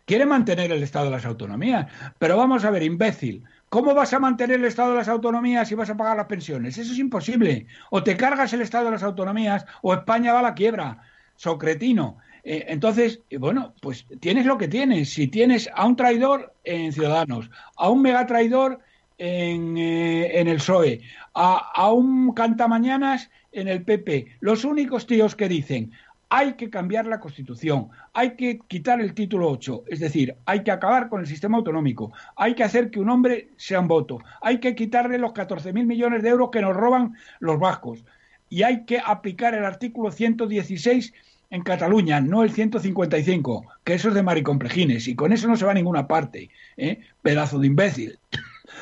quiere 0.06 0.26
mantener 0.26 0.72
el 0.72 0.84
Estado 0.84 1.06
de 1.06 1.12
las 1.12 1.26
autonomías. 1.26 1.88
Pero 2.20 2.38
vamos 2.38 2.66
a 2.66 2.72
ver, 2.72 2.84
imbécil, 2.84 3.44
¿cómo 3.70 3.94
vas 3.94 4.14
a 4.14 4.20
mantener 4.20 4.60
el 4.60 4.66
Estado 4.66 4.92
de 4.92 4.98
las 4.98 5.08
autonomías 5.08 5.68
si 5.68 5.76
vas 5.76 5.90
a 5.90 5.98
pagar 5.98 6.18
las 6.18 6.28
pensiones? 6.28 6.78
Eso 6.78 6.94
es 6.94 7.00
imposible. 7.00 7.68
O 7.90 8.04
te 8.04 8.18
cargas 8.18 8.54
el 8.54 8.62
Estado 8.62 8.86
de 8.86 8.92
las 8.92 9.04
autonomías 9.04 9.66
o 9.82 9.94
España 9.94 10.34
va 10.34 10.40
a 10.40 10.44
la 10.44 10.56
quiebra. 10.56 11.04
Socretino. 11.36 12.18
Eh, 12.44 12.66
entonces, 12.68 13.22
eh, 13.30 13.38
bueno, 13.38 13.74
pues 13.82 14.06
tienes 14.20 14.46
lo 14.46 14.58
que 14.58 14.68
tienes. 14.68 15.10
Si 15.10 15.28
tienes 15.28 15.70
a 15.74 15.86
un 15.86 15.96
traidor 15.96 16.54
en 16.64 16.92
Ciudadanos, 16.92 17.50
a 17.78 17.90
un 17.90 18.02
megatraidor 18.02 18.80
en, 19.22 19.78
eh, 19.78 20.40
en 20.40 20.48
el 20.48 20.58
PSOE, 20.58 21.02
a, 21.36 21.72
a 21.76 21.92
un 21.92 22.34
cantamañanas 22.34 23.30
en 23.52 23.68
el 23.68 23.84
PP. 23.84 24.38
Los 24.40 24.66
únicos 24.66 25.06
tíos 25.06 25.36
que 25.36 25.48
dicen 25.48 25.92
hay 26.34 26.54
que 26.54 26.70
cambiar 26.70 27.08
la 27.08 27.20
Constitución, 27.20 27.90
hay 28.14 28.36
que 28.36 28.60
quitar 28.68 29.02
el 29.02 29.14
título 29.14 29.50
8, 29.50 29.84
es 29.88 30.00
decir, 30.00 30.34
hay 30.46 30.64
que 30.64 30.72
acabar 30.72 31.10
con 31.10 31.20
el 31.20 31.28
sistema 31.28 31.58
autonómico, 31.58 32.14
hay 32.38 32.56
que 32.56 32.64
hacer 32.64 32.90
que 32.90 33.02
un 33.02 33.10
hombre 33.10 33.50
sea 33.58 33.82
un 33.82 33.90
voto, 33.90 34.20
hay 34.42 34.60
que 34.60 34.74
quitarle 34.74 35.18
los 35.18 35.34
14.000 35.34 35.86
millones 35.86 36.24
de 36.24 36.30
euros 36.30 36.50
que 36.50 36.62
nos 36.62 36.74
roban 36.74 37.16
los 37.42 37.60
vascos 37.60 38.06
y 38.50 38.64
hay 38.64 38.86
que 38.86 39.02
aplicar 39.06 39.54
el 39.56 39.66
artículo 39.66 40.10
116 40.10 41.14
en 41.50 41.64
Cataluña, 41.64 42.22
no 42.22 42.44
el 42.44 42.52
155, 42.52 43.66
que 43.84 43.96
eso 43.96 44.08
es 44.08 44.14
de 44.14 44.24
maricomplejines 44.24 45.10
y 45.10 45.16
con 45.16 45.34
eso 45.34 45.50
no 45.50 45.58
se 45.58 45.66
va 45.66 45.72
a 45.72 45.76
ninguna 45.76 46.08
parte, 46.08 46.50
¿eh? 46.78 47.02
pedazo 47.22 47.60
de 47.60 47.68
imbécil. 47.68 48.18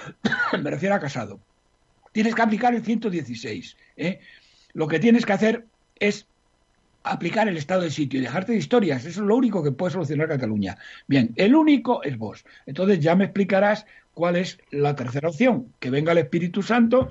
Me 0.61 0.69
refiero 0.69 0.95
a 0.95 0.99
Casado. 0.99 1.39
Tienes 2.11 2.35
que 2.35 2.41
aplicar 2.41 2.73
el 2.73 2.83
116. 2.83 3.77
¿eh? 3.97 4.19
Lo 4.73 4.87
que 4.87 4.99
tienes 4.99 5.25
que 5.25 5.33
hacer 5.33 5.65
es 5.99 6.27
aplicar 7.03 7.47
el 7.47 7.57
estado 7.57 7.81
de 7.81 7.91
sitio 7.91 8.19
y 8.19 8.23
dejarte 8.23 8.51
de 8.51 8.57
historias. 8.57 9.05
Eso 9.05 9.21
es 9.21 9.27
lo 9.27 9.35
único 9.35 9.63
que 9.63 9.71
puede 9.71 9.93
solucionar 9.93 10.27
Cataluña. 10.27 10.77
Bien, 11.07 11.31
el 11.35 11.55
único 11.55 12.03
es 12.03 12.17
vos. 12.17 12.45
Entonces 12.65 12.99
ya 12.99 13.15
me 13.15 13.25
explicarás 13.25 13.85
cuál 14.13 14.35
es 14.35 14.59
la 14.71 14.95
tercera 14.95 15.29
opción. 15.29 15.73
Que 15.79 15.89
venga 15.89 16.11
el 16.11 16.17
Espíritu 16.19 16.61
Santo 16.61 17.09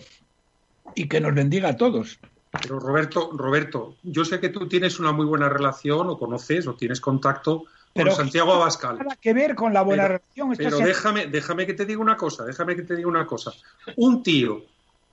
y 0.95 1.09
que 1.09 1.20
nos 1.20 1.34
bendiga 1.34 1.70
a 1.70 1.76
todos. 1.76 2.18
Pero 2.62 2.80
Roberto, 2.80 3.30
Roberto, 3.32 3.97
yo 4.03 4.24
sé 4.24 4.41
que 4.41 4.49
tú 4.49 4.68
tienes 4.68 4.99
una 4.99 5.12
muy 5.12 5.26
buena 5.26 5.49
relación 5.49 6.09
o 6.09 6.18
conoces 6.18 6.66
o 6.66 6.74
tienes 6.74 7.01
contacto 7.01 7.64
con 8.05 8.12
Santiago 8.12 8.53
Abascal. 8.53 8.99
Nada 8.99 9.16
que 9.20 9.32
ver 9.32 9.55
con 9.55 9.72
la 9.72 9.82
buena 9.82 10.09
relación. 10.09 10.55
pero 10.57 10.78
déjame, 10.78 11.26
déjame 11.26 11.66
que 11.66 11.74
te 11.74 11.84
diga 11.84 12.01
una 12.01 12.16
cosa, 12.16 12.44
déjame 12.44 12.76
que 12.76 12.82
te 12.82 12.96
diga 12.96 13.09
una 13.09 13.26
cosa. 13.26 13.53
Un 13.96 14.22
tío 14.22 14.62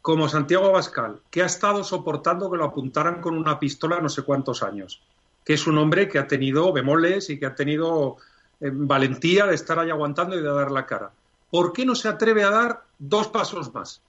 como 0.02 0.30
Santiago 0.30 0.68
Abascal, 0.68 1.20
que 1.32 1.42
ha 1.42 1.48
estado 1.48 1.84
soportando 1.84 2.52
que 2.52 2.58
lo 2.58 2.66
apuntaran 2.66 3.22
con 3.22 3.36
una 3.36 3.60
pistola 3.60 4.00
no 4.00 4.10
sé 4.10 4.22
cuántos 4.22 4.62
años, 4.62 5.02
que 5.44 5.54
es 5.54 5.66
un 5.66 5.78
hombre 5.78 6.08
que 6.08 6.20
ha 6.20 6.28
tenido 6.28 6.72
bemoles 6.72 7.30
y 7.30 7.40
que 7.40 7.48
ha 7.48 7.56
tenido 7.56 8.18
eh, 8.62 8.70
valentía 8.72 9.48
de 9.48 9.56
estar 9.56 9.80
ahí 9.80 9.90
aguantando 9.90 10.38
y 10.38 10.42
de 10.42 10.50
dar 10.50 10.72
la 10.72 10.86
cara. 10.86 11.12
¿Por 11.50 11.74
qué 11.74 11.86
no 11.86 11.96
se 11.96 12.08
atreve 12.08 12.44
a 12.44 12.52
dar 12.52 12.84
dos 13.00 13.28
pasos 13.30 13.74
más? 13.74 14.02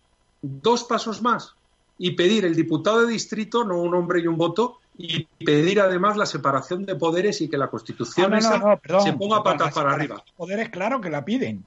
Dos 0.43 0.85
pasos 0.85 1.23
más 1.23 1.55
y 1.99 2.13
pedir 2.13 2.45
el 2.45 2.55
diputado 2.55 3.03
de 3.07 3.13
distrito, 3.13 3.65
no 3.65 3.81
un 3.81 3.95
hombre 3.95 4.21
y 4.21 4.27
un 4.27 4.37
voto, 4.37 4.81
y 4.99 5.25
pedir 5.45 5.81
además 5.81 6.17
la 6.17 6.27
separación 6.27 6.87
de 6.87 6.97
poderes 6.97 7.41
y 7.41 7.49
que 7.49 7.59
la 7.59 7.69
Constitución 7.69 8.33
se 8.41 9.13
ponga 9.13 9.43
patas 9.43 9.75
para 9.75 9.93
arriba. 9.93 10.23
Poderes, 10.37 10.71
claro 10.71 11.01
que 11.01 11.11
la 11.11 11.25
piden. 11.25 11.65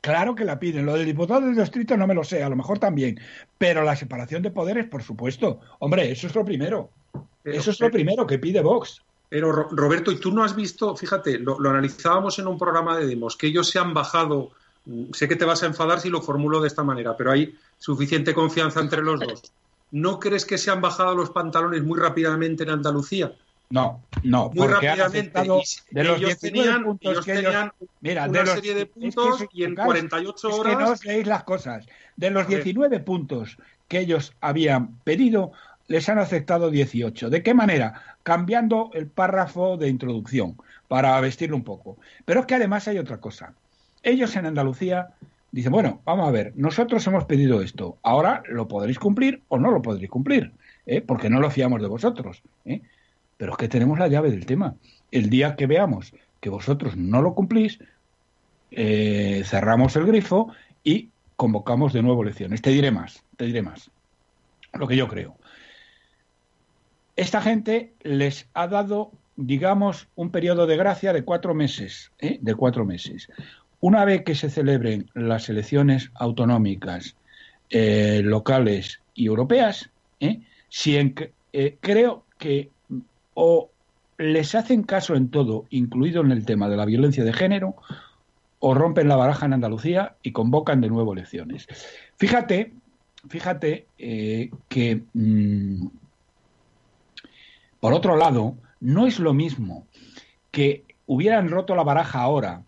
Claro 0.00 0.34
que 0.34 0.44
la 0.44 0.58
piden. 0.58 0.86
Lo 0.86 0.94
del 0.94 1.04
diputado 1.04 1.42
del 1.42 1.56
distrito 1.56 1.96
no 1.96 2.06
me 2.06 2.14
lo 2.14 2.24
sé, 2.24 2.42
a 2.42 2.48
lo 2.48 2.56
mejor 2.56 2.78
también. 2.78 3.20
Pero 3.58 3.82
la 3.82 3.96
separación 3.96 4.42
de 4.42 4.50
poderes, 4.50 4.86
por 4.86 5.02
supuesto. 5.02 5.60
Hombre, 5.78 6.10
eso 6.10 6.26
es 6.26 6.34
lo 6.34 6.44
primero. 6.44 6.90
eso 7.44 7.70
es 7.70 7.80
lo 7.80 7.90
primero 7.90 8.26
que 8.26 8.38
pide 8.38 8.62
Vox. 8.62 9.02
Pero 9.28 9.52
Roberto, 9.52 10.10
¿y 10.10 10.18
tú 10.18 10.32
no 10.32 10.42
has 10.42 10.56
visto, 10.56 10.96
fíjate, 10.96 11.38
lo, 11.38 11.56
analizábamos 11.68 12.38
en 12.40 12.48
un 12.48 12.58
programa 12.58 12.98
de 12.98 13.06
Demos, 13.06 13.36
que 13.36 13.46
ellos 13.46 13.70
se 13.70 13.78
han 13.78 13.94
bajado, 13.94 14.50
mm, 14.86 15.12
sé 15.12 15.28
que 15.28 15.36
te 15.36 15.44
vas 15.44 15.62
a 15.62 15.66
enfadar 15.66 16.00
si 16.00 16.08
lo 16.08 16.20
formulo 16.20 16.60
de 16.60 16.66
esta 16.66 16.82
manera, 16.82 17.16
pero 17.16 17.30
hay 17.30 17.54
suficiente 17.78 18.34
confianza 18.34 18.80
entre 18.80 19.02
los 19.02 19.20
dos. 19.20 19.52
¿No 19.90 20.20
crees 20.20 20.44
que 20.44 20.58
se 20.58 20.70
han 20.70 20.80
bajado 20.80 21.14
los 21.14 21.30
pantalones 21.30 21.82
muy 21.82 21.98
rápidamente 21.98 22.62
en 22.62 22.70
Andalucía? 22.70 23.32
No, 23.70 24.02
no, 24.24 24.50
muy 24.52 24.66
rápidamente. 24.66 25.40
de 25.40 26.04
los 26.04 26.18
ellos 26.18 26.38
tenían, 26.38 26.82
puntos 26.82 27.24
que 27.24 27.38
ellos, 27.38 27.54
mira, 28.00 28.28
una 28.28 28.46
serie 28.46 28.74
de 28.74 28.86
puntos 28.86 29.44
y 29.52 29.62
en 29.62 29.76
48 29.76 30.48
horas. 30.48 30.72
Es 30.72 30.78
que 30.78 30.84
no 30.84 30.90
os 30.90 31.04
leéis 31.04 31.26
las 31.26 31.44
cosas. 31.44 31.86
De 32.16 32.30
los 32.30 32.48
19 32.48 32.98
puntos 33.00 33.58
que 33.86 34.00
ellos 34.00 34.34
habían 34.40 34.98
pedido, 35.04 35.52
les 35.86 36.08
han 36.08 36.18
aceptado 36.18 36.70
18. 36.70 37.30
¿De 37.30 37.42
qué 37.44 37.54
manera? 37.54 38.16
Cambiando 38.24 38.90
el 38.92 39.06
párrafo 39.06 39.76
de 39.76 39.88
introducción 39.88 40.56
para 40.88 41.20
vestirlo 41.20 41.56
un 41.56 41.64
poco. 41.64 41.96
Pero 42.24 42.40
es 42.40 42.46
que 42.46 42.56
además 42.56 42.88
hay 42.88 42.98
otra 42.98 43.18
cosa. 43.20 43.54
Ellos 44.02 44.34
en 44.34 44.46
Andalucía 44.46 45.10
dicen, 45.52 45.72
bueno, 45.72 46.00
vamos 46.04 46.28
a 46.28 46.30
ver, 46.30 46.52
nosotros 46.56 47.06
hemos 47.06 47.24
pedido 47.24 47.62
esto, 47.62 47.98
ahora 48.02 48.42
lo 48.48 48.68
podréis 48.68 48.98
cumplir 48.98 49.42
o 49.48 49.58
no 49.58 49.70
lo 49.70 49.82
podréis 49.82 50.10
cumplir, 50.10 50.52
¿eh? 50.86 51.00
porque 51.00 51.30
no 51.30 51.40
lo 51.40 51.50
fiamos 51.50 51.80
de 51.80 51.88
vosotros. 51.88 52.42
¿eh? 52.64 52.82
Pero 53.36 53.52
es 53.52 53.58
que 53.58 53.68
tenemos 53.68 53.98
la 53.98 54.08
llave 54.08 54.30
del 54.30 54.46
tema. 54.46 54.74
El 55.10 55.30
día 55.30 55.56
que 55.56 55.66
veamos 55.66 56.12
que 56.40 56.50
vosotros 56.50 56.96
no 56.96 57.22
lo 57.22 57.34
cumplís, 57.34 57.78
eh, 58.70 59.42
cerramos 59.44 59.96
el 59.96 60.06
grifo 60.06 60.52
y 60.84 61.10
convocamos 61.36 61.92
de 61.92 62.02
nuevo 62.02 62.22
elecciones. 62.22 62.62
Te 62.62 62.70
diré 62.70 62.90
más, 62.90 63.24
te 63.36 63.46
diré 63.46 63.62
más. 63.62 63.90
Lo 64.72 64.86
que 64.86 64.96
yo 64.96 65.08
creo. 65.08 65.36
Esta 67.16 67.40
gente 67.42 67.92
les 68.02 68.48
ha 68.54 68.68
dado, 68.68 69.10
digamos, 69.36 70.08
un 70.14 70.30
periodo 70.30 70.66
de 70.66 70.76
gracia 70.76 71.12
de 71.12 71.24
cuatro 71.24 71.54
meses, 71.54 72.12
¿eh? 72.18 72.38
de 72.40 72.54
cuatro 72.54 72.84
meses. 72.84 73.28
Una 73.80 74.04
vez 74.04 74.24
que 74.24 74.34
se 74.34 74.50
celebren 74.50 75.10
las 75.14 75.48
elecciones 75.48 76.10
autonómicas, 76.14 77.16
eh, 77.70 78.20
locales 78.22 79.00
y 79.14 79.26
europeas, 79.26 79.90
si 80.68 81.14
creo 81.80 82.24
que 82.38 82.70
o 83.34 83.70
les 84.18 84.54
hacen 84.54 84.82
caso 84.82 85.14
en 85.14 85.30
todo, 85.30 85.64
incluido 85.70 86.20
en 86.20 86.30
el 86.30 86.44
tema 86.44 86.68
de 86.68 86.76
la 86.76 86.84
violencia 86.84 87.24
de 87.24 87.32
género, 87.32 87.76
o 88.58 88.74
rompen 88.74 89.08
la 89.08 89.16
baraja 89.16 89.46
en 89.46 89.54
Andalucía 89.54 90.16
y 90.22 90.32
convocan 90.32 90.80
de 90.80 90.90
nuevo 90.90 91.14
elecciones. 91.14 91.66
Fíjate, 92.16 92.74
fíjate 93.28 93.86
eh, 93.98 94.50
que, 94.68 95.02
mm, 95.14 95.86
por 97.80 97.94
otro 97.94 98.16
lado, 98.16 98.56
no 98.80 99.06
es 99.06 99.18
lo 99.18 99.32
mismo 99.32 99.86
que 100.50 100.84
hubieran 101.06 101.48
roto 101.48 101.74
la 101.74 101.82
baraja 101.82 102.20
ahora, 102.20 102.62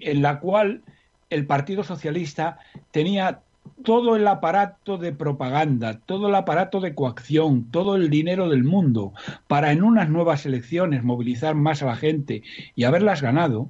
en 0.00 0.22
la 0.22 0.40
cual 0.40 0.82
el 1.30 1.46
Partido 1.46 1.84
Socialista 1.84 2.58
tenía 2.90 3.40
todo 3.82 4.16
el 4.16 4.26
aparato 4.26 4.98
de 4.98 5.12
propaganda, 5.12 6.00
todo 6.00 6.28
el 6.28 6.34
aparato 6.34 6.80
de 6.80 6.94
coacción, 6.94 7.70
todo 7.70 7.96
el 7.96 8.10
dinero 8.10 8.48
del 8.48 8.64
mundo 8.64 9.12
para 9.46 9.72
en 9.72 9.82
unas 9.82 10.08
nuevas 10.08 10.44
elecciones 10.44 11.04
movilizar 11.04 11.54
más 11.54 11.82
a 11.82 11.86
la 11.86 11.96
gente 11.96 12.42
y 12.74 12.84
haberlas 12.84 13.22
ganado, 13.22 13.68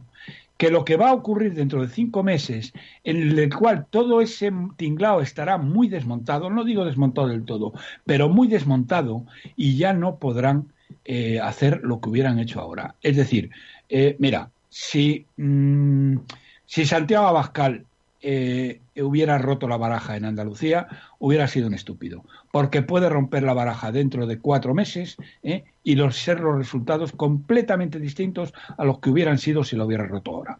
que 0.56 0.70
lo 0.70 0.84
que 0.84 0.96
va 0.96 1.08
a 1.08 1.14
ocurrir 1.14 1.54
dentro 1.54 1.80
de 1.80 1.88
cinco 1.88 2.22
meses, 2.22 2.74
en 3.02 3.38
el 3.38 3.54
cual 3.54 3.86
todo 3.88 4.20
ese 4.20 4.52
tinglao 4.76 5.22
estará 5.22 5.56
muy 5.56 5.88
desmontado, 5.88 6.50
no 6.50 6.64
digo 6.64 6.84
desmontado 6.84 7.28
del 7.28 7.44
todo, 7.44 7.72
pero 8.04 8.28
muy 8.28 8.46
desmontado 8.46 9.24
y 9.56 9.78
ya 9.78 9.94
no 9.94 10.16
podrán 10.16 10.66
eh, 11.06 11.40
hacer 11.40 11.80
lo 11.82 12.00
que 12.00 12.10
hubieran 12.10 12.38
hecho 12.38 12.60
ahora. 12.60 12.94
Es 13.00 13.16
decir, 13.16 13.50
eh, 13.88 14.16
mira, 14.18 14.50
si, 14.70 15.26
mm, 15.36 16.16
si 16.64 16.86
Santiago 16.86 17.26
Abascal 17.26 17.84
eh, 18.22 18.80
hubiera 18.96 19.38
roto 19.38 19.66
la 19.66 19.76
baraja 19.76 20.16
en 20.16 20.24
Andalucía, 20.24 20.88
hubiera 21.18 21.48
sido 21.48 21.66
un 21.66 21.74
estúpido, 21.74 22.24
porque 22.52 22.82
puede 22.82 23.08
romper 23.08 23.42
la 23.42 23.54
baraja 23.54 23.92
dentro 23.92 24.26
de 24.26 24.38
cuatro 24.38 24.74
meses 24.74 25.16
¿eh? 25.42 25.64
y 25.82 25.96
los, 25.96 26.16
ser 26.16 26.40
los 26.40 26.56
resultados 26.56 27.12
completamente 27.12 27.98
distintos 27.98 28.52
a 28.76 28.84
los 28.84 29.00
que 29.00 29.10
hubieran 29.10 29.38
sido 29.38 29.64
si 29.64 29.76
lo 29.76 29.86
hubiera 29.86 30.06
roto 30.06 30.32
ahora. 30.32 30.58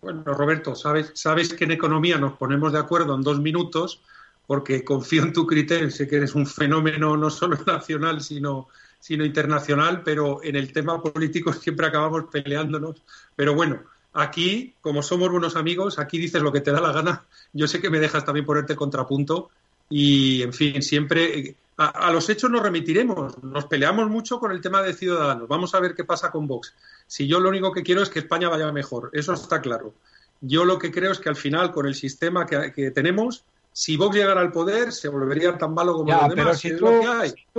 Bueno, 0.00 0.22
Roberto, 0.24 0.74
sabes, 0.74 1.12
sabes 1.14 1.52
que 1.52 1.64
en 1.64 1.72
economía 1.72 2.16
nos 2.16 2.34
ponemos 2.34 2.72
de 2.72 2.78
acuerdo 2.78 3.14
en 3.14 3.22
dos 3.22 3.40
minutos, 3.40 4.02
porque 4.46 4.84
confío 4.84 5.22
en 5.24 5.32
tu 5.32 5.46
criterio, 5.46 5.90
sé 5.90 6.08
que 6.08 6.16
eres 6.16 6.34
un 6.34 6.46
fenómeno 6.46 7.16
no 7.16 7.28
solo 7.28 7.58
nacional, 7.66 8.20
sino, 8.20 8.68
sino 9.00 9.24
internacional, 9.24 10.02
pero 10.04 10.42
en 10.42 10.56
el 10.56 10.72
tema 10.72 11.02
político 11.02 11.52
siempre 11.52 11.86
acabamos 11.86 12.24
peleándonos. 12.30 13.02
Pero 13.34 13.54
bueno, 13.54 13.82
Aquí, 14.18 14.72
como 14.80 15.02
somos 15.02 15.30
buenos 15.30 15.56
amigos, 15.56 15.98
aquí 15.98 16.16
dices 16.16 16.40
lo 16.40 16.50
que 16.50 16.62
te 16.62 16.72
da 16.72 16.80
la 16.80 16.90
gana. 16.90 17.26
Yo 17.52 17.68
sé 17.68 17.82
que 17.82 17.90
me 17.90 17.98
dejas 17.98 18.24
también 18.24 18.46
ponerte 18.46 18.74
contrapunto 18.74 19.50
y, 19.90 20.40
en 20.40 20.54
fin, 20.54 20.80
siempre 20.80 21.54
a, 21.76 22.10
los 22.10 22.28
hechos 22.30 22.50
nos 22.50 22.62
remitiremos. 22.62 23.42
Nos 23.42 23.66
peleamos 23.66 24.08
mucho 24.08 24.38
con 24.38 24.52
el 24.52 24.62
tema 24.62 24.80
de 24.80 24.94
Ciudadanos. 24.94 25.46
Vamos 25.48 25.74
a 25.74 25.80
ver 25.80 25.94
qué 25.94 26.04
pasa 26.04 26.30
con 26.30 26.46
Vox. 26.46 26.72
Si 27.06 27.26
yo 27.26 27.40
lo 27.40 27.50
único 27.50 27.72
que 27.72 27.82
quiero 27.82 28.02
es 28.02 28.08
que 28.08 28.20
España 28.20 28.48
vaya 28.48 28.72
mejor, 28.72 29.10
eso 29.12 29.34
está 29.34 29.60
claro. 29.60 29.92
Yo 30.40 30.64
lo 30.64 30.78
que 30.78 30.90
creo 30.90 31.12
es 31.12 31.18
que 31.18 31.28
al 31.28 31.36
final, 31.36 31.72
con 31.72 31.86
el 31.86 31.94
sistema 31.94 32.46
que, 32.46 32.90
tenemos, 32.92 33.44
si 33.78 33.98
Vox 33.98 34.16
llegara 34.16 34.40
al 34.40 34.52
poder, 34.52 34.90
se 34.90 35.06
volvería 35.10 35.58
tan 35.58 35.74
malo 35.74 35.92
como 35.98 36.10
los 36.10 36.34
demás. 36.34 36.58
Si, 36.58 36.74
tú, 36.74 36.86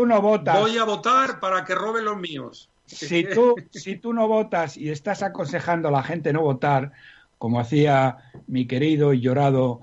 no 0.08 0.20
votas. 0.20 0.60
Voy 0.60 0.76
a 0.76 0.84
votar 0.84 1.40
para 1.40 1.64
que 1.64 1.76
roben 1.76 2.06
los 2.06 2.18
míos. 2.18 2.72
Si 2.88 3.24
tú, 3.24 3.54
si 3.70 3.98
tú 3.98 4.14
no 4.14 4.28
votas 4.28 4.78
y 4.78 4.90
estás 4.90 5.22
aconsejando 5.22 5.90
a 5.90 5.92
la 5.92 6.02
gente 6.02 6.34
no 6.34 6.42
votar, 6.42 6.92
como 7.38 7.60
hacía 7.60 8.18
mi 8.48 8.66
querido 8.66 9.14
y 9.14 9.22
llorado 9.22 9.82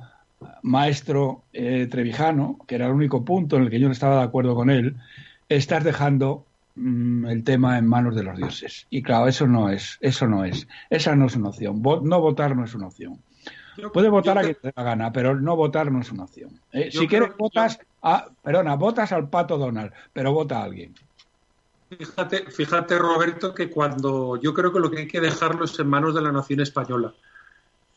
maestro 0.62 1.45
eh, 1.53 1.87
Trevijano, 1.89 2.59
que 2.66 2.74
era 2.74 2.87
el 2.87 2.93
único 2.95 3.24
punto 3.24 3.55
en 3.55 3.62
el 3.62 3.70
que 3.70 3.78
yo 3.78 3.87
no 3.87 3.93
estaba 3.93 4.16
de 4.16 4.24
acuerdo 4.24 4.57
con 4.57 4.70
él, 4.70 4.97
estás 5.49 5.85
dejando 5.85 6.45
mm, 6.74 7.26
el 7.26 7.45
tema 7.45 7.78
en 7.78 7.87
manos 7.87 8.16
de 8.16 8.24
los 8.24 8.37
dioses. 8.37 8.89
Y 8.91 9.05
claro, 9.05 9.28
eso 9.28 9.47
no 9.47 9.70
es, 9.70 9.99
eso 10.01 10.26
no 10.26 10.45
es, 10.45 10.66
esa 10.91 11.14
no 11.14 11.26
es 11.26 11.37
una 11.37 11.51
opción. 11.51 11.80
no 11.80 12.20
votar 12.20 12.57
no 12.57 12.64
es 12.64 12.74
una 12.74 12.89
opción. 12.89 13.20
Puede 13.93 14.09
votar 14.09 14.39
a 14.39 14.43
quien 14.43 14.57
te 14.61 14.72
da 14.75 14.83
gana, 14.83 15.12
pero 15.12 15.39
no 15.39 15.57
votar 15.57 15.91
no 15.91 16.01
es 16.01 16.11
una 16.12 16.25
opción. 16.25 16.61
Eh, 16.72 16.91
si 16.93 17.07
quieres 17.07 17.37
votas 17.37 17.79
a, 18.03 18.27
perdona, 18.43 18.77
votas 18.77 19.12
al 19.12 19.29
pato 19.29 19.59
Donald, 19.59 19.93
pero 20.12 20.33
vota 20.33 20.59
a 20.59 20.64
alguien. 20.64 20.95
Fíjate, 21.99 22.51
fíjate, 22.51 22.99
Roberto, 22.99 23.55
que 23.55 23.70
cuando 23.70 24.41
yo 24.41 24.55
creo 24.55 24.72
que 24.72 24.81
lo 24.81 24.91
que 24.91 25.01
hay 25.01 25.09
que 25.09 25.20
dejarlo 25.20 25.64
es 25.64 25.79
en 25.79 25.89
manos 25.89 26.14
de 26.14 26.22
la 26.22 26.33
nación 26.33 26.61
española. 26.61 27.14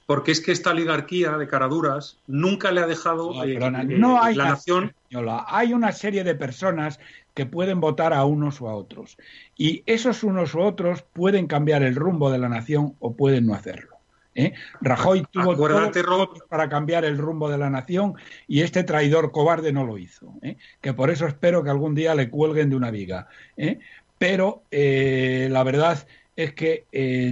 Porque 0.05 0.31
es 0.31 0.39
que 0.39 0.53
esta 0.53 0.71
oligarquía 0.71 1.37
de 1.37 1.47
caraduras 1.47 2.17
nunca 2.27 2.71
le 2.71 2.79
ha 2.79 2.87
dejado 2.87 3.33
no, 3.33 3.43
eh, 3.43 3.83
no 3.83 4.21
hay 4.21 4.35
la 4.35 4.49
nación. 4.49 4.93
Española. 5.03 5.45
Hay 5.49 5.73
una 5.73 5.91
serie 5.91 6.23
de 6.23 6.33
personas 6.33 6.99
que 7.33 7.45
pueden 7.45 7.81
votar 7.81 8.13
a 8.13 8.23
unos 8.23 8.61
o 8.61 8.69
a 8.69 8.75
otros. 8.75 9.17
Y 9.57 9.83
esos 9.85 10.23
unos 10.23 10.55
u 10.55 10.61
otros 10.61 11.01
pueden 11.01 11.47
cambiar 11.47 11.83
el 11.83 11.95
rumbo 11.95 12.31
de 12.31 12.37
la 12.37 12.47
nación 12.47 12.95
o 12.99 13.15
pueden 13.15 13.45
no 13.45 13.53
hacerlo. 13.53 13.96
¿Eh? 14.37 14.53
Rajoy 14.79 15.25
tuvo 15.29 15.57
todo 15.57 16.33
para 16.47 16.69
cambiar 16.69 17.03
el 17.03 17.17
rumbo 17.17 17.49
de 17.49 17.57
la 17.57 17.69
nación 17.69 18.13
y 18.47 18.61
este 18.61 18.83
traidor 18.83 19.31
cobarde 19.31 19.73
no 19.73 19.85
lo 19.85 19.97
hizo. 19.97 20.33
¿eh? 20.41 20.55
Que 20.79 20.93
por 20.93 21.09
eso 21.09 21.27
espero 21.27 21.63
que 21.63 21.69
algún 21.69 21.95
día 21.95 22.15
le 22.15 22.29
cuelguen 22.29 22.69
de 22.69 22.75
una 22.77 22.91
viga. 22.91 23.27
¿eh? 23.57 23.79
Pero 24.17 24.63
la 24.71 25.63
verdad 25.63 26.07
es 26.35 26.53
que 26.53 26.85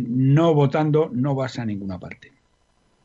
no 0.07 0.53
votando 0.53 1.09
no 1.13 1.35
vas 1.35 1.57
a 1.59 1.65
ninguna 1.65 1.99
parte. 1.99 2.33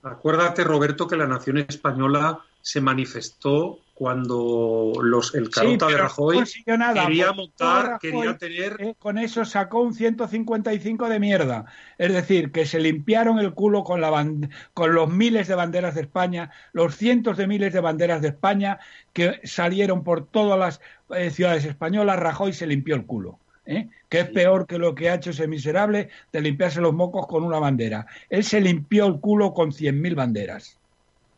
Acuérdate, 0.03 0.65
Roberto, 0.65 1.07
que 1.07 1.17
la 1.17 1.27
nación 1.27 1.59
española 1.59 2.41
se 2.63 2.81
manifestó 2.81 3.79
cuando 4.01 4.95
los, 5.03 5.35
el 5.35 5.51
Carota 5.51 5.89
de 5.89 5.99
Rajoy 5.99 6.43
quería 6.65 7.33
montar, 7.35 7.99
quería 8.01 8.35
tener... 8.39 8.77
Eh, 8.79 8.95
con 8.99 9.19
eso 9.19 9.45
sacó 9.45 9.83
un 9.83 9.93
155 9.93 11.07
de 11.11 11.21
mierda. 11.21 11.67
Es 11.99 12.11
decir, 12.11 12.51
que 12.51 12.65
se 12.65 12.81
limpiaron 12.81 13.39
el 13.39 13.53
culo 13.53 13.85
con, 13.85 14.01
la 14.01 14.27
con 14.73 14.95
los 14.95 15.11
miles 15.13 15.49
de 15.49 15.55
banderas 15.55 15.97
de 15.97 16.01
España, 16.01 16.51
los 16.73 16.97
cientos 16.97 17.37
de 17.37 17.47
miles 17.47 17.75
de 17.75 17.81
banderas 17.81 18.23
de 18.23 18.29
España 18.29 18.79
que 19.13 19.39
salieron 19.45 20.03
por 20.03 20.25
todas 20.25 20.59
las 20.59 20.81
eh, 21.15 21.29
ciudades 21.29 21.67
españolas, 21.67 22.19
Rajoy 22.19 22.55
se 22.55 22.67
limpió 22.67 22.95
el 22.95 23.05
culo. 23.05 23.39
¿eh? 23.67 23.87
que 24.09 24.21
es 24.21 24.31
peor 24.31 24.67
que 24.67 24.79
lo 24.79 24.95
que 24.95 25.11
ha 25.11 25.17
hecho 25.17 25.29
ese 25.29 25.47
miserable 25.47 26.09
de 26.33 26.41
limpiarse 26.41 26.81
los 26.81 26.95
mocos 26.95 27.27
con 27.27 27.45
una 27.45 27.59
bandera. 27.59 28.07
Él 28.31 28.45
se 28.45 28.63
limpió 28.63 29.05
el 29.05 29.21
culo 29.21 29.53
con 29.53 29.73
100.000 29.73 30.15
banderas. 30.15 30.80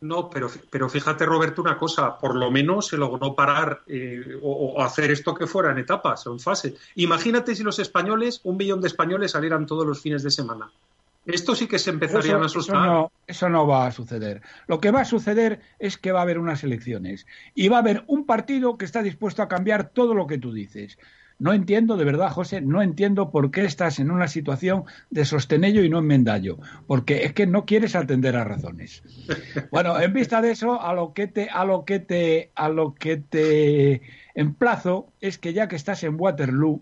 No, 0.03 0.29
pero, 0.29 0.49
pero 0.69 0.89
fíjate, 0.89 1.25
Roberto, 1.25 1.61
una 1.61 1.77
cosa, 1.77 2.17
por 2.17 2.35
lo 2.35 2.51
menos 2.51 2.87
se 2.87 2.97
logró 2.97 3.33
parar 3.33 3.83
eh, 3.87 4.37
o, 4.41 4.81
hacer 4.81 5.11
esto 5.11 5.33
que 5.33 5.47
fuera 5.47 5.71
en 5.71 5.77
etapas 5.77 6.27
o 6.27 6.33
en 6.33 6.41
fase. 6.41 6.75
Imagínate 6.95 7.55
si 7.55 7.63
los 7.63 7.79
españoles, 7.79 8.41
un 8.43 8.57
millón 8.57 8.81
de 8.81 8.89
españoles 8.89 9.31
salieran 9.31 9.65
todos 9.65 9.87
los 9.87 10.01
fines 10.01 10.21
de 10.21 10.29
semana. 10.29 10.69
Esto 11.25 11.55
sí 11.55 11.67
que 11.67 11.79
se 11.79 11.91
empezaría 11.91 12.35
a 12.35 12.43
asustar. 12.43 12.75
Eso 12.75 12.85
no, 12.85 13.11
eso 13.27 13.49
no 13.49 13.65
va 13.65 13.87
a 13.87 13.91
suceder. 13.91 14.41
Lo 14.67 14.81
que 14.81 14.91
va 14.91 15.01
a 15.01 15.05
suceder 15.05 15.61
es 15.79 15.97
que 15.97 16.11
va 16.11 16.19
a 16.19 16.23
haber 16.23 16.37
unas 16.37 16.65
elecciones 16.65 17.25
y 17.55 17.69
va 17.69 17.77
a 17.77 17.79
haber 17.79 18.03
un 18.07 18.25
partido 18.25 18.77
que 18.77 18.83
está 18.83 19.01
dispuesto 19.01 19.41
a 19.41 19.47
cambiar 19.47 19.87
todo 19.87 20.13
lo 20.15 20.27
que 20.27 20.37
tú 20.37 20.51
dices. 20.51 20.97
No 21.39 21.53
entiendo, 21.53 21.97
de 21.97 22.05
verdad, 22.05 22.31
José, 22.31 22.61
no 22.61 22.81
entiendo 22.81 23.31
por 23.31 23.51
qué 23.51 23.65
estás 23.65 23.99
en 23.99 24.11
una 24.11 24.27
situación 24.27 24.83
de 25.09 25.25
sostenello 25.25 25.83
y 25.83 25.89
no 25.89 25.99
en 25.99 26.07
mendallo, 26.07 26.59
porque 26.87 27.23
es 27.25 27.33
que 27.33 27.47
no 27.47 27.65
quieres 27.65 27.95
atender 27.95 28.35
a 28.35 28.43
razones. 28.43 29.03
Bueno, 29.71 29.99
en 29.99 30.13
vista 30.13 30.41
de 30.41 30.51
eso, 30.51 30.81
a 30.81 30.93
lo 30.93 31.13
que 31.13 31.27
te, 31.27 31.49
a 31.49 31.65
lo 31.65 31.85
que 31.85 31.99
te, 31.99 32.51
a 32.55 32.69
lo 32.69 32.93
que 32.93 33.17
te 33.17 34.01
emplazo 34.35 35.09
es 35.21 35.37
que 35.37 35.53
ya 35.53 35.67
que 35.67 35.75
estás 35.75 36.03
en 36.03 36.19
Waterloo, 36.19 36.81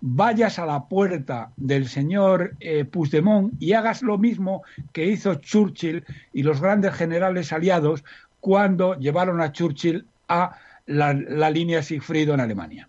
vayas 0.00 0.58
a 0.58 0.66
la 0.66 0.88
puerta 0.88 1.50
del 1.56 1.88
señor 1.88 2.54
eh, 2.60 2.84
Puigdemont 2.84 3.54
y 3.60 3.72
hagas 3.72 4.02
lo 4.02 4.18
mismo 4.18 4.62
que 4.92 5.06
hizo 5.06 5.36
Churchill 5.36 6.04
y 6.32 6.42
los 6.42 6.60
grandes 6.60 6.94
generales 6.94 7.52
aliados 7.52 8.04
cuando 8.40 8.98
llevaron 8.98 9.40
a 9.40 9.52
Churchill 9.52 10.06
a 10.28 10.58
la, 10.86 11.12
línea 11.50 11.82
Sigfrido 11.82 12.34
en 12.34 12.40
Alemania. 12.40 12.88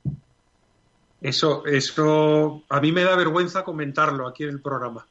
Eso, 1.24 1.65
eso 1.65 2.63
a 2.67 2.82
mí 2.82 2.91
me 2.91 3.03
da 3.03 3.15
vergüenza 3.15 3.63
comentarlo 3.63 4.28
aquí 4.28 4.43
en 4.43 4.49
el 4.49 4.61
programa. 4.61 5.07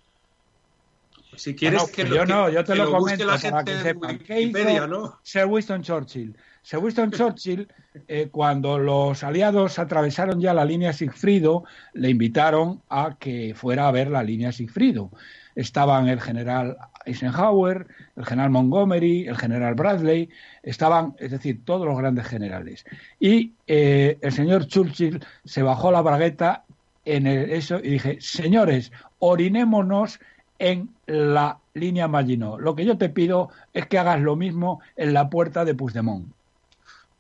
Si 1.34 1.56
quieres 1.56 1.90
que, 1.90 2.06
yo 2.06 2.26
no, 2.26 2.50
yo 2.50 2.62
te 2.62 2.76
lo, 2.76 2.90
comento 2.90 3.24
la 3.24 3.38
para 3.38 3.64
que 3.64 3.78
sepan. 3.80 4.18
¿Qué 4.18 4.42
hizo 4.42 4.86
¿no? 4.86 5.18
Sir 5.22 5.46
Winston 5.46 5.82
Churchill? 5.82 6.36
Sir 6.60 6.78
Winston 6.80 7.10
Churchill, 7.10 7.66
eh, 8.06 8.28
cuando 8.30 8.78
los 8.78 9.24
aliados 9.24 9.78
atravesaron 9.78 10.38
ya 10.38 10.52
la 10.52 10.66
línea 10.66 10.92
Sigfrido, 10.92 11.64
le 11.94 12.10
invitaron 12.10 12.82
a 12.90 13.16
que 13.18 13.54
fuera 13.56 13.88
a 13.88 13.92
ver 13.92 14.10
la 14.10 14.22
línea 14.22 14.52
Sigfrido 14.52 15.10
estaban 15.54 16.08
el 16.08 16.20
general 16.20 16.76
Eisenhower, 17.05 17.86
el 18.16 18.24
general 18.24 18.50
Montgomery, 18.50 19.26
el 19.26 19.36
general 19.36 19.74
Bradley, 19.74 20.28
estaban, 20.62 21.14
es 21.18 21.30
decir, 21.30 21.64
todos 21.64 21.86
los 21.86 21.96
grandes 21.96 22.26
generales. 22.26 22.84
Y 23.18 23.53
eh, 23.66 24.18
el 24.20 24.32
señor 24.32 24.66
Churchill 24.66 25.24
se 25.44 25.62
bajó 25.62 25.90
la 25.90 26.03
bragueta 26.03 26.64
en 27.05 27.26
eso 27.26 27.78
y 27.78 27.90
dije, 27.90 28.18
señores, 28.20 28.92
orinémonos 29.18 30.20
en 30.59 30.90
la 31.07 31.59
línea 31.74 32.09
Maginot. 32.09 32.61
Lo 32.61 32.76
que 32.76 32.84
yo 32.84 32.96
te 32.96 33.09
pido 33.09 33.50
es 33.72 33.86
que 33.86 33.98
hagas 33.98 34.20
lo 34.20 34.36
mismo 34.36 34.80
en 34.96 35.12
la 35.12 35.28
puerta 35.28 35.64
de 35.64 35.74
Puigdemont. 35.74 36.28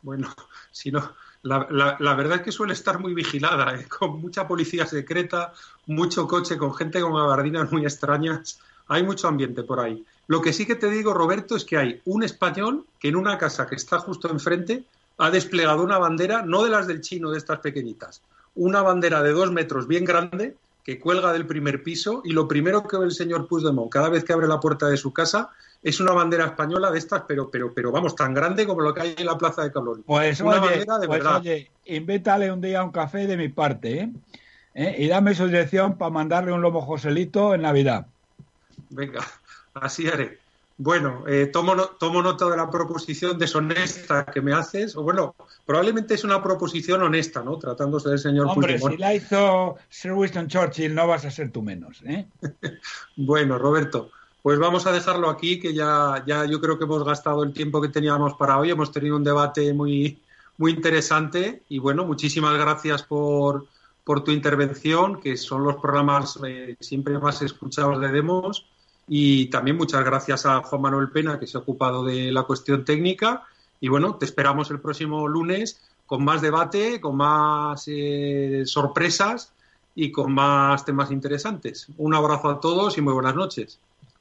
Bueno, 0.02 0.32
si 0.70 0.90
no, 0.90 1.12
la, 1.42 2.14
verdad 2.14 2.36
es 2.36 2.42
que 2.42 2.52
suele 2.52 2.72
estar 2.72 3.00
muy 3.00 3.14
vigilada, 3.14 3.74
¿eh? 3.74 3.86
con 3.88 4.20
mucha 4.20 4.46
policía 4.46 4.86
secreta, 4.86 5.52
mucho 5.86 6.28
coche, 6.28 6.56
con 6.56 6.74
gente 6.74 7.00
con 7.00 7.14
gabardinas 7.14 7.70
muy 7.72 7.82
extrañas. 7.82 8.60
Hay 8.88 9.02
mucho 9.02 9.28
ambiente 9.28 9.62
por 9.62 9.80
ahí. 9.80 10.04
Lo 10.26 10.40
que 10.40 10.52
sí 10.52 10.66
que 10.66 10.76
te 10.76 10.90
digo, 10.90 11.14
Roberto, 11.14 11.56
es 11.56 11.64
que 11.64 11.76
hay 11.76 12.00
un 12.04 12.22
español 12.22 12.84
que 12.98 13.08
en 13.08 13.16
una 13.16 13.38
casa 13.38 13.66
que 13.66 13.74
está 13.74 13.98
justo 13.98 14.30
enfrente 14.30 14.84
ha 15.18 15.30
desplegado 15.30 15.82
una 15.82 15.98
bandera, 15.98 16.42
no 16.42 16.64
de 16.64 16.70
las 16.70 16.86
del 16.86 17.00
chino, 17.00 17.30
de 17.30 17.38
estas 17.38 17.60
pequeñitas, 17.60 18.22
una 18.54 18.82
bandera 18.82 19.22
de 19.22 19.32
dos 19.32 19.52
metros 19.52 19.86
bien 19.86 20.04
grande 20.04 20.56
que 20.84 20.98
cuelga 20.98 21.32
del 21.32 21.46
primer 21.46 21.82
piso 21.82 22.22
y 22.24 22.32
lo 22.32 22.48
primero 22.48 22.86
que 22.86 22.96
ve 22.96 23.04
el 23.04 23.12
señor 23.12 23.46
Puigdemont 23.46 23.90
cada 23.90 24.08
vez 24.08 24.24
que 24.24 24.32
abre 24.32 24.48
la 24.48 24.58
puerta 24.58 24.88
de 24.88 24.96
su 24.96 25.12
casa 25.12 25.50
es 25.82 26.00
una 26.00 26.12
bandera 26.12 26.46
española 26.46 26.90
de 26.90 26.98
estas, 26.98 27.22
pero, 27.26 27.50
pero, 27.50 27.72
pero 27.74 27.90
vamos, 27.90 28.14
tan 28.14 28.34
grande 28.34 28.66
como 28.66 28.82
lo 28.82 28.94
que 28.94 29.00
hay 29.00 29.14
en 29.16 29.26
la 29.26 29.36
plaza 29.36 29.62
de 29.62 29.72
Cabrón. 29.72 30.02
Pues, 30.06 30.40
una 30.40 30.60
bandera 30.60 30.98
de 30.98 31.06
pues, 31.06 31.22
verdad. 31.22 31.40
oye, 31.40 31.70
invétale 31.86 32.52
un 32.52 32.60
día 32.60 32.84
un 32.84 32.92
café 32.92 33.26
de 33.26 33.36
mi 33.36 33.48
parte, 33.48 34.00
¿eh? 34.00 34.12
¿Eh? 34.74 34.96
Y 35.00 35.08
dame 35.08 35.34
su 35.34 35.46
dirección 35.46 35.98
para 35.98 36.10
mandarle 36.10 36.52
un 36.52 36.62
lomo 36.62 36.80
Joselito 36.80 37.54
en 37.54 37.62
Navidad. 37.62 38.06
Venga, 38.92 39.26
así 39.74 40.06
haré. 40.06 40.38
Bueno, 40.78 41.24
eh, 41.28 41.46
tomo, 41.46 41.76
tomo 41.98 42.22
nota 42.22 42.48
de 42.48 42.56
la 42.56 42.70
proposición 42.70 43.38
deshonesta 43.38 44.24
que 44.24 44.40
me 44.40 44.52
haces. 44.52 44.96
O 44.96 45.02
bueno, 45.02 45.34
probablemente 45.66 46.14
es 46.14 46.24
una 46.24 46.42
proposición 46.42 47.02
honesta, 47.02 47.42
¿no? 47.42 47.58
Tratándose 47.58 48.08
del 48.08 48.18
señor 48.18 48.48
Hombre, 48.48 48.78
si 48.78 48.96
la 48.96 49.14
hizo 49.14 49.76
Sir 49.88 50.12
Winston 50.12 50.48
Churchill, 50.48 50.94
no 50.94 51.06
vas 51.06 51.24
a 51.24 51.30
ser 51.30 51.52
tú 51.52 51.62
menos, 51.62 52.02
¿eh? 52.04 52.26
bueno, 53.16 53.58
Roberto, 53.58 54.10
pues 54.42 54.58
vamos 54.58 54.86
a 54.86 54.92
dejarlo 54.92 55.30
aquí, 55.30 55.60
que 55.60 55.72
ya, 55.72 56.24
ya 56.26 56.46
yo 56.46 56.60
creo 56.60 56.78
que 56.78 56.84
hemos 56.84 57.04
gastado 57.04 57.44
el 57.44 57.52
tiempo 57.52 57.80
que 57.80 57.88
teníamos 57.88 58.34
para 58.34 58.58
hoy. 58.58 58.70
Hemos 58.70 58.90
tenido 58.90 59.16
un 59.16 59.24
debate 59.24 59.72
muy, 59.72 60.18
muy 60.58 60.72
interesante 60.72 61.62
y 61.68 61.78
bueno, 61.78 62.04
muchísimas 62.04 62.58
gracias 62.58 63.04
por, 63.04 63.66
por 64.04 64.24
tu 64.24 64.32
intervención, 64.32 65.20
que 65.20 65.36
son 65.36 65.62
los 65.62 65.76
programas 65.76 66.38
eh, 66.44 66.76
siempre 66.80 67.18
más 67.18 67.40
escuchados 67.42 68.00
de 68.00 68.08
Demos. 68.08 68.66
Y 69.08 69.46
también 69.46 69.76
muchas 69.76 70.04
gracias 70.04 70.46
a 70.46 70.62
Juan 70.62 70.82
Manuel 70.82 71.10
Pena, 71.10 71.38
que 71.38 71.46
se 71.46 71.56
ha 71.56 71.60
ocupado 71.60 72.04
de 72.04 72.32
la 72.32 72.44
cuestión 72.44 72.84
técnica. 72.84 73.44
Y 73.80 73.88
bueno, 73.88 74.16
te 74.16 74.24
esperamos 74.24 74.70
el 74.70 74.80
próximo 74.80 75.26
lunes 75.28 75.80
con 76.06 76.24
más 76.24 76.40
debate, 76.40 77.00
con 77.00 77.16
más 77.16 77.84
eh, 77.86 78.62
sorpresas 78.64 79.52
y 79.94 80.10
con 80.12 80.32
más 80.32 80.84
temas 80.84 81.10
interesantes. 81.10 81.86
Un 81.98 82.14
abrazo 82.14 82.48
a 82.50 82.60
todos 82.60 82.96
y 82.96 83.00
muy 83.00 83.12
buenas 83.12 83.34
noches 83.34 83.78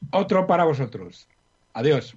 otro 0.09 0.47
para 0.47 0.63
vosotros. 0.63 1.27
Adiós. 1.73 2.15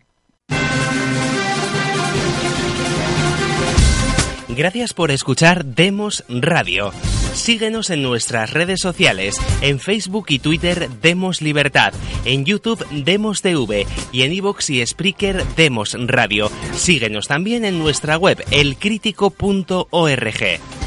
Gracias 4.49 4.95
por 4.95 5.11
escuchar 5.11 5.65
Demos 5.65 6.25
Radio. 6.29 6.93
Síguenos 7.35 7.91
en 7.91 8.03
nuestras 8.03 8.53
redes 8.53 8.81
sociales, 8.81 9.37
en 9.61 9.81
Facebook 9.81 10.27
y 10.29 10.39
Twitter 10.39 10.89
Demos 11.03 11.43
Libertad, 11.43 11.93
en 12.25 12.45
YouTube 12.45 12.87
Demos 12.91 13.43
TV 13.43 13.87
y 14.13 14.23
en 14.23 14.33
iVoox 14.33 14.71
y 14.71 14.87
Spreaker 14.87 15.45
Demos 15.57 15.97
Radio. 16.07 16.51
Síguenos 16.75 17.27
también 17.27 17.65
en 17.65 17.79
nuestra 17.79 18.17
web 18.17 18.43
elcrítico.org. 18.51 20.84